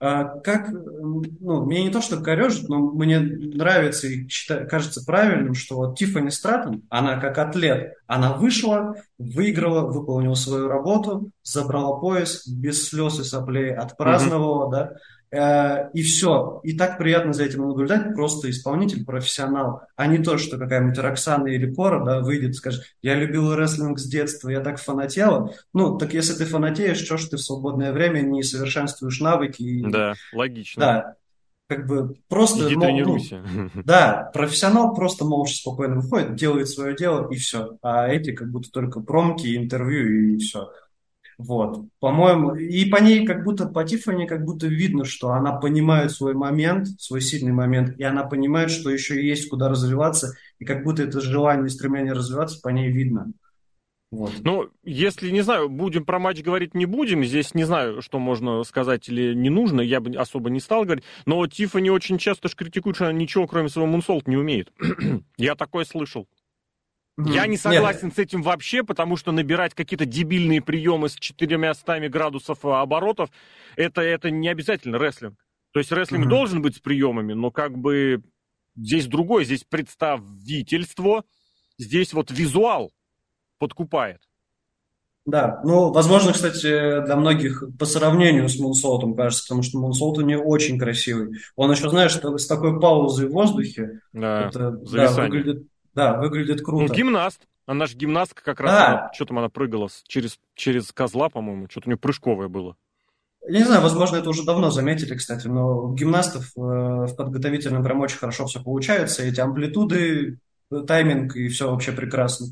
А, 0.00 0.24
как, 0.40 0.70
ну, 0.70 1.64
мне 1.64 1.84
не 1.84 1.90
то, 1.90 2.00
что 2.00 2.20
корежит, 2.20 2.68
но 2.68 2.78
мне 2.80 3.20
нравится 3.20 4.08
и 4.08 4.26
считаю, 4.26 4.68
кажется 4.68 5.04
правильным, 5.04 5.54
что 5.54 5.76
вот 5.76 5.96
Тиффани 5.96 6.30
Стратон, 6.30 6.82
она 6.88 7.20
как 7.20 7.38
атлет, 7.38 7.94
она 8.08 8.32
вышла, 8.32 8.96
выиграла, 9.18 9.82
выполнила 9.86 10.34
свою 10.34 10.66
работу, 10.66 11.30
забрала 11.44 11.96
пояс, 12.00 12.48
без 12.48 12.88
слез 12.88 13.20
и 13.20 13.22
соплей 13.22 13.72
отпраздновала, 13.72 14.66
mm-hmm. 14.66 14.72
да, 14.72 14.92
и 15.32 16.02
все. 16.02 16.60
И 16.64 16.76
так 16.76 16.98
приятно 16.98 17.32
за 17.32 17.44
этим 17.44 17.66
наблюдать. 17.66 18.14
Просто 18.14 18.50
исполнитель, 18.50 19.04
профессионал, 19.04 19.82
а 19.96 20.06
не 20.06 20.18
то, 20.18 20.38
что 20.38 20.58
какая-нибудь 20.58 20.98
Роксана 20.98 21.46
или 21.46 21.72
Кора 21.72 22.04
да, 22.04 22.20
выйдет 22.20 22.50
и 22.50 22.54
скажет, 22.54 22.82
я 23.02 23.14
любила 23.14 23.56
рестлинг 23.56 23.98
с 23.98 24.06
детства, 24.06 24.48
я 24.48 24.60
так 24.60 24.80
фанатела. 24.80 25.52
Ну, 25.72 25.98
так 25.98 26.14
если 26.14 26.34
ты 26.34 26.46
фанатеешь, 26.46 26.98
что 26.98 27.16
ж 27.16 27.26
ты 27.26 27.36
в 27.36 27.42
свободное 27.42 27.92
время 27.92 28.20
не 28.22 28.42
совершенствуешь 28.42 29.20
навыки? 29.20 29.62
И... 29.62 29.82
Да, 29.88 30.14
логично. 30.32 30.80
Да, 30.80 31.14
как 31.70 31.86
бы 31.86 32.16
просто... 32.28 32.66
Иди 32.66 32.74
мол, 32.74 32.84
тренируйся. 32.86 33.44
Ну, 33.48 33.70
да, 33.84 34.28
профессионал 34.34 34.92
просто 34.92 35.24
молча 35.24 35.54
спокойно 35.54 36.00
выходит, 36.00 36.34
делает 36.34 36.68
свое 36.68 36.96
дело 36.96 37.30
и 37.30 37.36
все. 37.36 37.78
А 37.82 38.08
эти 38.08 38.32
как 38.32 38.50
будто 38.50 38.70
только 38.72 38.98
промки, 39.00 39.56
интервью 39.56 40.34
и 40.34 40.38
все. 40.38 40.72
Вот, 41.42 41.86
по-моему, 42.00 42.54
и 42.54 42.84
по 42.84 42.96
ней 42.96 43.24
как 43.24 43.44
будто, 43.44 43.66
по 43.66 43.82
Тиффани 43.82 44.26
как 44.26 44.44
будто 44.44 44.66
видно, 44.66 45.06
что 45.06 45.30
она 45.30 45.52
понимает 45.52 46.10
свой 46.10 46.34
момент, 46.34 46.88
свой 47.00 47.22
сильный 47.22 47.52
момент, 47.52 47.98
и 47.98 48.02
она 48.02 48.24
понимает, 48.24 48.70
что 48.70 48.90
еще 48.90 49.26
есть 49.26 49.48
куда 49.48 49.70
развиваться, 49.70 50.34
и 50.58 50.66
как 50.66 50.84
будто 50.84 51.02
это 51.02 51.22
желание 51.22 51.66
и 51.66 51.70
стремление 51.70 52.12
развиваться 52.12 52.60
по 52.62 52.68
ней 52.68 52.90
видно. 52.90 53.32
Вот. 54.10 54.32
Ну, 54.42 54.68
если, 54.82 55.30
не 55.30 55.40
знаю, 55.40 55.70
будем 55.70 56.04
про 56.04 56.18
матч 56.18 56.42
говорить, 56.42 56.74
не 56.74 56.84
будем. 56.84 57.24
Здесь 57.24 57.54
не 57.54 57.64
знаю, 57.64 58.02
что 58.02 58.18
можно 58.18 58.62
сказать 58.64 59.08
или 59.08 59.34
не 59.34 59.50
нужно. 59.50 59.80
Я 59.80 60.00
бы 60.00 60.14
особо 60.16 60.50
не 60.50 60.58
стал 60.58 60.84
говорить. 60.84 61.04
Но 61.26 61.46
Тиффани 61.46 61.90
очень 61.90 62.18
часто 62.18 62.48
ж 62.48 62.56
критикует, 62.56 62.96
что 62.96 63.06
она 63.06 63.16
ничего, 63.16 63.46
кроме 63.46 63.68
своего 63.68 63.90
мунсолта, 63.90 64.28
не 64.28 64.36
умеет. 64.36 64.72
Я 65.36 65.54
такое 65.54 65.84
слышал. 65.84 66.26
Я 67.18 67.46
не 67.46 67.56
согласен 67.56 68.06
Нет. 68.06 68.14
с 68.14 68.18
этим 68.18 68.42
вообще, 68.42 68.82
потому 68.82 69.16
что 69.16 69.32
набирать 69.32 69.74
какие-то 69.74 70.06
дебильные 70.06 70.62
приемы 70.62 71.08
с 71.08 71.16
400 71.16 72.08
градусов 72.08 72.64
оборотов, 72.64 73.30
это, 73.76 74.00
это 74.00 74.30
не 74.30 74.48
обязательно 74.48 74.98
рестлинг. 74.98 75.38
То 75.72 75.80
есть 75.80 75.92
рестлинг 75.92 76.22
угу. 76.22 76.30
должен 76.30 76.62
быть 76.62 76.76
с 76.76 76.80
приемами, 76.80 77.32
но 77.34 77.50
как 77.50 77.76
бы 77.76 78.22
здесь 78.74 79.06
другое, 79.06 79.44
здесь 79.44 79.64
представительство, 79.64 81.24
здесь 81.78 82.12
вот 82.12 82.30
визуал 82.30 82.92
подкупает. 83.58 84.20
Да, 85.26 85.60
ну, 85.64 85.92
возможно, 85.92 86.32
кстати, 86.32 87.04
для 87.04 87.14
многих 87.14 87.62
по 87.78 87.84
сравнению 87.84 88.48
с 88.48 88.58
Мунсолтом 88.58 89.14
кажется, 89.14 89.44
потому 89.44 89.62
что 89.62 89.78
Мунсолт 89.78 90.18
у 90.18 90.22
нее 90.22 90.38
очень 90.38 90.78
красивый. 90.78 91.38
Он 91.56 91.70
еще, 91.70 91.90
знаешь, 91.90 92.16
с 92.16 92.46
такой 92.46 92.80
паузой 92.80 93.28
в 93.28 93.32
воздухе. 93.32 94.00
Да, 94.12 94.48
это, 94.48 94.70
да 94.70 95.12
выглядит 95.12 95.66
да, 95.94 96.18
выглядит 96.18 96.62
круто. 96.62 96.86
Ну, 96.86 96.94
гимнаст. 96.94 97.46
Она 97.66 97.86
же 97.86 97.96
гимнастка 97.96 98.42
как 98.42 98.60
раз. 98.60 98.72
Да. 98.72 99.10
Что 99.14 99.26
там 99.26 99.38
она 99.38 99.48
прыгала 99.48 99.88
через, 100.06 100.38
через 100.54 100.92
козла, 100.92 101.28
по-моему. 101.28 101.68
Что-то 101.70 101.88
у 101.88 101.90
нее 101.90 101.98
прыжковое 101.98 102.48
было. 102.48 102.76
Я 103.46 103.60
не 103.60 103.64
знаю, 103.64 103.80
возможно, 103.82 104.16
это 104.16 104.28
уже 104.28 104.44
давно 104.44 104.70
заметили, 104.70 105.14
кстати, 105.14 105.46
но 105.46 105.84
у 105.84 105.94
гимнастов 105.94 106.52
э, 106.56 106.60
в 106.60 107.14
подготовительном 107.16 107.82
прям 107.82 108.00
очень 108.00 108.18
хорошо 108.18 108.46
все 108.46 108.62
получается. 108.62 109.22
Эти 109.22 109.40
амплитуды, 109.40 110.38
тайминг 110.86 111.36
и 111.36 111.48
все 111.48 111.70
вообще 111.70 111.92
прекрасно. 111.92 112.48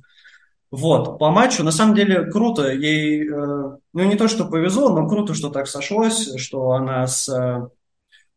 Вот, 0.71 1.19
по 1.19 1.31
матчу, 1.31 1.63
на 1.63 1.73
самом 1.73 1.95
деле, 1.95 2.31
круто. 2.31 2.71
Ей, 2.71 3.29
э, 3.29 3.33
ну, 3.33 4.05
не 4.05 4.17
то, 4.17 4.29
что 4.29 4.47
повезло, 4.47 4.91
но 4.91 5.09
круто, 5.09 5.35
что 5.35 5.51
так 5.51 5.67
сошлось, 5.67 6.39
что 6.39 6.73
она 6.73 7.07
с 7.07 7.29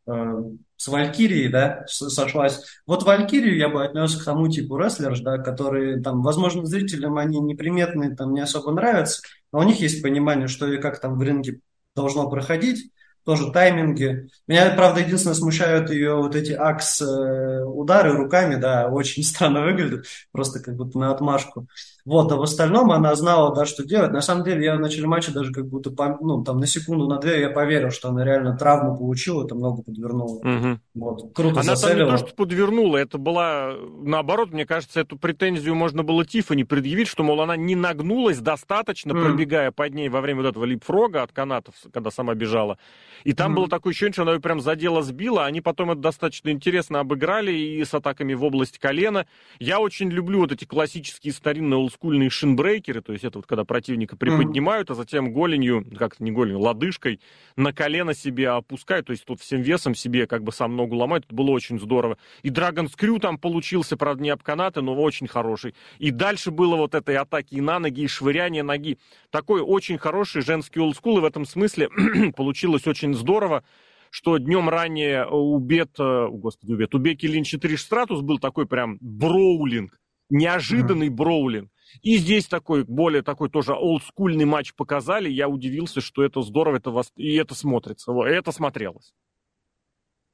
э, 0.07 0.43
с 0.81 0.87
Валькирией, 0.87 1.47
да, 1.47 1.85
сошлась. 1.85 2.63
Вот 2.87 3.03
Валькирию 3.03 3.55
я 3.55 3.69
бы 3.69 3.85
отнес 3.85 4.15
к 4.15 4.25
тому 4.25 4.47
типу 4.49 4.77
рестлеров, 4.77 5.21
да, 5.21 5.37
которые 5.37 6.01
там, 6.01 6.23
возможно, 6.23 6.65
зрителям 6.65 7.19
они 7.19 7.39
неприметные, 7.39 8.15
там 8.15 8.33
не 8.33 8.41
особо 8.41 8.71
нравятся, 8.71 9.21
но 9.51 9.59
у 9.59 9.63
них 9.63 9.79
есть 9.79 10.01
понимание, 10.01 10.47
что 10.47 10.65
и 10.65 10.81
как 10.81 10.99
там 10.99 11.19
в 11.19 11.21
ринге 11.21 11.59
должно 11.95 12.27
проходить. 12.31 12.91
Тоже 13.23 13.51
тайминги. 13.51 14.29
Меня, 14.47 14.73
правда, 14.75 15.01
единственное 15.01 15.35
смущают 15.35 15.89
ее 15.89 16.15
вот 16.15 16.35
эти 16.35 16.53
акс-удары 16.53 18.13
руками, 18.13 18.55
да, 18.55 18.87
очень 18.87 19.23
странно 19.23 19.61
выглядят, 19.63 20.05
просто 20.31 20.59
как 20.59 20.75
будто 20.75 20.97
на 20.97 21.11
отмашку. 21.11 21.67
Вот, 22.03 22.31
а 22.31 22.35
в 22.35 22.41
остальном 22.41 22.91
она 22.91 23.13
знала, 23.15 23.53
да, 23.53 23.65
что 23.65 23.83
делать. 23.85 24.11
На 24.11 24.21
самом 24.21 24.43
деле, 24.43 24.65
я 24.65 24.75
в 24.75 24.79
начале 24.79 25.05
матча 25.05 25.31
даже 25.31 25.51
как 25.51 25.67
будто, 25.67 25.91
ну, 26.19 26.43
там, 26.43 26.59
на 26.59 26.65
секунду, 26.65 27.07
на 27.07 27.19
две 27.19 27.41
я 27.41 27.49
поверил, 27.51 27.91
что 27.91 28.09
она 28.09 28.25
реально 28.25 28.57
травму 28.57 28.97
получила, 28.97 29.45
это 29.45 29.53
много 29.53 29.83
подвернула. 29.83 30.37
Угу. 30.37 30.79
Вот, 30.95 31.33
круто 31.35 31.59
Она 31.59 31.75
зацелила. 31.75 32.07
там 32.07 32.15
не 32.15 32.21
то, 32.21 32.27
что 32.27 32.35
подвернула, 32.35 32.97
это 32.97 33.19
была, 33.19 33.75
наоборот, 34.01 34.51
мне 34.51 34.65
кажется, 34.65 35.01
эту 35.01 35.15
претензию 35.17 35.75
можно 35.75 36.01
было 36.01 36.25
Тифани 36.25 36.63
предъявить, 36.63 37.07
что, 37.07 37.23
мол, 37.23 37.41
она 37.41 37.55
не 37.55 37.75
нагнулась 37.75 38.39
достаточно, 38.39 39.11
mm. 39.11 39.23
пробегая 39.23 39.71
под 39.71 39.93
ней 39.93 40.09
во 40.09 40.21
время 40.21 40.41
вот 40.41 40.49
этого 40.49 40.65
липфрога 40.65 41.21
от 41.21 41.31
канатов, 41.31 41.75
когда 41.93 42.09
сама 42.09 42.33
бежала. 42.33 42.79
И 43.23 43.33
там 43.33 43.55
было 43.55 43.67
такое 43.67 43.91
ощущение, 43.91 44.13
что 44.13 44.21
она 44.23 44.33
ее 44.33 44.39
прям 44.39 44.61
задела, 44.61 45.01
сбила. 45.01 45.45
Они 45.45 45.61
потом 45.61 45.91
это 45.91 46.01
достаточно 46.01 46.49
интересно 46.49 46.99
обыграли 46.99 47.51
и 47.51 47.83
с 47.83 47.93
атаками 47.93 48.33
в 48.33 48.43
область 48.43 48.79
колена. 48.79 49.27
Я 49.59 49.79
очень 49.79 50.09
люблю 50.09 50.39
вот 50.39 50.51
эти 50.51 50.65
классические 50.65 51.33
старинные 51.33 51.77
олдскульные 51.77 52.29
шинбрейкеры, 52.29 53.01
то 53.01 53.13
есть 53.13 53.23
это 53.23 53.39
вот 53.39 53.47
когда 53.47 53.65
противника 53.65 54.15
приподнимают, 54.15 54.91
а 54.91 54.95
затем 54.95 55.31
голенью, 55.31 55.85
как-то 55.97 56.23
не 56.23 56.31
голенью, 56.31 56.59
лодыжкой 56.59 57.19
на 57.55 57.73
колено 57.73 58.13
себе 58.13 58.49
опускают, 58.49 59.07
то 59.07 59.11
есть 59.11 59.25
тут 59.25 59.39
всем 59.41 59.61
весом 59.61 59.95
себе 59.95 60.27
как 60.27 60.43
бы 60.43 60.51
сам 60.51 60.75
ногу 60.75 60.95
ломают. 60.95 61.25
Это 61.25 61.35
было 61.35 61.51
очень 61.51 61.79
здорово. 61.79 62.17
И 62.43 62.49
Драгон 62.49 62.89
Скрю 62.89 63.19
там 63.19 63.37
получился, 63.37 63.97
правда, 63.97 64.23
не 64.23 64.29
об 64.29 64.43
канаты, 64.43 64.81
но 64.81 64.95
очень 64.95 65.27
хороший. 65.27 65.75
И 65.99 66.11
дальше 66.11 66.51
было 66.51 66.75
вот 66.75 66.95
этой 66.95 67.17
атаки 67.17 67.55
и 67.55 67.61
на 67.61 67.79
ноги, 67.79 68.01
и 68.01 68.07
швыряние 68.07 68.63
ноги. 68.63 68.97
Такой 69.29 69.61
очень 69.61 69.97
хороший 69.97 70.41
женский 70.41 70.79
олдскул, 70.79 71.17
и 71.17 71.21
в 71.21 71.25
этом 71.25 71.45
смысле 71.45 71.89
получилось 72.35 72.87
очень 72.87 73.00
здорово 73.13 73.63
что 74.11 74.37
днем 74.37 74.69
ранее 74.69 75.25
у 75.25 75.57
Бет, 75.57 75.97
э, 75.97 76.27
господи, 76.29 76.73
у 76.73 76.77
Бет, 76.77 76.93
у 76.93 76.99
Беки 76.99 77.25
Линча 77.27 77.57
Триш 77.57 77.81
Стратус 77.81 78.21
был 78.21 78.39
такой 78.39 78.67
прям 78.67 78.97
броулинг, 78.99 79.97
неожиданный 80.29 81.07
mm-hmm. 81.07 81.15
броулинг. 81.15 81.71
И 82.01 82.17
здесь 82.17 82.47
такой, 82.47 82.83
более 82.83 83.21
такой 83.21 83.49
тоже 83.49 83.73
олдскульный 83.73 84.45
матч 84.45 84.73
показали. 84.75 85.29
Я 85.29 85.47
удивился, 85.47 86.01
что 86.01 86.23
это 86.23 86.41
здорово, 86.41 86.77
это 86.77 86.91
вас... 86.91 87.11
и 87.15 87.35
это 87.35 87.55
смотрится, 87.55 88.11
это 88.11 88.51
смотрелось. 88.51 89.13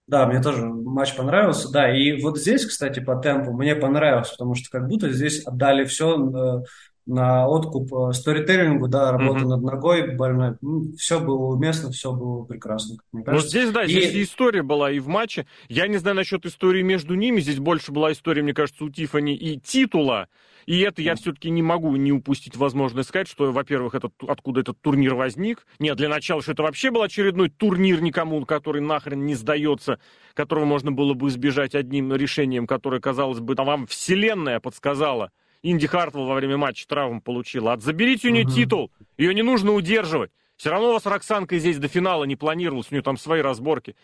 Да, 0.08 0.26
мне 0.26 0.42
тоже 0.42 0.66
матч 0.66 1.16
понравился, 1.16 1.70
да, 1.72 1.96
и 1.96 2.22
вот 2.22 2.38
здесь, 2.38 2.66
кстати, 2.66 3.02
по 3.02 3.18
темпу 3.18 3.52
мне 3.52 3.76
понравилось, 3.76 4.30
потому 4.30 4.56
что 4.56 4.70
как 4.70 4.88
будто 4.88 5.12
здесь 5.12 5.46
отдали 5.46 5.84
все 5.84 6.16
э, 6.16 6.64
на 7.08 7.48
откуп 7.48 7.94
э, 7.94 8.14
сторителлингу, 8.14 8.88
да, 8.88 9.12
работа 9.12 9.42
mm-hmm. 9.42 9.48
над 9.48 9.64
ногой 9.64 10.16
больной, 10.16 10.56
ну, 10.62 10.92
все 10.98 11.20
было 11.20 11.56
уместно, 11.56 11.92
все 11.92 12.12
было 12.12 12.44
прекрасно, 12.44 12.98
мне 13.12 13.24
кажется. 13.24 13.46
Вот 13.46 13.50
здесь, 13.50 13.72
да, 13.72 13.84
и... 13.84 13.90
здесь 13.90 14.14
и 14.14 14.24
история 14.24 14.62
была 14.62 14.92
и 14.92 15.00
в 15.00 15.08
матче, 15.08 15.48
я 15.70 15.88
не 15.88 15.98
знаю 15.98 16.16
насчет 16.18 16.46
истории 16.46 16.82
между 16.82 17.16
ними, 17.16 17.40
здесь 17.40 17.60
больше 17.60 17.92
была 17.92 18.12
история, 18.12 18.44
мне 18.44 18.54
кажется, 18.54 18.84
у 18.84 18.90
Тифани 18.90 19.36
и 19.36 19.60
титула, 19.60 20.28
и 20.68 20.82
это 20.82 21.02
я 21.02 21.16
все-таки 21.16 21.50
не 21.50 21.62
могу 21.62 21.96
не 21.96 22.12
упустить 22.12 22.58
возможность 22.58 23.08
сказать, 23.08 23.30
что, 23.30 23.52
во-первых, 23.54 23.96
этот, 23.96 24.12
откуда 24.28 24.60
этот 24.60 24.80
турнир 24.82 25.16
возник. 25.16 25.66
Нет, 25.80 25.96
для 25.96 26.10
начала, 26.10 26.42
что 26.42 26.52
это 26.52 26.64
вообще 26.64 26.92
был 26.92 27.04
очередной 27.04 27.50
турнир 27.50 28.02
никому, 28.02 28.46
который 28.46 28.82
нахрен 28.82 29.26
не 29.26 29.34
сдается, 29.34 30.00
которого 30.34 30.66
можно 30.66 30.92
было 30.92 31.14
бы 31.14 31.30
избежать 31.30 31.74
одним 31.74 32.14
решением, 32.14 32.68
которое, 32.68 33.00
казалось 33.00 33.40
бы, 33.40 33.56
вам 33.56 33.88
вселенная 33.88 34.60
подсказала. 34.60 35.32
Инди 35.72 35.88
Хартвелл 35.88 36.26
во 36.26 36.36
время 36.36 36.58
матча 36.58 36.88
травм 36.88 37.22
получила. 37.22 37.74
От 37.74 37.82
заберите 37.82 38.30
у 38.30 38.32
нее 38.32 38.46
угу. 38.46 38.54
титул, 38.54 38.92
ее 39.18 39.34
не 39.34 39.44
нужно 39.44 39.74
удерживать. 39.74 40.32
Все 40.56 40.70
равно 40.72 40.90
у 40.90 40.94
вас 40.94 41.06
Роксанка 41.06 41.58
здесь 41.60 41.78
до 41.78 41.88
финала 41.88 42.24
не 42.24 42.36
планировалось, 42.36 42.88
у 42.90 42.96
нее 42.96 43.04
там 43.04 43.18
свои 43.18 43.42
разборки. 43.42 43.96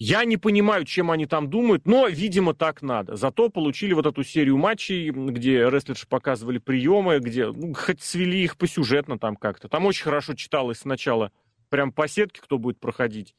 Я 0.00 0.24
не 0.24 0.36
понимаю, 0.36 0.84
чем 0.84 1.10
они 1.10 1.26
там 1.26 1.50
думают, 1.50 1.86
но, 1.86 2.06
видимо, 2.06 2.54
так 2.54 2.82
надо. 2.82 3.16
Зато 3.16 3.48
получили 3.48 3.94
вот 3.94 4.06
эту 4.06 4.22
серию 4.22 4.56
матчей, 4.56 5.10
где 5.10 5.68
рестлерши 5.68 6.06
показывали 6.06 6.58
приемы, 6.58 7.18
где 7.18 7.46
ну, 7.46 7.74
хоть 7.74 8.02
свели 8.02 8.44
их 8.44 8.56
посюжетно 8.56 9.18
там 9.18 9.34
как-то. 9.34 9.68
Там 9.68 9.86
очень 9.86 10.04
хорошо 10.04 10.34
читалось 10.34 10.78
сначала 10.78 11.32
прям 11.68 11.92
по 11.92 12.06
сетке, 12.06 12.40
кто 12.40 12.58
будет 12.58 12.78
проходить. 12.78 13.34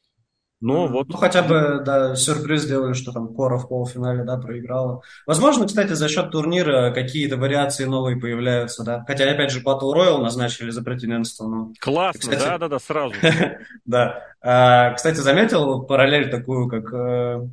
Но 0.62 0.86
mm. 0.86 0.90
вот... 0.90 1.08
Ну, 1.08 1.18
хотя 1.18 1.42
бы, 1.42 1.82
да, 1.86 2.16
сюрприз 2.16 2.64
сделали, 2.64 2.94
что 2.94 3.12
там 3.12 3.34
Кора 3.34 3.58
в 3.58 3.70
полуфинале, 3.70 4.24
да, 4.24 4.38
проиграла. 4.38 5.02
Возможно, 5.26 5.66
кстати, 5.66 5.94
за 5.94 6.10
счет 6.10 6.32
турнира 6.32 6.92
какие-то 6.92 7.38
вариации 7.38 7.86
новые 7.86 8.18
появляются, 8.18 8.84
да. 8.84 9.04
Хотя, 9.08 9.30
опять 9.30 9.52
же, 9.52 9.62
Battle 9.62 9.94
Royale 9.94 10.22
назначили 10.22 10.70
за 10.72 10.84
претендентство. 10.84 11.48
Но... 11.48 11.74
Классно, 11.80 12.32
да-да-да, 12.32 12.80
сразу. 12.80 13.16
Да. 13.86 14.22
А, 14.42 14.94
кстати, 14.94 15.18
заметил 15.18 15.84
параллель 15.84 16.30
такую, 16.30 16.68
как 16.68 16.94
э, 16.94 17.48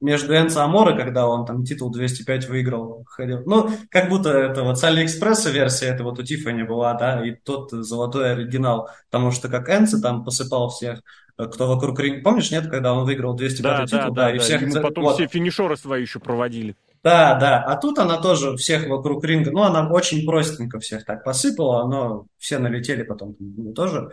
между 0.00 0.34
Энцо 0.34 0.62
Аморе, 0.62 0.96
когда 0.96 1.28
он 1.28 1.44
там 1.44 1.64
титул 1.64 1.90
205 1.90 2.48
выиграл, 2.48 3.04
ходил. 3.06 3.42
Ну, 3.44 3.70
как 3.90 4.08
будто 4.08 4.30
это 4.30 4.62
вот 4.62 4.78
с 4.78 4.84
Алиэкспресса 4.84 5.50
версия, 5.50 5.86
это 5.86 6.04
вот 6.04 6.18
у 6.18 6.22
Тиффани 6.22 6.62
была, 6.62 6.94
да, 6.94 7.24
и 7.26 7.32
тот 7.32 7.70
золотой 7.70 8.32
оригинал. 8.32 8.88
Потому 9.10 9.30
что 9.30 9.48
как 9.48 9.68
Энцо 9.68 10.00
там 10.00 10.24
посыпал 10.24 10.70
всех, 10.70 11.02
кто 11.46 11.68
вокруг 11.68 11.98
ринга. 12.00 12.22
Помнишь, 12.22 12.50
нет, 12.50 12.68
когда 12.68 12.92
он 12.92 13.04
выиграл 13.04 13.34
205 13.34 13.62
да, 13.62 13.86
титул? 13.86 14.14
Да, 14.14 14.22
да, 14.22 14.28
да, 14.28 14.36
и 14.36 14.38
всех... 14.38 14.62
Ему 14.62 14.80
потом 14.80 15.04
вот. 15.04 15.14
все 15.14 15.26
финишеры 15.26 15.76
свои 15.76 16.02
еще 16.02 16.20
проводили. 16.20 16.76
Да, 17.02 17.34
да. 17.36 17.62
А 17.62 17.76
тут 17.76 17.98
она 17.98 18.18
тоже 18.18 18.56
всех 18.56 18.86
вокруг 18.86 19.24
ринга, 19.24 19.50
ну, 19.50 19.62
она 19.62 19.88
очень 19.90 20.26
простенько 20.26 20.78
всех 20.80 21.04
так 21.04 21.24
посыпала, 21.24 21.88
но 21.88 22.26
все 22.38 22.58
налетели 22.58 23.02
потом 23.02 23.36
ну, 23.38 23.72
тоже. 23.72 24.10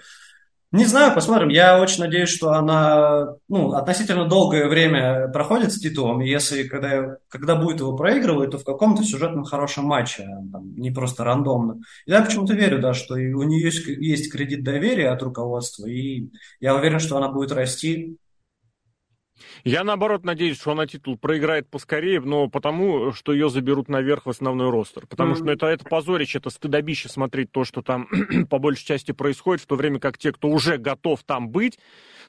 Не 0.73 0.83
знаю, 0.83 1.15
посмотрим. 1.15 1.47
Я 1.47 1.79
очень 1.81 2.01
надеюсь, 2.01 2.27
что 2.27 2.51
она 2.51 3.35
ну, 3.47 3.71
относительно 3.71 4.27
долгое 4.27 4.67
время 4.67 5.29
проходит 5.29 5.71
с 5.71 5.79
титулом. 5.79 6.19
Если 6.19 6.67
когда, 6.67 7.17
когда 7.29 7.55
будет 7.55 7.79
его 7.79 7.95
проигрывать, 7.95 8.51
то 8.51 8.57
в 8.57 8.65
каком-то 8.65 9.03
сюжетном 9.03 9.45
хорошем 9.45 9.85
матче, 9.85 10.23
а 10.23 10.41
там, 10.51 10.75
не 10.75 10.91
просто 10.91 11.23
рандомно. 11.23 11.79
Я 12.05 12.21
почему-то 12.21 12.53
верю, 12.53 12.79
да, 12.79 12.93
что 12.93 13.13
у 13.13 13.43
нее 13.43 13.63
есть, 13.63 13.87
есть 13.87 14.29
кредит 14.29 14.65
доверия 14.65 15.11
от 15.11 15.23
руководства, 15.23 15.85
и 15.85 16.27
я 16.59 16.75
уверен, 16.75 16.99
что 16.99 17.15
она 17.15 17.29
будет 17.29 17.53
расти 17.53 18.17
я, 19.63 19.83
наоборот, 19.83 20.23
надеюсь, 20.23 20.59
что 20.59 20.71
она 20.71 20.87
титул 20.87 21.17
проиграет 21.17 21.69
поскорее, 21.69 22.21
но 22.21 22.47
потому, 22.47 23.11
что 23.11 23.33
ее 23.33 23.49
заберут 23.49 23.89
наверх 23.89 24.25
в 24.25 24.29
основной 24.29 24.69
ростер. 24.69 25.05
Потому 25.07 25.33
mm-hmm. 25.33 25.35
что 25.35 25.45
ну, 25.45 25.51
это, 25.51 25.65
это 25.67 25.85
позорище, 25.85 26.37
это 26.39 26.49
стыдобище 26.49 27.09
смотреть 27.09 27.51
то, 27.51 27.63
что 27.63 27.81
там 27.81 28.07
по 28.49 28.59
большей 28.59 28.85
части 28.85 29.11
происходит, 29.11 29.63
в 29.63 29.67
то 29.67 29.75
время 29.75 29.99
как 29.99 30.17
те, 30.17 30.31
кто 30.31 30.49
уже 30.49 30.77
готов 30.77 31.23
там 31.23 31.49
быть, 31.49 31.79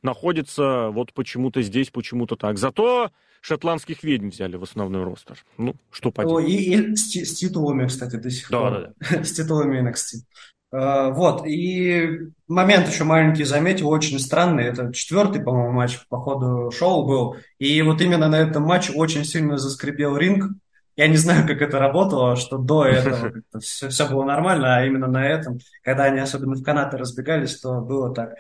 находятся 0.03 0.89
вот 0.91 1.13
почему-то 1.13 1.63
здесь, 1.63 1.91
почему-то 1.91 2.37
так. 2.37 2.59
Зато 2.59 3.11
шотландских 3.41 4.03
ведьм 4.03 4.31
взяли 4.31 4.57
в 4.57 4.63
основной 4.63 5.05
ростер. 5.05 5.45
Ну, 5.57 5.77
что 5.91 6.11
поделать. 6.11 6.45
О, 6.45 6.49
и, 6.49 6.55
и 6.55 6.97
с, 6.97 7.11
с 7.15 7.35
титулами, 7.35 7.87
кстати, 7.87 8.17
до 8.17 8.31
сих 8.31 8.51
да, 8.51 8.59
пор. 8.59 8.71
Да, 8.71 8.95
да. 9.11 9.25
с 9.25 9.33
титулами 9.33 9.89
NXT. 9.89 10.25
Uh, 10.71 11.13
вот, 11.15 11.47
и 11.47 12.29
момент 12.47 12.89
еще 12.89 13.05
маленький 13.05 13.45
заметил, 13.45 13.89
очень 13.89 14.19
странный. 14.19 14.65
Это 14.65 14.93
четвертый, 14.93 15.43
по-моему, 15.43 15.73
матч 15.73 15.99
по 16.09 16.21
ходу 16.21 16.71
шоу 16.71 17.07
был. 17.07 17.37
И 17.59 17.81
вот 17.81 18.03
именно 18.03 18.29
на 18.29 18.37
этом 18.37 18.65
матче 18.65 18.93
очень 18.93 19.25
сильно 19.25 19.57
заскрипел 19.57 20.17
ринг. 20.17 20.53
Я 20.95 21.09
не 21.09 21.17
знаю, 21.17 21.47
как 21.47 21.63
это 21.63 21.79
работало, 21.79 22.37
что 22.37 22.59
до 22.59 22.85
этого 22.85 23.33
все, 23.61 23.89
все 23.89 24.09
было 24.09 24.25
нормально, 24.25 24.77
а 24.77 24.85
именно 24.85 25.07
на 25.07 25.27
этом, 25.27 25.59
когда 25.83 26.05
они 26.05 26.19
особенно 26.19 26.55
в 26.55 26.63
канаты 26.63 26.99
разбегались, 26.99 27.59
то 27.61 27.81
было 27.81 28.13
так. 28.13 28.35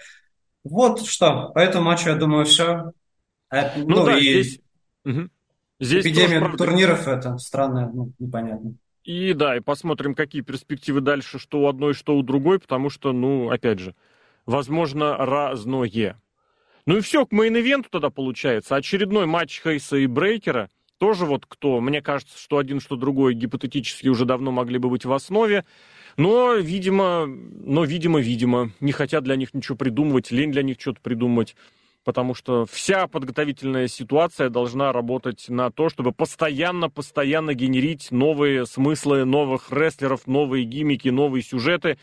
Вот 0.64 1.07
что, 1.07 1.51
по 1.55 1.61
этому 1.61 1.85
матчу, 1.85 2.11
я 2.11 2.16
думаю, 2.16 2.45
все. 2.45 2.93
А, 3.49 3.72
ну, 3.76 3.87
ну 3.87 4.05
да, 4.05 4.18
и 4.18 4.43
здесь... 4.43 4.61
Угу. 5.07 5.29
здесь 5.81 6.05
эпидемия 6.05 6.57
турниров 6.57 7.09
это 7.09 7.39
странно, 7.39 7.91
ну, 7.95 8.12
непонятно. 8.18 8.74
И 9.09 9.32
да, 9.32 9.56
и 9.56 9.61
посмотрим, 9.61 10.14
какие 10.14 10.42
перспективы 10.42 11.00
дальше, 11.00 11.38
что 11.38 11.61
у 11.61 11.66
одной, 11.66 11.94
что 11.94 12.14
у 12.14 12.22
другой, 12.22 12.59
потому 12.59 12.90
что, 12.90 13.14
ну, 13.14 13.48
опять 13.48 13.78
же, 13.78 13.94
возможно, 14.44 15.16
разное. 15.16 16.20
Ну 16.84 16.98
и 16.98 17.00
все, 17.00 17.24
к 17.24 17.32
мейн-ивенту 17.32 17.86
тогда 17.90 18.11
получается. 18.11 18.76
Очередной 18.76 19.24
матч 19.24 19.62
Хейса 19.62 19.96
и 19.96 20.06
Брейкера. 20.06 20.68
Тоже 20.98 21.24
вот 21.24 21.46
кто, 21.46 21.80
мне 21.80 22.02
кажется, 22.02 22.38
что 22.38 22.59
один, 22.59 22.80
что 22.80 22.96
другой 22.96 23.32
гипотетически 23.32 24.09
уже 24.09 24.26
давно 24.26 24.50
могли 24.50 24.76
бы 24.76 24.90
быть 24.90 25.06
в 25.06 25.12
основе. 25.14 25.64
Но, 26.18 26.56
видимо, 26.56 27.24
но, 27.24 27.84
видимо, 27.84 28.20
видимо, 28.20 28.72
не 28.78 28.92
хотят 28.92 29.24
для 29.24 29.36
них 29.36 29.54
ничего 29.54 29.78
придумывать, 29.78 30.30
лень 30.30 30.52
для 30.52 30.62
них 30.62 30.76
что-то 30.78 31.00
придумывать 31.00 31.56
потому 32.09 32.32
что 32.32 32.64
вся 32.64 33.06
подготовительная 33.06 33.86
ситуация 33.86 34.48
должна 34.48 34.94
работать 34.94 35.50
на 35.50 35.70
то, 35.70 35.90
чтобы 35.90 36.12
постоянно-постоянно 36.12 37.52
генерить 37.52 38.11
новые 38.11 38.64
смыслы 38.64 39.26
новых 39.26 39.70
рестлеров, 39.70 40.26
новые 40.26 40.64
гиммики, 40.64 41.11
новые 41.11 41.42
сюжеты. 41.42 41.98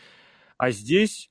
А 0.58 0.70
здесь, 0.70 1.28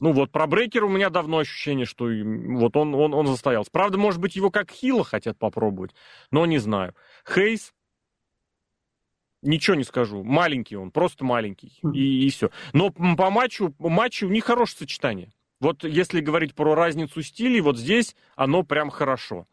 ну 0.00 0.12
вот 0.12 0.30
про 0.32 0.46
Брейкера 0.46 0.84
у 0.84 0.90
меня 0.90 1.08
давно 1.08 1.38
ощущение, 1.38 1.86
что 1.86 2.04
вот 2.04 2.76
он, 2.76 2.94
он, 2.94 3.14
он 3.14 3.26
застоялся. 3.26 3.70
Правда, 3.70 3.96
может 3.96 4.20
быть, 4.20 4.36
его 4.36 4.50
как 4.50 4.70
хила 4.70 5.02
хотят 5.02 5.38
попробовать, 5.38 5.94
но 6.30 6.44
не 6.44 6.58
знаю. 6.58 6.94
Хейс, 7.26 7.72
ничего 9.40 9.76
не 9.76 9.84
скажу. 9.84 10.22
Маленький 10.22 10.76
он, 10.76 10.90
просто 10.90 11.24
маленький. 11.24 11.78
Хм. 11.82 11.92
И, 11.92 12.26
и 12.26 12.28
все. 12.28 12.50
Но 12.74 12.90
по 12.90 13.30
матчу, 13.30 13.74
матчу 13.78 14.26
у 14.26 14.30
них 14.30 14.44
хорошее 14.44 14.80
сочетание. 14.80 15.32
Вот 15.64 15.82
если 15.82 16.20
говорить 16.20 16.54
про 16.54 16.74
разницу 16.74 17.22
стилей, 17.22 17.62
вот 17.62 17.78
здесь 17.78 18.14
оно 18.36 18.64
прям 18.64 18.90
хорошо. 18.90 19.48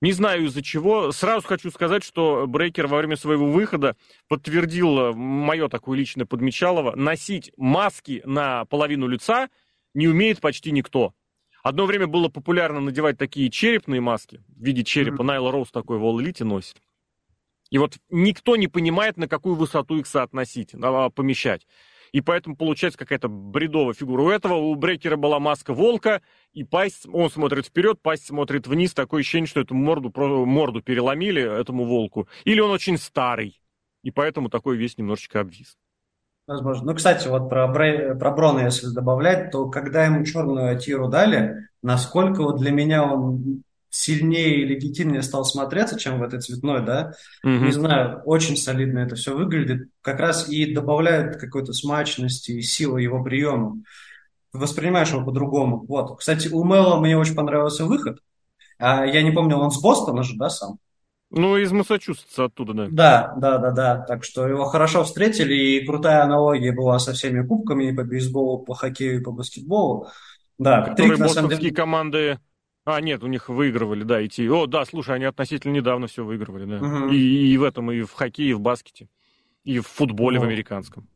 Не 0.00 0.10
знаю 0.10 0.46
из-за 0.46 0.62
чего. 0.62 1.12
Сразу 1.12 1.46
хочу 1.46 1.70
сказать, 1.70 2.02
что 2.02 2.46
Брейкер 2.48 2.88
во 2.88 2.98
время 2.98 3.14
своего 3.14 3.46
выхода 3.48 3.96
подтвердил 4.26 4.98
э, 4.98 5.12
мое 5.12 5.68
такое 5.68 5.96
личное 5.96 6.26
подмечалово. 6.26 6.96
Носить 6.96 7.52
маски 7.56 8.20
на 8.24 8.64
половину 8.64 9.06
лица 9.06 9.48
не 9.94 10.08
умеет 10.08 10.40
почти 10.40 10.72
никто. 10.72 11.14
Одно 11.62 11.86
время 11.86 12.08
было 12.08 12.28
популярно 12.28 12.80
надевать 12.80 13.16
такие 13.16 13.48
черепные 13.48 14.00
маски 14.00 14.42
в 14.48 14.64
виде 14.64 14.82
черепа. 14.82 15.22
Mm-hmm. 15.22 15.26
Найла 15.26 15.52
Роуз 15.52 15.70
такой 15.70 15.98
в 15.98 16.02
All 16.02 16.44
носит. 16.44 16.82
И 17.70 17.78
вот 17.78 17.96
никто 18.10 18.56
не 18.56 18.66
понимает, 18.66 19.16
на 19.16 19.28
какую 19.28 19.54
высоту 19.54 19.98
их 19.98 20.08
соотносить, 20.08 20.74
а, 20.74 21.10
помещать. 21.10 21.64
И 22.12 22.20
поэтому 22.20 22.56
получается 22.56 22.98
какая-то 22.98 23.28
бредовая 23.28 23.94
фигура. 23.94 24.22
У 24.22 24.30
этого, 24.30 24.54
у 24.54 24.74
Брейкера 24.74 25.16
была 25.16 25.38
маска 25.38 25.74
волка, 25.74 26.22
и 26.52 26.64
пасть, 26.64 27.06
он 27.12 27.30
смотрит 27.30 27.66
вперед, 27.66 28.00
пасть 28.00 28.26
смотрит 28.26 28.66
вниз. 28.66 28.94
Такое 28.94 29.20
ощущение, 29.20 29.46
что 29.46 29.60
эту 29.60 29.74
морду, 29.74 30.12
морду 30.46 30.82
переломили 30.82 31.42
этому 31.42 31.84
волку. 31.84 32.28
Или 32.44 32.60
он 32.60 32.70
очень 32.70 32.98
старый, 32.98 33.60
и 34.02 34.10
поэтому 34.10 34.48
такой 34.48 34.76
весь 34.76 34.98
немножечко 34.98 35.40
обвис. 35.40 35.76
Возможно. 36.46 36.86
Ну, 36.86 36.94
кстати, 36.94 37.28
вот 37.28 37.50
про, 37.50 37.68
про 37.68 38.30
Брона, 38.30 38.60
если 38.60 38.86
добавлять, 38.86 39.50
то 39.50 39.68
когда 39.68 40.06
ему 40.06 40.24
черную 40.24 40.74
атиру 40.74 41.08
дали, 41.08 41.68
насколько 41.82 42.42
вот 42.42 42.56
для 42.56 42.70
меня 42.70 43.04
он 43.04 43.62
сильнее 43.90 44.62
и 44.62 44.64
легитимнее 44.64 45.22
стал 45.22 45.44
смотреться, 45.44 45.98
чем 45.98 46.18
в 46.18 46.22
этой 46.22 46.40
цветной, 46.40 46.84
да, 46.84 47.12
mm-hmm. 47.44 47.58
не 47.58 47.72
знаю, 47.72 48.22
очень 48.24 48.56
солидно 48.56 49.00
это 49.00 49.16
все 49.16 49.34
выглядит, 49.34 49.88
как 50.02 50.20
раз 50.20 50.48
и 50.48 50.72
добавляет 50.72 51.36
какой-то 51.36 51.72
смачности 51.72 52.52
и 52.52 52.62
силы 52.62 53.02
его 53.02 53.22
приема. 53.22 53.82
воспринимаешь 54.52 55.10
его 55.10 55.24
по-другому. 55.24 55.84
Вот. 55.86 56.18
Кстати, 56.18 56.48
у 56.48 56.64
Мэла 56.64 57.00
мне 57.00 57.16
очень 57.16 57.34
понравился 57.34 57.84
выход. 57.84 58.18
А, 58.78 59.04
я 59.04 59.22
не 59.22 59.30
помню, 59.30 59.56
он 59.56 59.70
с 59.70 59.80
Бостона 59.80 60.22
же, 60.22 60.36
да, 60.36 60.50
сам? 60.50 60.78
Ну, 61.30 61.58
из 61.58 61.70
Массачусетса 61.72 62.44
оттуда, 62.44 62.72
да. 62.72 62.86
Да, 62.90 63.34
да, 63.36 63.58
да, 63.58 63.70
да. 63.72 63.98
Так 63.98 64.24
что 64.24 64.48
его 64.48 64.64
хорошо 64.64 65.04
встретили, 65.04 65.54
и 65.54 65.84
крутая 65.84 66.22
аналогия 66.22 66.72
была 66.72 66.98
со 66.98 67.12
всеми 67.12 67.46
кубками 67.46 67.90
и 67.90 67.92
по 67.92 68.02
бейсболу, 68.02 68.58
по 68.60 68.74
хоккею, 68.74 69.20
и 69.20 69.22
по 69.22 69.30
баскетболу. 69.30 70.08
Да, 70.58 70.82
Которые 70.82 71.16
Трик, 71.16 71.26
бостонские 71.26 71.58
деле... 71.58 71.74
команды 71.74 72.38
а, 72.88 73.02
нет, 73.02 73.22
у 73.22 73.26
них 73.26 73.50
выигрывали, 73.50 74.02
да, 74.02 74.24
идти. 74.24 74.48
О, 74.48 74.66
да, 74.66 74.86
слушай, 74.86 75.14
они 75.14 75.26
относительно 75.26 75.72
недавно 75.72 76.06
все 76.06 76.24
выигрывали, 76.24 76.64
да. 76.64 76.76
Угу. 76.78 77.08
И, 77.10 77.52
и 77.52 77.58
в 77.58 77.64
этом, 77.64 77.92
и 77.92 78.00
в 78.00 78.12
хоккее, 78.14 78.50
и 78.50 78.54
в 78.54 78.60
баскете, 78.60 79.08
и 79.62 79.78
в 79.78 79.86
футболе 79.86 80.38
угу. 80.38 80.46
в 80.46 80.48
американском. 80.48 81.06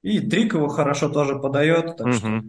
И 0.00 0.20
Трик 0.20 0.54
его 0.54 0.68
хорошо 0.68 1.10
тоже 1.10 1.38
подает, 1.38 1.98
так 1.98 2.06
угу. 2.06 2.14
что, 2.14 2.42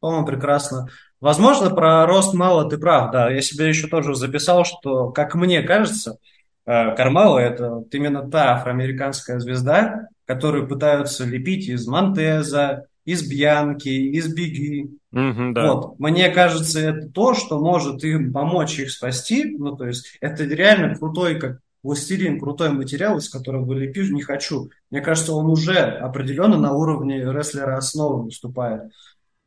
по-моему, 0.00 0.26
прекрасно. 0.26 0.88
Возможно, 1.20 1.70
про 1.70 2.06
рост 2.06 2.34
мало 2.34 2.68
ты 2.68 2.76
прав, 2.76 3.12
да. 3.12 3.30
Я 3.30 3.40
себе 3.40 3.66
еще 3.66 3.86
тоже 3.86 4.14
записал, 4.14 4.66
что, 4.66 5.10
как 5.10 5.34
мне 5.34 5.62
кажется, 5.62 6.18
э, 6.66 6.94
Кармало– 6.96 7.38
это 7.40 7.70
вот 7.70 7.94
именно 7.94 8.30
та 8.30 8.56
афроамериканская 8.56 9.38
звезда, 9.38 10.08
которую 10.26 10.68
пытаются 10.68 11.24
лепить 11.24 11.66
из 11.68 11.86
Монтеза, 11.86 12.88
из 13.06 13.26
Бьянки, 13.26 13.88
из 13.88 14.32
Беги. 14.34 14.98
Угу, 15.12 15.52
да. 15.54 15.72
Вот. 15.72 15.98
Мне 15.98 16.28
кажется, 16.28 16.80
это 16.80 17.08
то, 17.08 17.32
что 17.32 17.58
может 17.58 18.04
им 18.04 18.32
помочь 18.32 18.78
их 18.78 18.90
спасти. 18.90 19.56
Ну, 19.56 19.74
то 19.76 19.86
есть, 19.86 20.18
это 20.20 20.44
реально 20.44 20.96
крутой, 20.96 21.38
как 21.38 21.60
властелин, 21.82 22.40
крутой 22.40 22.70
материал, 22.70 23.16
из 23.16 23.30
которого 23.30 23.72
лепишь, 23.72 24.10
не 24.10 24.22
хочу. 24.22 24.70
Мне 24.90 25.00
кажется, 25.00 25.32
он 25.32 25.46
уже 25.46 25.78
определенно 25.78 26.58
на 26.58 26.72
уровне 26.72 27.20
рестлера 27.20 27.76
основы 27.76 28.24
выступает. 28.24 28.90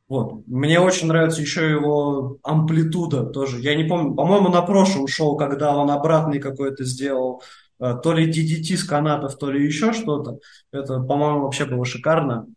Вот. 0.07 0.47
Мне 0.47 0.79
очень 0.79 1.07
нравится 1.07 1.41
еще 1.41 1.69
его 1.69 2.37
амплитуда 2.41 3.25
тоже. 3.25 3.59
Я 3.59 3.75
не 3.75 3.83
помню, 3.83 4.15
по-моему, 4.15 4.49
на 4.49 4.61
прошлом 4.61 5.07
шоу, 5.07 5.35
когда 5.35 5.75
он 5.75 5.91
обратный 5.91 6.39
какой-то 6.39 6.85
сделал, 6.85 7.43
э, 7.79 7.93
то 8.01 8.13
ли 8.13 8.27
DDT 8.27 8.77
с 8.77 8.85
канатов, 8.85 9.37
то 9.37 9.51
ли 9.51 9.63
еще 9.63 9.91
что-то. 9.91 10.39
Это, 10.71 10.99
по-моему, 11.01 11.41
вообще 11.41 11.65
было 11.65 11.85
шикарно. 11.85 12.47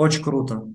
Очень 0.00 0.22
круто. 0.22 0.66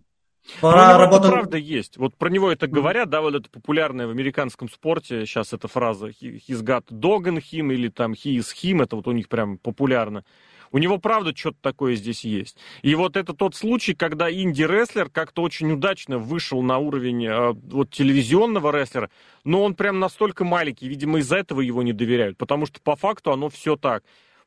Пора 0.62 0.94
ну, 0.94 1.00
работа... 1.00 1.30
правда 1.30 1.58
есть. 1.58 1.98
Вот 1.98 2.16
про 2.16 2.30
него 2.30 2.52
это 2.52 2.68
говорят, 2.68 3.10
да, 3.10 3.22
вот 3.22 3.34
это 3.34 3.50
популярная 3.50 4.06
в 4.06 4.12
американском 4.12 4.70
спорте, 4.70 5.26
сейчас 5.26 5.52
эта 5.52 5.68
фраза 5.68 6.10
he's 6.10 6.62
got 6.62 6.86
dog 6.92 7.24
in 7.24 7.42
him 7.42 7.74
или 7.74 7.88
там 7.90 8.12
he 8.12 8.38
is 8.38 8.54
him, 8.54 8.84
это 8.84 8.96
вот 8.96 9.08
у 9.08 9.14
них 9.14 9.28
прям 9.28 9.58
популярно. 9.58 10.24
У 10.72 10.78
него, 10.78 11.00
правда, 11.00 11.36
что-то 11.36 11.58
такое 11.60 11.96
здесь 11.96 12.24
есть. 12.24 12.58
И 12.84 12.94
вот 12.94 13.18
это 13.18 13.34
тот 13.34 13.56
случай, 13.56 13.96
когда 13.96 14.32
инди-рестлер 14.32 15.10
как-то 15.10 15.42
очень 15.42 15.72
удачно 15.72 16.20
вышел 16.20 16.62
на 16.62 16.78
уровень 16.78 17.26
э, 17.26 17.54
вот 17.54 17.90
телевизионного 17.90 18.72
рестлера, 18.72 19.10
но 19.44 19.64
он 19.64 19.74
прям 19.74 20.00
настолько 20.00 20.44
маленький, 20.44 20.88
видимо, 20.88 21.18
из-за 21.18 21.38
этого 21.38 21.62
его 21.62 21.82
не 21.82 21.94
доверяют, 21.94 22.38
потому 22.38 22.68
что 22.68 22.80
по 22.80 22.96
факту 22.96 23.32
оно 23.32 23.50
все 23.50 23.76
так. 23.76 24.04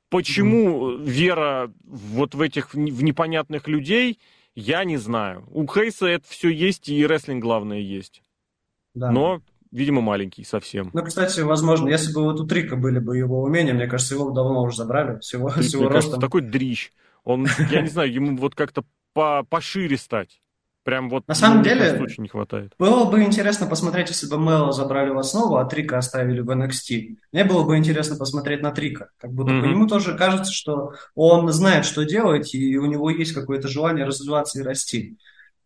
Почему 0.09 0.93
mm-hmm. 0.93 1.05
вера 1.05 1.72
вот 1.85 2.37
в 2.37 2.41
этих 2.41 2.74
в 2.74 3.03
непонятных 3.03 3.66
людей– 3.66 4.20
я 4.55 4.84
не 4.84 4.96
знаю. 4.96 5.46
У 5.51 5.66
Хейса 5.66 6.07
это 6.07 6.24
все 6.28 6.49
есть, 6.49 6.88
и 6.88 7.07
рестлинг 7.07 7.42
главное 7.42 7.78
есть. 7.78 8.22
Да. 8.94 9.11
Но, 9.11 9.42
видимо, 9.70 10.01
маленький 10.01 10.44
совсем. 10.44 10.90
Ну, 10.92 11.05
кстати, 11.05 11.40
возможно, 11.40 11.88
если 11.88 12.12
бы 12.12 12.22
вот 12.24 12.40
у 12.40 12.46
Трика 12.46 12.76
были 12.76 12.99
бы 12.99 13.16
его 13.16 13.42
умения, 13.42 13.74
мне 13.74 13.86
кажется, 13.86 14.14
его 14.14 14.30
давно 14.30 14.62
уже 14.62 14.76
забрали. 14.76 15.20
Всего, 15.20 15.51
Трик, 15.51 15.64
всего 15.64 15.82
мне 15.82 15.90
ростом. 15.90 16.12
кажется, 16.12 16.20
такой 16.20 16.42
дрищ. 16.42 16.92
Он, 17.24 17.46
я 17.70 17.82
не 17.82 17.88
знаю, 17.88 18.12
ему 18.12 18.36
вот 18.36 18.55
как-то 18.55 18.84
по 19.12 19.44
пошире 19.44 19.96
стать. 19.96 20.40
Прям 20.89 21.11
вот 21.11 21.28
на 21.28 21.34
самом 21.34 21.62
деле 21.62 22.01
очень 22.01 22.22
не 22.22 22.30
хватает. 22.30 22.72
Было 22.78 23.05
бы 23.05 23.22
интересно 23.22 23.66
посмотреть, 23.66 24.09
если 24.09 24.26
бы 24.26 24.39
Мэла 24.39 24.72
забрали 24.72 25.11
в 25.11 25.18
основу, 25.18 25.57
а 25.57 25.66
Трика 25.66 25.99
оставили 25.99 26.41
в 26.41 26.49
NXT. 26.49 27.16
Мне 27.30 27.45
было 27.45 27.62
бы 27.62 27.76
интересно 27.76 28.16
посмотреть 28.16 28.62
на 28.62 28.70
Трика. 28.70 29.11
Как 29.18 29.30
будто 29.30 29.51
mm-hmm. 29.51 29.61
по 29.61 29.66
нему 29.66 29.86
тоже 29.86 30.16
кажется, 30.16 30.51
что 30.51 30.95
он 31.14 31.47
знает, 31.53 31.84
что 31.84 32.07
делать, 32.07 32.55
и 32.55 32.78
у 32.78 32.86
него 32.86 33.11
есть 33.11 33.34
какое-то 33.34 33.68
желание 33.68 34.07
развиваться 34.07 34.61
и 34.61 34.62
расти. 34.62 35.18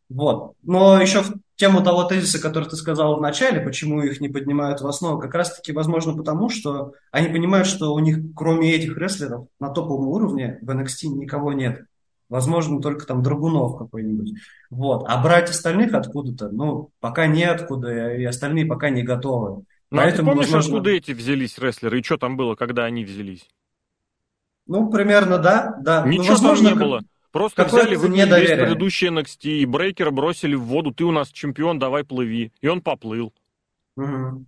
Вот. 0.08 0.54
Но 0.64 1.00
еще 1.00 1.20
в 1.20 1.34
тему 1.54 1.84
того 1.84 2.02
тезиса, 2.02 2.42
который 2.42 2.68
ты 2.68 2.74
сказал 2.74 3.16
в 3.16 3.22
начале, 3.22 3.60
почему 3.60 4.02
их 4.02 4.20
не 4.20 4.28
поднимают 4.28 4.80
в 4.80 4.88
основу, 4.88 5.20
как 5.20 5.36
раз-таки, 5.36 5.70
возможно, 5.70 6.16
потому 6.16 6.48
что 6.48 6.94
они 7.12 7.28
понимают, 7.28 7.68
что 7.68 7.94
у 7.94 8.00
них, 8.00 8.18
кроме 8.34 8.74
этих 8.74 8.96
рестлеров, 8.96 9.46
на 9.60 9.68
топовом 9.68 10.08
уровне 10.08 10.58
в 10.62 10.68
NXT 10.68 11.10
никого 11.10 11.52
нет. 11.52 11.82
Возможно, 12.32 12.80
только 12.80 13.04
там 13.04 13.22
Драгунов 13.22 13.76
какой-нибудь. 13.76 14.32
Вот. 14.70 15.04
А 15.06 15.22
брать 15.22 15.50
остальных 15.50 15.92
откуда-то, 15.92 16.48
ну, 16.48 16.88
пока 16.98 17.26
неоткуда, 17.26 18.14
и 18.14 18.24
остальные 18.24 18.64
пока 18.64 18.88
не 18.88 19.02
готовы. 19.02 19.66
Ну, 19.90 19.98
Поэтому, 19.98 20.30
а 20.30 20.32
ты 20.32 20.36
помнишь, 20.38 20.50
возможно... 20.50 20.76
откуда 20.78 20.90
эти 20.92 21.12
взялись 21.12 21.58
рестлеры, 21.58 22.00
и 22.00 22.02
что 22.02 22.16
там 22.16 22.38
было, 22.38 22.54
когда 22.54 22.84
они 22.86 23.04
взялись? 23.04 23.46
Ну, 24.66 24.90
примерно, 24.90 25.36
да, 25.36 25.76
да. 25.82 26.06
Ну, 26.06 26.10
Ничего 26.10 26.24
ну, 26.24 26.30
возможно, 26.30 26.68
там 26.70 26.78
не 26.78 26.82
было. 26.82 27.02
Просто 27.32 27.64
взяли, 27.66 27.96
выгнали 27.96 28.40
весь 28.40 28.58
предыдущий 28.58 29.08
NXT, 29.08 29.50
и 29.50 29.66
Брейкера 29.66 30.10
бросили 30.10 30.54
в 30.54 30.62
воду, 30.62 30.90
ты 30.94 31.04
у 31.04 31.12
нас 31.12 31.28
чемпион, 31.28 31.78
давай 31.78 32.02
плыви. 32.02 32.50
И 32.62 32.66
он 32.66 32.80
поплыл. 32.80 33.34
Угу. 33.98 34.46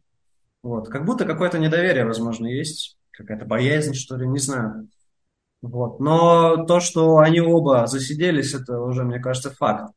Вот, 0.62 0.88
как 0.88 1.04
будто 1.04 1.26
какое-то 1.26 1.58
недоверие, 1.58 2.06
возможно, 2.06 2.46
есть, 2.46 2.96
какая-то 3.10 3.44
боязнь, 3.44 3.92
что 3.92 4.16
ли, 4.16 4.26
не 4.26 4.38
знаю. 4.38 4.88
Вот. 5.68 6.00
Но 6.00 6.64
то, 6.66 6.80
что 6.80 7.18
они 7.18 7.40
оба 7.40 7.86
засиделись, 7.86 8.54
это 8.54 8.80
уже, 8.80 9.04
мне 9.04 9.18
кажется, 9.18 9.50
факт. 9.50 9.92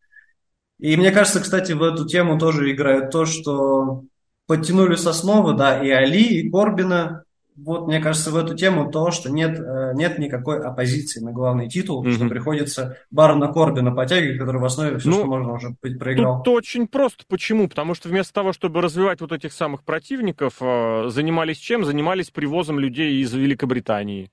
И 0.80 0.96
мне 0.96 1.12
кажется, 1.12 1.42
кстати, 1.42 1.72
в 1.74 1.84
эту 1.84 2.06
тему 2.06 2.38
тоже 2.38 2.72
играет 2.72 3.10
то, 3.10 3.26
что 3.26 4.04
подтянули 4.46 4.96
с 4.96 5.06
основы, 5.06 5.54
да, 5.54 5.84
и 5.84 5.90
Али, 5.90 6.42
и 6.42 6.50
Корбина. 6.50 7.24
Вот, 7.58 7.88
мне 7.88 8.00
кажется, 8.00 8.30
в 8.30 8.38
эту 8.38 8.56
тему 8.56 8.92
то, 8.92 9.10
что 9.10 9.32
нет, 9.32 9.60
э, 9.60 9.94
нет 9.96 10.20
никакой 10.20 10.62
оппозиции 10.62 11.20
на 11.22 11.32
главный 11.32 11.68
титул, 11.68 12.06
mm-hmm. 12.06 12.12
что 12.12 12.28
приходится 12.28 12.98
Барона 13.10 13.52
Корбина 13.52 13.92
потягивать, 13.92 14.38
который 14.38 14.62
в 14.62 14.66
основе 14.66 15.00
все, 15.00 15.10
ну, 15.10 15.16
что 15.16 15.26
можно 15.26 15.54
уже 15.54 15.76
проиграл. 15.82 16.44
Тут 16.44 16.56
очень 16.56 16.88
просто. 16.88 17.24
Почему? 17.28 17.68
Потому 17.68 17.96
что 17.96 18.10
вместо 18.10 18.32
того, 18.32 18.54
чтобы 18.54 18.80
развивать 18.80 19.22
вот 19.22 19.32
этих 19.32 19.54
самых 19.54 19.84
противников, 19.84 20.58
э, 20.62 21.10
занимались 21.10 21.58
чем? 21.58 21.84
Занимались 21.84 22.30
привозом 22.30 22.80
людей 22.80 23.20
из 23.24 23.34
Великобритании. 23.34 24.30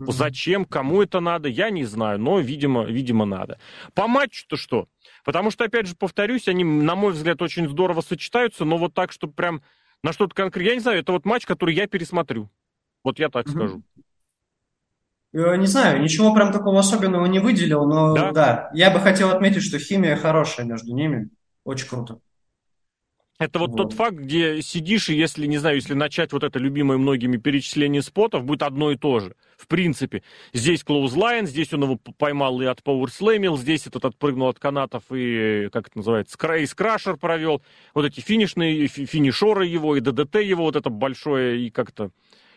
Mm-hmm. 0.00 0.12
Зачем, 0.12 0.64
кому 0.66 1.02
это 1.02 1.20
надо, 1.20 1.48
я 1.48 1.70
не 1.70 1.84
знаю, 1.84 2.18
но, 2.18 2.38
видимо, 2.38 2.84
видимо, 2.84 3.24
надо. 3.24 3.58
По 3.94 4.06
матчу-то 4.06 4.56
что? 4.56 4.88
Потому 5.24 5.50
что, 5.50 5.64
опять 5.64 5.86
же, 5.86 5.96
повторюсь, 5.96 6.48
они, 6.48 6.64
на 6.64 6.94
мой 6.94 7.12
взгляд, 7.12 7.40
очень 7.40 7.68
здорово 7.68 8.02
сочетаются, 8.02 8.64
но 8.64 8.76
вот 8.76 8.92
так, 8.92 9.10
чтобы 9.10 9.32
прям 9.32 9.62
на 10.02 10.12
что-то 10.12 10.34
конкретное... 10.34 10.70
Я 10.70 10.74
не 10.74 10.80
знаю, 10.80 10.98
это 10.98 11.12
вот 11.12 11.24
матч, 11.24 11.46
который 11.46 11.74
я 11.74 11.86
пересмотрю. 11.86 12.50
Вот 13.02 13.18
я 13.18 13.30
так 13.30 13.46
mm-hmm. 13.46 13.50
скажу. 13.50 13.82
Э, 15.32 15.56
не 15.56 15.66
знаю, 15.66 16.02
ничего 16.02 16.34
прям 16.34 16.52
такого 16.52 16.80
особенного 16.80 17.26
не 17.26 17.38
выделил, 17.38 17.86
но 17.86 18.14
да? 18.14 18.32
да, 18.32 18.70
я 18.74 18.90
бы 18.90 19.00
хотел 19.00 19.30
отметить, 19.30 19.62
что 19.62 19.78
химия 19.78 20.16
хорошая 20.16 20.66
между 20.66 20.94
ними. 20.94 21.30
Очень 21.64 21.88
круто. 21.88 22.20
Это 23.38 23.58
вот, 23.58 23.70
вот 23.70 23.76
тот 23.76 23.92
факт, 23.92 24.16
где 24.16 24.62
сидишь, 24.62 25.10
и 25.10 25.14
если, 25.14 25.46
не 25.46 25.58
знаю, 25.58 25.76
если 25.76 25.92
начать 25.92 26.32
вот 26.32 26.42
это 26.42 26.58
любимое 26.58 26.96
многими 26.96 27.36
перечисление 27.36 28.00
спотов, 28.00 28.44
будет 28.44 28.62
одно 28.62 28.90
и 28.92 28.96
то 28.96 29.20
же. 29.20 29.34
В 29.58 29.66
принципе, 29.66 30.22
здесь 30.54 30.82
клоузлайн, 30.82 31.46
здесь 31.46 31.72
он 31.72 31.82
его 31.84 31.96
поймал 31.96 32.60
и 32.62 32.66
от 32.66 32.82
пауэрслэмил, 32.82 33.58
здесь 33.58 33.86
этот 33.86 34.04
отпрыгнул 34.06 34.48
от 34.48 34.58
канатов 34.58 35.04
и, 35.10 35.68
как 35.72 35.88
это 35.88 35.98
называется, 35.98 36.38
крейс 36.38 36.74
крашер 36.74 37.16
провел. 37.16 37.62
Вот 37.94 38.06
эти 38.06 38.20
финишные, 38.20 38.86
финишоры 38.86 39.66
его, 39.66 39.96
и 39.96 40.00
ДДТ 40.00 40.36
его, 40.36 40.64
вот 40.64 40.76
это 40.76 40.88
большое, 40.88 41.66
и 41.66 41.70
как-то 41.70 42.10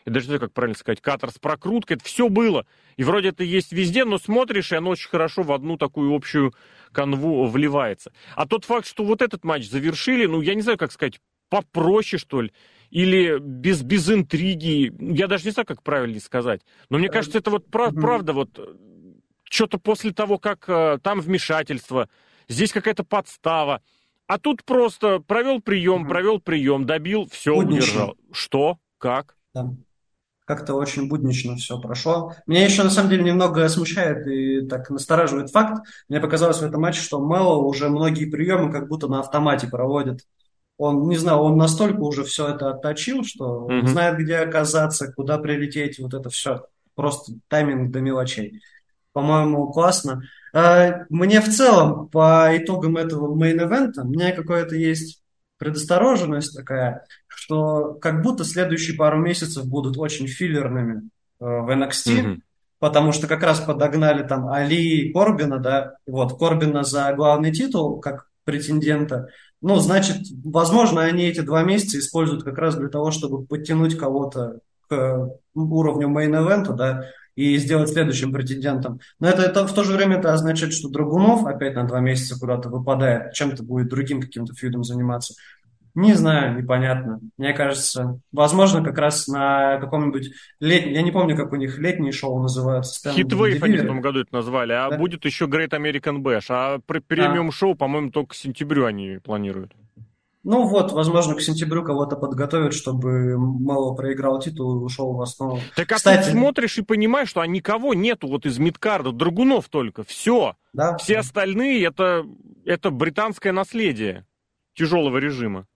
я 0.06 0.12
даже 0.12 0.26
не 0.26 0.28
знаю, 0.28 0.40
как 0.40 0.54
правильно 0.54 0.78
сказать, 0.78 1.02
катер 1.02 1.32
с 1.32 1.38
прокруткой, 1.38 1.98
это 1.98 2.06
все 2.06 2.30
было. 2.30 2.66
И 2.98 3.04
вроде 3.04 3.30
это 3.30 3.44
есть 3.44 3.72
везде, 3.72 4.06
но 4.06 4.18
смотришь, 4.18 4.72
и 4.72 4.76
оно 4.76 4.92
очень 4.92 5.10
хорошо 5.10 5.44
в 5.44 5.52
одну 5.52 5.78
такую 5.78 6.14
общую 6.14 6.54
канву 6.92 7.46
вливается. 7.48 8.12
А 8.36 8.48
тот 8.48 8.66
факт, 8.66 8.88
что 8.88 9.04
вот 9.04 9.22
этот 9.22 9.44
матч 9.44 9.70
завершили, 9.70 10.26
ну, 10.26 10.42
я 10.42 10.56
не 10.56 10.62
знаю, 10.62 10.78
как 10.78 10.92
сказать, 10.92 11.20
попроще, 11.50 12.20
что 12.20 12.42
ли, 12.42 12.52
или 12.90 13.40
без, 13.40 13.84
без 13.84 14.10
интриги, 14.10 14.94
я 15.00 15.28
даже 15.28 15.46
не 15.46 15.52
знаю, 15.52 15.66
как 15.66 15.84
правильно 15.84 16.20
сказать. 16.20 16.62
Но 16.90 16.98
мне 16.98 17.10
кажется, 17.10 17.38
это 17.38 17.52
вот 17.52 17.70
прав, 17.70 17.94
правда, 17.94 18.34
вот 18.34 18.60
что-то 19.44 19.80
после 19.80 20.12
того, 20.12 20.38
как 20.38 20.68
э, 20.68 21.00
там 21.02 21.22
вмешательство, 21.22 22.10
здесь 22.48 22.72
какая-то 22.72 23.04
подстава, 23.04 23.82
а 24.28 24.38
тут 24.38 24.64
просто 24.64 25.20
провел 25.20 25.60
прием, 25.60 26.08
провел 26.08 26.40
прием, 26.40 26.86
добил, 26.86 27.28
все, 27.32 27.56
удержал. 27.56 28.16
Что? 28.32 28.78
Как? 29.00 29.36
Да 29.54 29.70
как-то 30.50 30.74
очень 30.74 31.08
буднично 31.08 31.58
все 31.58 31.80
прошло. 31.80 32.34
Меня 32.48 32.66
еще, 32.66 32.82
на 32.82 32.90
самом 32.90 33.12
деле, 33.12 33.22
немного 33.22 33.70
смущает 33.70 34.26
и 34.26 34.66
так 34.66 34.90
настораживает 34.90 35.52
факт. 35.52 35.86
Мне 36.10 36.20
показалось 36.20 36.58
в 36.58 36.64
этом 36.64 36.82
матче, 36.82 37.02
что 37.02 37.24
Мэллоу 37.24 37.68
уже 37.68 37.88
многие 37.88 38.26
приемы 38.26 38.72
как 38.72 38.88
будто 38.88 39.08
на 39.08 39.20
автомате 39.20 39.68
проводит. 39.68 40.22
Он, 40.80 41.08
не 41.08 41.18
знаю, 41.18 41.42
он 41.42 41.56
настолько 41.56 42.00
уже 42.00 42.24
все 42.24 42.48
это 42.48 42.72
отточил, 42.72 43.24
что 43.24 43.68
mm-hmm. 43.70 43.88
знает, 43.90 44.18
где 44.18 44.38
оказаться, 44.38 45.14
куда 45.14 45.38
прилететь, 45.38 46.00
вот 46.00 46.16
это 46.16 46.32
все. 46.32 46.66
Просто 46.96 47.34
тайминг 47.48 47.92
до 47.92 48.02
мелочей. 48.02 48.60
По-моему, 49.14 49.72
классно. 49.72 50.24
А, 50.52 51.06
мне 51.10 51.42
в 51.42 51.50
целом, 51.50 52.10
по 52.10 52.50
итогам 52.58 52.98
этого 52.98 53.36
мейн-эвента, 53.36 54.02
у 54.02 54.08
меня 54.08 54.32
какое-то 54.32 54.76
есть 54.76 55.19
предостороженность 55.60 56.56
такая, 56.56 57.06
что 57.28 57.94
как 57.96 58.24
будто 58.24 58.44
следующие 58.44 58.98
пару 58.98 59.20
месяцев 59.20 59.66
будут 59.66 59.98
очень 59.98 60.26
филлерными 60.26 61.10
э, 61.40 61.46
в 61.46 61.70
NXT, 61.70 62.06
mm-hmm. 62.08 62.40
потому 62.80 63.12
что 63.12 63.28
как 63.28 63.44
раз 63.44 63.60
подогнали 63.60 64.26
там 64.26 64.48
Али 64.48 64.82
и 64.82 65.14
Корбина, 65.14 65.60
да, 65.60 65.98
вот, 66.08 66.40
Корбина 66.40 66.84
за 66.84 67.14
главный 67.14 67.52
титул, 67.52 68.00
как 68.00 68.30
претендента. 68.46 69.28
Ну, 69.62 69.76
значит, 69.76 70.18
возможно, 70.44 71.02
они 71.02 71.26
эти 71.26 71.42
два 71.42 71.64
месяца 71.64 72.00
используют 72.00 72.44
как 72.44 72.58
раз 72.58 72.76
для 72.76 72.88
того, 72.88 73.12
чтобы 73.12 73.46
подтянуть 73.46 73.98
кого-то 73.98 74.60
к 74.88 75.30
уровню 75.54 76.08
main 76.08 76.32
event 76.32 76.62
а, 76.62 76.74
да, 76.74 77.06
и 77.40 77.56
сделать 77.58 77.90
следующим 77.90 78.34
претендентом. 78.34 79.00
Но 79.22 79.30
это, 79.30 79.44
это 79.44 79.66
в 79.66 79.74
то 79.74 79.86
же 79.86 79.96
время 79.96 80.18
это 80.18 80.34
означает, 80.34 80.74
что 80.74 80.90
Драгунов 80.90 81.46
опять 81.46 81.74
на 81.74 81.86
два 81.86 82.02
месяца 82.02 82.38
куда-то 82.38 82.68
выпадает, 82.68 83.32
чем-то 83.32 83.64
будет 83.64 83.88
другим 83.88 84.20
каким-то 84.20 84.54
feud 84.54 84.74
ом 84.74 84.84
заниматься. 84.84 85.36
Не 85.96 86.16
знаю, 86.16 86.62
непонятно. 86.62 87.22
Мне 87.38 87.54
кажется, 87.54 88.20
возможно, 88.34 88.84
как 88.84 88.98
раз 88.98 89.30
на 89.30 89.78
каком-нибудь 89.80 90.32
летнем, 90.60 90.92
я 90.92 91.02
не 91.02 91.12
помню, 91.12 91.38
как 91.38 91.54
у 91.54 91.56
них 91.56 91.80
летние 91.80 92.12
шоу 92.12 92.42
называются. 92.42 93.10
Heatwave 93.10 93.64
они 93.64 93.78
в 93.78 93.88
том 93.88 94.02
году 94.02 94.20
это 94.20 94.34
назвали, 94.34 94.74
а 94.74 94.90
да? 94.90 94.98
будет 94.98 95.24
еще 95.24 95.46
Great 95.46 95.70
American 95.70 96.18
Bash, 96.18 96.48
а 96.50 96.80
премиум 96.80 97.54
шоу, 97.54 97.74
по-моему, 97.74 98.12
только 98.12 98.32
к 98.32 98.36
сентябрю 98.36 98.84
они 98.84 99.20
планируют. 99.24 99.72
Ну 100.44 100.68
вот, 100.68 100.94
возможно, 100.94 101.36
к 101.36 101.42
сентябрю 101.42 101.84
кого-то 101.84 102.16
подготовят, 102.16 102.74
чтобы 102.74 103.38
мало 103.38 103.94
проиграл 103.94 104.40
титул 104.40 104.80
и 104.80 104.84
ушел 104.84 105.14
в 105.14 105.22
основу. 105.22 105.60
Так 105.76 105.90
Кстати, 105.90 106.26
ты 106.26 106.32
смотришь 106.32 106.78
и 106.78 106.82
понимаешь, 106.82 107.30
что 107.30 107.42
а 107.42 107.48
никого 107.48 107.94
нету 107.94 108.28
вот 108.28 108.46
из 108.46 108.58
мидкарда, 108.58 109.12
Драгунов 109.12 109.68
только, 109.68 110.04
все. 110.04 110.56
Да? 110.72 110.98
Все 110.98 111.20
остальные 111.20 111.86
это, 111.86 112.26
это 112.64 112.90
британское 112.90 113.52
наследие 113.52 114.26
тяжелого 114.76 115.18
режима. 115.18 115.68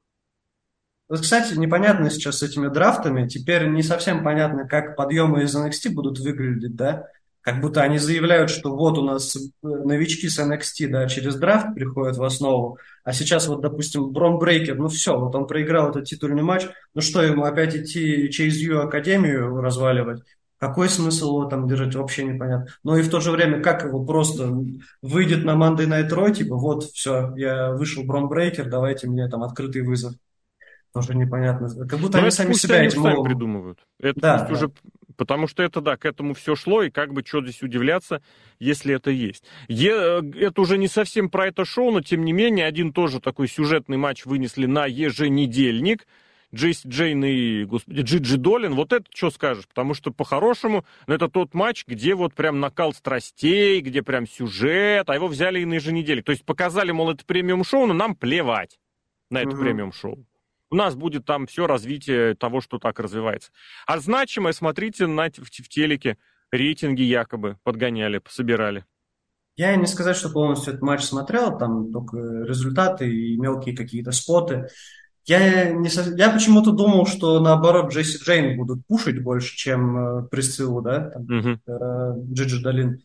Вот, 1.10 1.20
кстати, 1.20 1.56
непонятно 1.56 2.10
сейчас 2.10 2.40
с 2.40 2.44
этими 2.44 2.70
драфтами. 2.70 3.28
Теперь 3.28 3.68
не 3.68 3.84
совсем 3.84 4.24
понятно, 4.24 4.66
как 4.66 4.96
подъемы 4.96 5.44
из 5.44 5.56
NXT 5.56 5.92
будут 5.92 6.20
выглядеть, 6.20 6.76
да? 6.76 7.08
Как 7.44 7.60
будто 7.60 7.82
они 7.82 7.98
заявляют, 7.98 8.50
что 8.50 8.74
вот 8.74 8.98
у 8.98 9.04
нас 9.04 9.36
э, 9.36 9.40
новички 9.62 10.30
с 10.30 10.40
NXT, 10.40 10.88
да, 10.88 11.08
через 11.10 11.36
драфт 11.36 11.76
приходят 11.76 12.16
в 12.16 12.24
основу, 12.24 12.78
а 13.04 13.12
сейчас 13.12 13.48
вот, 13.48 13.62
допустим, 13.62 14.14
Брон 14.14 14.40
Брейкер, 14.40 14.78
ну 14.78 14.88
все, 14.88 15.20
вот 15.20 15.36
он 15.36 15.46
проиграл 15.46 15.90
этот 15.90 16.06
титульный 16.06 16.42
матч, 16.42 16.68
ну 16.94 17.02
что, 17.02 17.22
ему 17.22 17.44
опять 17.44 17.76
идти 17.76 18.30
через 18.32 18.58
Ю 18.60 18.80
Академию 18.80 19.60
разваливать? 19.60 20.24
Какой 20.58 20.88
смысл 20.88 21.40
его 21.40 21.46
там 21.50 21.68
держать, 21.68 21.94
вообще 21.96 22.24
непонятно. 22.24 22.68
Но 22.82 22.96
и 22.96 23.02
в 23.02 23.10
то 23.10 23.20
же 23.20 23.32
время, 23.32 23.62
как 23.62 23.84
его 23.84 24.06
просто 24.06 24.50
выйдет 25.02 25.44
на 25.44 25.52
Monday 25.52 25.86
Night 25.86 26.10
Raw, 26.10 26.34
типа, 26.34 26.56
вот, 26.56 26.86
все, 26.86 27.34
я 27.36 27.74
вышел 27.74 28.06
Брон 28.06 28.30
Брейкер, 28.30 28.70
давайте 28.70 29.10
мне 29.10 29.28
там 29.28 29.44
открытый 29.44 29.82
вызов. 29.82 30.14
Тоже 30.94 31.16
непонятно. 31.16 31.68
Как 31.86 32.00
будто 32.00 32.18
Но 32.18 32.24
они 32.24 32.32
сами 32.32 32.54
себя 32.54 32.86
этим 32.86 33.04
придумывают. 33.24 33.80
Это 34.00 34.22
да, 34.22 34.46
да. 34.46 34.54
уже 34.54 34.72
Потому 35.16 35.48
что 35.48 35.64
это, 35.64 35.82
да, 35.82 35.98
к 35.98 36.06
этому 36.06 36.34
все 36.34 36.56
шло, 36.56 36.84
и 36.84 36.90
как 36.90 37.14
бы 37.14 37.24
что 37.26 37.42
здесь 37.42 37.62
удивляться, 37.62 38.22
если 38.60 38.96
это 38.96 39.12
есть. 39.12 39.44
Е, 39.68 40.22
это 40.40 40.62
уже 40.62 40.78
не 40.78 40.88
совсем 40.88 41.30
про 41.30 41.48
это 41.48 41.66
шоу, 41.66 41.92
но 41.92 42.02
тем 42.02 42.24
не 42.26 42.34
менее, 42.34 42.66
один 42.66 42.94
тоже 42.94 43.20
такой 43.20 43.48
сюжетный 43.48 43.98
матч 43.98 44.26
вынесли 44.26 44.66
на 44.66 44.86
еженедельник. 44.86 46.08
Джейси 46.54 46.88
Джейн 46.88 47.26
и, 47.26 47.64
господи, 47.64 48.02
Джиджи 48.02 48.38
Долин, 48.38 48.76
вот 48.76 48.94
это 48.94 49.06
что 49.12 49.32
скажешь? 49.32 49.68
Потому 49.68 49.96
что 49.96 50.12
по-хорошему, 50.12 50.86
ну, 51.08 51.16
это 51.16 51.28
тот 51.28 51.56
матч, 51.56 51.84
где 51.88 52.14
вот 52.14 52.36
прям 52.36 52.60
накал 52.60 52.94
страстей, 52.94 53.82
где 53.82 54.04
прям 54.04 54.28
сюжет, 54.28 55.10
а 55.10 55.16
его 55.16 55.28
взяли 55.28 55.62
и 55.62 55.66
на 55.66 55.76
еженедельник. 55.76 56.26
То 56.26 56.32
есть 56.32 56.46
показали, 56.46 56.92
мол, 56.92 57.10
это 57.10 57.26
премиум-шоу, 57.26 57.88
но 57.88 57.94
нам 57.94 58.16
плевать 58.16 58.80
на 59.32 59.40
это 59.40 59.50
угу. 59.50 59.62
премиум-шоу 59.62 60.24
у 60.74 60.76
нас 60.76 60.96
будет 60.96 61.24
там 61.24 61.46
все 61.46 61.68
развитие 61.68 62.34
того, 62.34 62.60
что 62.60 62.80
так 62.80 63.00
развивается. 63.00 63.52
А 63.86 64.00
значимое, 64.00 64.54
смотрите, 64.54 65.06
на, 65.06 65.30
в, 65.30 65.46
в 65.46 65.70
телеке 65.70 66.18
рейтинги 66.52 67.04
якобы 67.04 67.58
подгоняли, 67.62 68.20
собирали. 68.28 68.84
Я 69.56 69.76
не 69.76 69.86
сказать, 69.86 70.16
что 70.16 70.32
полностью 70.32 70.74
этот 70.74 70.82
матч 70.82 71.04
смотрел, 71.04 71.60
там 71.60 71.92
только 71.92 72.18
результаты 72.18 73.08
и 73.08 73.38
мелкие 73.38 73.78
какие-то 73.78 74.12
споты. 74.12 74.68
Я, 75.26 75.70
не, 75.70 75.90
я 76.18 76.32
почему-то 76.32 76.72
думал, 76.72 77.06
что 77.06 77.40
наоборот 77.40 77.94
Джесси 77.94 78.18
Джейн 78.18 78.58
будут 78.58 78.84
пушить 78.88 79.22
больше, 79.22 79.56
чем 79.56 79.96
э, 79.96 80.28
Присциллу, 80.28 80.82
да, 80.82 81.12
там, 81.12 81.24
uh-huh. 81.24 81.60
э, 81.68 82.34
Джиджи 82.34 82.64
Долин. 82.64 83.04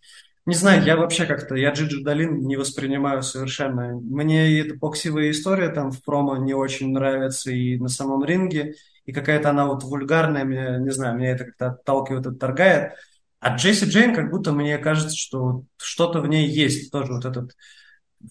Не 0.49 0.55
знаю, 0.55 0.83
я 0.83 0.97
вообще 0.97 1.27
как-то, 1.27 1.57
я 1.57 1.73
Джиджи 1.73 2.03
Долин 2.03 2.39
не 2.39 2.57
воспринимаю 2.57 3.23
совершенно. 3.23 3.89
Мне 4.01 4.59
эта 4.59 4.79
плаксивая 4.79 5.31
история 5.31 5.69
там 5.69 5.91
в 5.91 6.03
промо 6.03 6.39
не 6.39 6.55
очень 6.55 6.91
нравится 6.91 7.51
и 7.51 7.79
на 7.79 7.89
самом 7.89 8.25
ринге, 8.25 8.73
и 9.05 9.13
какая-то 9.13 9.51
она 9.51 9.67
вот 9.67 9.85
вульгарная, 9.85 10.47
мне, 10.47 10.79
не 10.81 10.89
знаю, 10.89 11.19
меня 11.19 11.33
это 11.33 11.45
как-то 11.45 11.67
отталкивает, 11.67 12.29
отторгает. 12.29 12.95
А 13.41 13.57
Джесси 13.57 13.85
Джейн, 13.85 14.15
как 14.15 14.31
будто 14.31 14.53
мне 14.53 14.79
кажется, 14.79 15.15
что 15.15 15.65
что-то 15.77 16.23
в 16.23 16.29
ней 16.29 16.49
есть, 16.49 16.91
тоже 16.91 17.13
вот 17.13 17.27
этот 17.27 17.55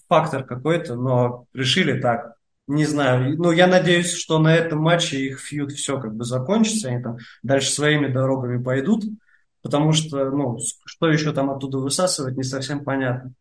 фактор 0.10 0.44
какой-то, 0.44 0.96
но 0.96 1.46
решили 1.54 2.02
так, 2.02 2.34
не 2.66 2.86
знаю. 2.86 3.38
Ну, 3.38 3.52
я 3.52 3.68
надеюсь, 3.68 4.12
что 4.12 4.40
на 4.40 4.56
этом 4.56 4.80
матче 4.80 5.20
их 5.20 5.40
фьюд 5.40 5.72
все 5.72 6.00
как 6.00 6.16
бы 6.16 6.26
закончится, 6.26 6.88
они 6.88 7.04
там 7.04 7.18
дальше 7.44 7.70
своими 7.70 8.08
дорогами 8.08 8.60
пойдут 8.60 9.04
потому 9.68 9.92
что, 9.92 10.32
ну, 10.32 10.58
что 10.86 11.10
еще 11.10 11.34
там 11.34 11.50
оттуда 11.50 11.80
высасывать, 11.80 12.38
не 12.38 12.44
совсем 12.44 12.86
понятно. 12.86 13.34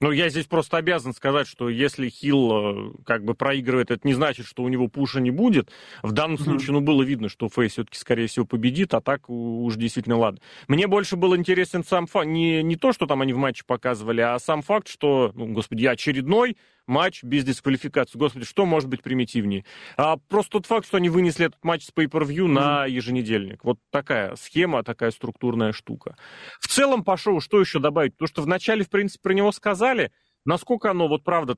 Ну, 0.00 0.10
я 0.10 0.28
здесь 0.30 0.46
просто 0.46 0.78
обязан 0.78 1.14
сказать, 1.14 1.46
что 1.46 1.68
если 1.70 2.08
Хилл 2.08 2.52
э, 2.52 2.92
как 3.04 3.24
бы 3.24 3.34
проигрывает, 3.34 3.90
это 3.90 4.06
не 4.06 4.14
значит, 4.14 4.46
что 4.46 4.62
у 4.62 4.68
него 4.68 4.88
пуша 4.88 5.20
не 5.20 5.30
будет. 5.30 5.70
В 6.02 6.12
данном 6.12 6.36
mm-hmm. 6.36 6.44
случае, 6.44 6.72
ну, 6.72 6.80
было 6.80 7.02
видно, 7.02 7.28
что 7.28 7.48
Фейс 7.48 7.72
все-таки, 7.72 7.98
скорее 7.98 8.26
всего, 8.26 8.44
победит, 8.44 8.92
а 8.94 9.00
так 9.00 9.28
уж 9.28 9.74
действительно 9.76 10.18
ладно. 10.18 10.40
Мне 10.68 10.86
больше 10.86 11.16
был 11.16 11.36
интересен 11.36 11.84
сам 11.84 12.06
факт, 12.06 12.26
не, 12.26 12.62
не 12.62 12.76
то, 12.76 12.92
что 12.92 13.06
там 13.06 13.22
они 13.22 13.32
в 13.32 13.38
матче 13.38 13.64
показывали, 13.66 14.20
а 14.22 14.38
сам 14.38 14.62
факт, 14.62 14.88
что, 14.88 15.32
ну, 15.34 15.52
господи, 15.52 15.86
очередной 15.86 16.56
матч 16.86 17.22
без 17.22 17.44
дисквалификации. 17.44 18.18
Господи, 18.18 18.44
что 18.44 18.66
может 18.66 18.88
быть 18.88 19.02
примитивнее? 19.02 19.64
А 19.96 20.16
просто 20.16 20.52
тот 20.52 20.66
факт, 20.66 20.86
что 20.86 20.96
они 20.96 21.08
вынесли 21.08 21.46
этот 21.46 21.62
матч 21.64 21.84
с 21.84 21.90
Pay-Per-View 21.90 22.46
mm-hmm. 22.46 22.48
на 22.48 22.86
еженедельник. 22.86 23.64
Вот 23.64 23.78
такая 23.90 24.36
схема, 24.36 24.82
такая 24.82 25.10
структурная 25.10 25.72
штука. 25.72 26.16
В 26.60 26.68
целом, 26.68 27.04
по 27.04 27.16
шоу, 27.16 27.40
что 27.40 27.60
еще 27.60 27.78
добавить? 27.78 28.14
Потому 28.14 28.28
что 28.28 28.42
вначале, 28.42 28.84
в 28.84 28.90
принципе, 28.90 29.22
про 29.22 29.32
него 29.32 29.52
сказали, 29.52 30.12
Насколько 30.46 30.92
оно, 30.92 31.08
вот 31.08 31.24
правда, 31.24 31.56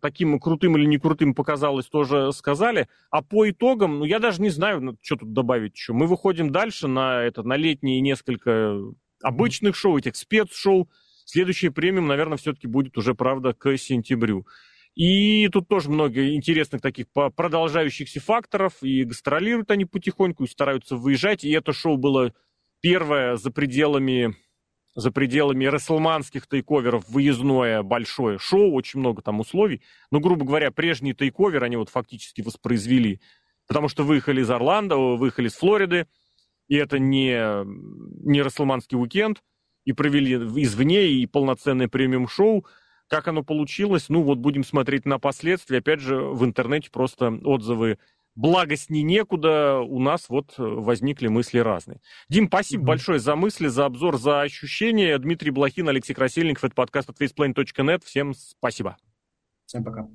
таким 0.00 0.38
крутым 0.38 0.76
или 0.76 0.86
не 0.86 0.98
крутым 0.98 1.34
показалось, 1.34 1.86
тоже 1.86 2.32
сказали. 2.32 2.88
А 3.10 3.22
по 3.22 3.50
итогам, 3.50 3.98
ну, 3.98 4.04
я 4.04 4.20
даже 4.20 4.40
не 4.40 4.50
знаю, 4.50 4.80
ну, 4.80 4.96
что 5.02 5.16
тут 5.16 5.32
добавить 5.32 5.74
еще. 5.74 5.94
Мы 5.94 6.06
выходим 6.06 6.50
дальше 6.50 6.86
на, 6.86 7.24
это, 7.24 7.42
на 7.42 7.56
летние 7.56 8.00
несколько 8.00 8.78
обычных 9.20 9.74
шоу, 9.74 9.98
этих 9.98 10.14
спецшоу, 10.14 10.88
Следующий 11.24 11.70
премиум, 11.70 12.06
наверное, 12.06 12.38
все-таки 12.38 12.66
будет 12.66 12.96
уже, 12.98 13.14
правда, 13.14 13.52
к 13.52 13.76
сентябрю. 13.76 14.46
И 14.94 15.48
тут 15.48 15.68
тоже 15.68 15.90
много 15.90 16.34
интересных 16.34 16.80
таких 16.80 17.06
продолжающихся 17.12 18.20
факторов. 18.20 18.82
И 18.82 19.04
гастролируют 19.04 19.70
они 19.70 19.84
потихоньку, 19.84 20.44
и 20.44 20.48
стараются 20.48 20.96
выезжать. 20.96 21.44
И 21.44 21.50
это 21.50 21.72
шоу 21.72 21.96
было 21.96 22.32
первое 22.80 23.36
за 23.36 23.50
пределами 23.50 24.36
за 24.94 25.10
пределами 25.10 25.64
рестлманских 25.64 26.46
тейковеров 26.46 27.08
выездное 27.08 27.82
большое 27.82 28.38
шоу, 28.38 28.72
очень 28.72 29.00
много 29.00 29.22
там 29.22 29.40
условий. 29.40 29.82
Но, 30.10 30.20
грубо 30.20 30.44
говоря, 30.44 30.70
прежний 30.70 31.14
тейковер 31.14 31.64
они 31.64 31.76
вот 31.76 31.88
фактически 31.88 32.42
воспроизвели, 32.42 33.20
потому 33.66 33.88
что 33.88 34.04
выехали 34.04 34.42
из 34.42 34.50
Орландо, 34.50 34.96
выехали 34.96 35.48
из 35.48 35.54
Флориды, 35.54 36.06
и 36.68 36.76
это 36.76 36.98
не, 36.98 37.64
не 38.24 38.42
рестлманский 38.42 38.96
уикенд, 38.96 39.42
и 39.84 39.92
провели 39.92 40.34
извне 40.34 41.08
и 41.08 41.26
полноценное 41.26 41.88
премиум-шоу. 41.88 42.66
Как 43.08 43.28
оно 43.28 43.42
получилось, 43.42 44.08
ну 44.08 44.22
вот 44.22 44.38
будем 44.38 44.64
смотреть 44.64 45.04
на 45.04 45.18
последствия. 45.18 45.78
Опять 45.78 46.00
же, 46.00 46.16
в 46.16 46.44
интернете 46.44 46.90
просто 46.90 47.28
отзывы 47.44 47.98
благостней 48.34 49.02
некуда, 49.02 49.78
у 49.78 50.00
нас 50.00 50.28
вот 50.28 50.54
возникли 50.56 51.28
мысли 51.28 51.58
разные. 51.58 52.00
Дим, 52.28 52.48
спасибо 52.48 52.82
mm-hmm. 52.82 52.86
большое 52.86 53.18
за 53.18 53.36
мысли, 53.36 53.68
за 53.68 53.84
обзор, 53.84 54.18
за 54.18 54.42
ощущения. 54.42 55.16
Дмитрий 55.18 55.50
Блохин, 55.50 55.88
Алексей 55.88 56.14
Красильников, 56.14 56.64
это 56.64 56.74
подкаст 56.74 57.10
от 57.10 57.20
faceplane.net. 57.20 58.02
Всем 58.04 58.34
спасибо. 58.34 58.96
Всем 59.66 59.84
пока. 59.84 60.08